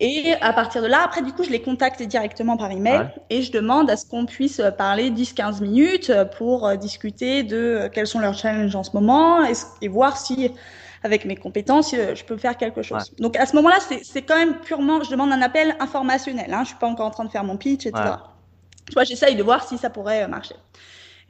Et 0.00 0.34
à 0.40 0.52
partir 0.52 0.80
de 0.80 0.86
là, 0.86 1.02
après, 1.04 1.22
du 1.22 1.32
coup, 1.32 1.42
je 1.42 1.50
les 1.50 1.60
contacte 1.60 2.00
directement 2.02 2.56
par 2.56 2.70
email 2.70 3.10
et 3.30 3.42
je 3.42 3.50
demande 3.50 3.90
à 3.90 3.96
ce 3.96 4.06
qu'on 4.06 4.26
puisse 4.26 4.62
parler 4.76 5.10
10-15 5.10 5.60
minutes 5.60 6.12
pour 6.36 6.66
euh, 6.66 6.76
discuter 6.76 7.42
de 7.42 7.56
euh, 7.56 7.88
quels 7.88 8.06
sont 8.06 8.20
leurs 8.20 8.34
challenges 8.34 8.76
en 8.76 8.84
ce 8.84 8.92
moment 8.92 9.44
et, 9.82 9.88
voir 9.88 10.16
si, 10.16 10.52
avec 11.02 11.24
mes 11.24 11.34
compétences, 11.34 11.92
euh, 11.94 12.14
je 12.14 12.24
peux 12.24 12.36
faire 12.36 12.56
quelque 12.56 12.82
chose. 12.82 13.12
Donc 13.18 13.36
à 13.36 13.46
ce 13.46 13.56
moment-là, 13.56 13.78
c'est 14.02 14.22
quand 14.22 14.36
même 14.36 14.60
purement, 14.60 15.02
je 15.02 15.10
demande 15.10 15.32
un 15.32 15.42
appel 15.42 15.74
informationnel. 15.80 16.54
Hein, 16.54 16.60
je 16.62 16.68
suis 16.68 16.78
pas 16.78 16.88
encore 16.88 17.06
en 17.06 17.10
train 17.10 17.24
de 17.24 17.30
faire 17.30 17.44
mon 17.44 17.56
pitch, 17.56 17.86
etc. 17.86 18.04
Tu 18.86 18.94
vois, 18.94 19.04
j'essaye 19.04 19.34
de 19.34 19.42
voir 19.42 19.66
si 19.66 19.78
ça 19.78 19.90
pourrait 19.90 20.28
marcher. 20.28 20.54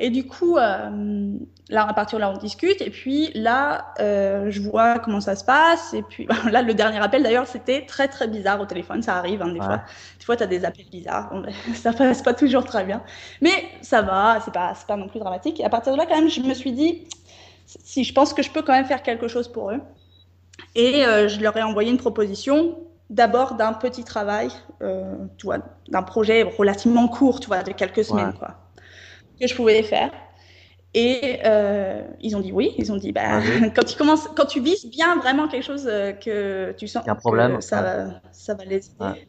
Et 0.01 0.11
du 0.11 0.27
coup, 0.27 0.57
euh, 0.57 1.39
là, 1.69 1.89
à 1.89 1.93
partir 1.93 2.19
de 2.19 2.21
là, 2.21 2.31
on 2.31 2.37
discute. 2.37 2.81
Et 2.81 2.91
puis 2.91 3.33
là, 3.35 3.93
euh, 3.99 4.47
je 4.49 4.61
vois 4.61 5.01
comment 5.01 5.21
ça 5.21 5.35
se 5.35 5.45
passe. 5.45 5.93
Et 5.93 6.03
puis 6.03 6.29
là, 6.51 6.63
le 6.63 6.73
dernier 6.75 6.99
appel, 6.99 7.23
d'ailleurs, 7.23 7.49
c'était 7.49 7.85
très, 7.85 8.07
très 8.07 8.29
bizarre 8.29 8.61
au 8.61 8.67
téléphone. 8.67 9.03
Ça 9.03 9.17
arrive, 9.17 9.43
hein, 9.43 9.53
des 9.53 9.59
fois. 9.59 9.83
Des 10.19 10.25
fois, 10.25 10.37
tu 10.37 10.45
as 10.45 10.47
des 10.47 10.65
appels 10.65 10.89
bizarres. 10.89 11.31
Ben, 11.33 11.53
ça 11.75 11.93
passe 11.93 12.23
pas 12.23 12.35
toujours 12.35 12.65
très 12.65 12.85
bien. 12.85 13.03
Mais 13.41 13.65
ça 13.83 14.03
va, 14.03 14.39
c'est 14.45 14.55
pas, 14.55 14.73
pas 14.87 14.97
non 14.97 15.09
plus 15.09 15.19
dramatique. 15.19 15.59
Et 15.59 15.65
à 15.65 15.69
partir 15.69 15.93
de 15.93 15.99
là, 15.99 16.07
quand 16.07 16.17
même, 16.17 16.31
je 16.31 16.41
me 16.43 16.55
suis 16.55 16.73
dit, 16.73 17.09
si 17.67 18.05
je 18.05 18.15
pense 18.15 18.33
que 18.33 18.43
je 18.43 18.51
peux 18.53 18.63
quand 18.63 18.75
même 18.75 18.87
faire 18.87 19.03
quelque 19.03 19.27
chose 19.27 19.49
pour 19.49 19.73
eux. 19.73 19.81
Et 20.77 21.05
euh, 21.05 21.29
je 21.29 21.41
leur 21.41 21.57
ai 21.57 21.63
envoyé 21.63 21.91
une 21.91 21.99
proposition 21.99 22.79
d'abord 23.11 23.55
d'un 23.55 23.73
petit 23.73 24.05
travail, 24.05 24.49
euh, 24.83 25.17
tu 25.39 25.47
vois, 25.47 25.59
d'un 25.89 26.03
projet 26.03 26.43
relativement 26.43 27.09
court, 27.09 27.41
tu 27.41 27.49
vois, 27.49 27.63
de 27.63 27.73
quelques 27.73 28.05
semaines, 28.05 28.35
quoi 28.35 28.57
que 29.41 29.47
je 29.47 29.55
pouvais 29.55 29.83
faire. 29.83 30.11
Et 30.95 31.41
euh, 31.45 32.03
ils 32.21 32.37
ont 32.37 32.41
dit 32.41 32.53
oui. 32.53 32.75
Ils 32.79 32.91
ont 32.91 32.97
dit 32.97 33.13
bah, 33.13 33.41
quand 33.75 33.85
tu 33.85 33.97
commences, 33.97 34.29
quand 34.37 34.47
tu 34.47 34.61
vises 34.61 34.87
bien 34.87 35.17
vraiment 35.17 35.49
quelque 35.49 35.65
chose 35.65 35.87
euh, 35.87 36.13
que 36.13 36.73
tu 36.79 36.89
sens 36.89 37.07
un 37.07 37.15
problème, 37.15 37.57
que 37.57 37.65
ça, 37.65 37.83
va, 37.83 38.21
ça 38.33 38.55
va 38.55 38.65
les 38.65 38.77
aider. 38.77 39.27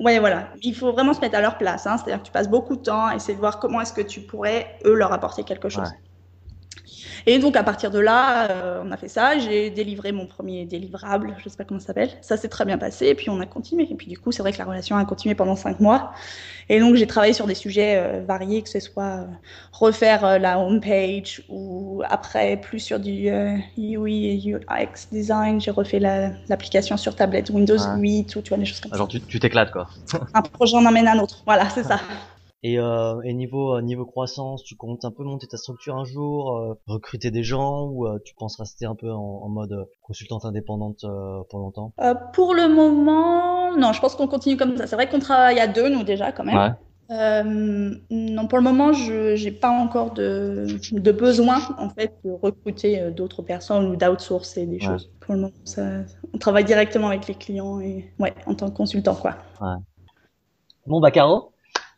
Ouais. 0.00 0.18
voilà. 0.18 0.48
Il 0.62 0.74
faut 0.74 0.92
vraiment 0.92 1.14
se 1.14 1.20
mettre 1.20 1.36
à 1.36 1.40
leur 1.40 1.56
place. 1.56 1.86
Hein. 1.86 1.96
C'est-à-dire 1.98 2.20
que 2.22 2.26
tu 2.26 2.32
passes 2.32 2.48
beaucoup 2.48 2.76
de 2.76 2.82
temps 2.82 3.06
à 3.06 3.14
essayer 3.14 3.34
de 3.34 3.40
voir 3.40 3.60
comment 3.60 3.80
est-ce 3.80 3.92
que 3.92 4.00
tu 4.00 4.22
pourrais, 4.22 4.76
eux, 4.84 4.94
leur 4.94 5.12
apporter 5.12 5.44
quelque 5.44 5.68
chose. 5.68 5.88
Et 7.26 7.38
donc 7.38 7.56
à 7.56 7.62
partir 7.62 7.90
de 7.90 7.98
là, 7.98 8.50
euh, 8.50 8.82
on 8.84 8.90
a 8.90 8.96
fait 8.96 9.08
ça. 9.08 9.38
J'ai 9.38 9.70
délivré 9.70 10.12
mon 10.12 10.26
premier 10.26 10.64
délivrable, 10.64 11.34
je 11.38 11.48
sais 11.48 11.56
pas 11.56 11.64
comment 11.64 11.80
ça 11.80 11.88
s'appelle. 11.88 12.10
Ça 12.20 12.36
s'est 12.36 12.48
très 12.48 12.64
bien 12.64 12.78
passé. 12.78 13.06
Et 13.06 13.14
puis 13.14 13.30
on 13.30 13.40
a 13.40 13.46
continué. 13.46 13.86
Et 13.90 13.94
puis 13.94 14.06
du 14.06 14.18
coup, 14.18 14.32
c'est 14.32 14.42
vrai 14.42 14.52
que 14.52 14.58
la 14.58 14.64
relation 14.64 14.96
a 14.96 15.04
continué 15.04 15.34
pendant 15.34 15.56
cinq 15.56 15.80
mois. 15.80 16.12
Et 16.68 16.80
donc 16.80 16.94
j'ai 16.94 17.06
travaillé 17.06 17.32
sur 17.32 17.46
des 17.46 17.54
sujets 17.54 17.96
euh, 17.96 18.22
variés, 18.26 18.62
que 18.62 18.68
ce 18.68 18.80
soit 18.80 19.02
euh, 19.02 19.26
refaire 19.72 20.38
la 20.38 20.58
home 20.58 20.80
page 20.80 21.42
ou 21.48 22.02
après 22.08 22.56
plus 22.56 22.80
sur 22.80 23.00
du 23.00 23.30
UI 23.76 24.26
et 24.26 24.54
UX 24.54 25.08
design. 25.10 25.60
J'ai 25.60 25.70
refait 25.70 26.00
l'application 26.00 26.96
sur 26.96 27.16
tablette 27.16 27.50
Windows 27.50 27.78
8 27.98 28.36
ou 28.36 28.42
tu 28.42 28.48
vois 28.48 28.58
des 28.58 28.64
choses 28.64 28.80
comme 28.80 28.92
ça. 28.92 28.98
Genre 28.98 29.08
tu 29.08 29.40
t'éclates 29.40 29.70
quoi. 29.70 29.88
un 30.34 30.42
projet 30.42 30.76
en 30.76 30.86
amène 30.86 31.08
un 31.08 31.18
autre. 31.18 31.42
Voilà, 31.46 31.68
c'est 31.70 31.84
ça. 31.84 32.00
Et, 32.64 32.78
euh, 32.78 33.20
et 33.22 33.34
niveau 33.34 33.74
euh, 33.74 33.82
niveau 33.82 34.06
croissance, 34.06 34.62
tu 34.62 34.76
comptes 34.76 35.04
un 35.04 35.10
peu 35.10 35.24
monter 35.24 35.48
ta 35.48 35.56
structure 35.56 35.96
un 35.96 36.04
jour, 36.04 36.56
euh, 36.56 36.74
recruter 36.86 37.32
des 37.32 37.42
gens 37.42 37.86
ou 37.86 38.06
euh, 38.06 38.20
tu 38.24 38.34
penses 38.34 38.56
rester 38.56 38.86
un 38.86 38.94
peu 38.94 39.10
en, 39.10 39.40
en 39.42 39.48
mode 39.48 39.88
consultante 40.00 40.44
indépendante 40.44 41.04
pour 41.50 41.58
longtemps? 41.58 41.92
Pour 42.32 42.54
le 42.54 42.68
moment, 42.68 43.76
non. 43.76 43.92
Je 43.92 44.00
pense 44.00 44.14
qu'on 44.14 44.28
continue 44.28 44.56
comme 44.56 44.76
ça. 44.76 44.86
C'est 44.86 44.94
vrai 44.94 45.08
qu'on 45.08 45.18
travaille 45.18 45.58
à 45.58 45.66
deux 45.66 45.88
nous 45.88 46.04
déjà 46.04 46.30
quand 46.30 46.44
même. 46.44 46.56
Ouais. 46.56 46.70
Euh, 47.10 47.94
non, 48.10 48.46
pour 48.46 48.58
le 48.58 48.64
moment, 48.64 48.92
je 48.92 49.42
n'ai 49.42 49.50
pas 49.50 49.68
encore 49.68 50.12
de, 50.12 50.66
de, 50.92 51.12
besoin 51.12 51.58
en 51.78 51.90
fait 51.90 52.12
de 52.24 52.30
recruter 52.30 53.10
d'autres 53.10 53.42
personnes 53.42 53.86
ou 53.88 53.96
d'outsourcer 53.96 54.66
des 54.66 54.80
choses. 54.80 55.10
Pour 55.20 55.34
le 55.34 55.40
moment, 55.40 55.52
ça, 55.64 55.82
on 56.32 56.38
travaille 56.38 56.64
directement 56.64 57.08
avec 57.08 57.26
les 57.26 57.34
clients 57.34 57.80
et 57.80 58.08
ouais, 58.18 58.32
en 58.46 58.54
tant 58.54 58.70
que 58.70 58.76
consultant 58.76 59.14
quoi. 59.14 59.34
Ouais. 59.60 59.76
Bon 60.86 61.00
bah 61.00 61.10
Caro, 61.10 61.51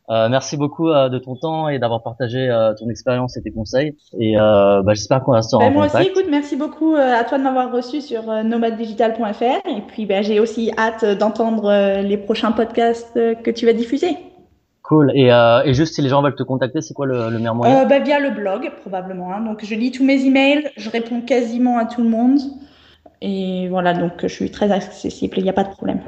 euh, 0.09 0.29
merci 0.29 0.57
beaucoup 0.57 0.89
euh, 0.89 1.09
de 1.09 1.17
ton 1.17 1.35
temps 1.35 1.67
et 1.67 1.79
d'avoir 1.79 2.03
partagé 2.03 2.49
euh, 2.49 2.73
ton 2.73 2.89
expérience 2.89 3.37
et 3.37 3.41
tes 3.41 3.51
conseils. 3.51 3.95
Et 4.19 4.35
bah, 4.35 4.93
j'espère 4.93 5.23
qu'on 5.23 5.33
restera 5.33 5.63
ben, 5.63 5.69
en 5.69 5.71
moi 5.71 5.87
contact. 5.87 5.93
Moi 5.93 6.01
aussi, 6.01 6.19
écoute, 6.19 6.31
merci 6.31 6.55
beaucoup 6.55 6.95
à 6.95 7.23
toi 7.23 7.37
de 7.37 7.43
m'avoir 7.43 7.71
reçu 7.71 8.01
sur 8.01 8.23
nomaddigital.fr. 8.43 9.67
Et 9.67 9.81
puis, 9.87 10.05
ben, 10.05 10.23
j'ai 10.23 10.39
aussi 10.39 10.71
hâte 10.77 11.05
d'entendre 11.17 12.01
les 12.01 12.17
prochains 12.17 12.51
podcasts 12.51 13.13
que 13.15 13.51
tu 13.51 13.65
vas 13.65 13.73
diffuser. 13.73 14.17
Cool. 14.83 15.11
Et, 15.15 15.29
et 15.29 15.73
juste 15.73 15.95
si 15.95 16.01
les 16.01 16.09
gens 16.09 16.21
veulent 16.21 16.35
te 16.35 16.43
contacter, 16.43 16.81
c'est 16.81 16.93
quoi 16.93 17.07
le, 17.07 17.29
le 17.29 17.37
meilleur 17.37 17.55
moyen? 17.55 17.85
Bah, 17.85 17.99
Via 17.99 18.19
le 18.19 18.29
blog, 18.29 18.71
probablement. 18.81 19.33
Hein. 19.33 19.41
Donc, 19.41 19.63
je 19.63 19.73
lis 19.75 19.91
tous 19.91 20.03
mes 20.03 20.25
emails, 20.25 20.69
je 20.77 20.89
réponds 20.89 21.21
quasiment 21.21 21.77
à 21.77 21.85
tout 21.85 22.03
le 22.03 22.09
monde. 22.09 22.39
Et 23.21 23.67
voilà, 23.69 23.93
donc 23.93 24.11
je 24.21 24.27
suis 24.27 24.51
très 24.51 24.71
accessible, 24.71 25.37
il 25.37 25.43
n'y 25.43 25.49
a 25.49 25.53
pas 25.53 25.63
de 25.63 25.69
problème. 25.69 26.01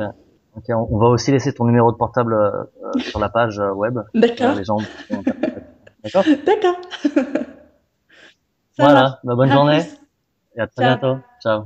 Okay, 0.58 0.74
on, 0.74 0.98
va 0.98 1.08
aussi 1.08 1.32
laisser 1.32 1.54
ton 1.54 1.66
numéro 1.66 1.92
de 1.92 1.98
portable 1.98 2.34
euh, 2.34 2.50
euh, 2.84 3.00
sur 3.00 3.20
la 3.20 3.30
page 3.30 3.60
euh, 3.60 3.72
web. 3.74 4.00
D'accord. 4.16 4.56
Les 4.56 4.64
gens. 4.64 4.80
D'accord. 6.04 6.24
D'accord. 6.46 6.76
voilà. 8.80 9.20
Bah, 9.24 9.36
bonne 9.36 9.52
journée. 9.52 9.84
Et 10.56 10.62
à 10.62 10.68
très 10.68 10.86
bientôt. 10.86 11.18
Ciao. 11.44 11.66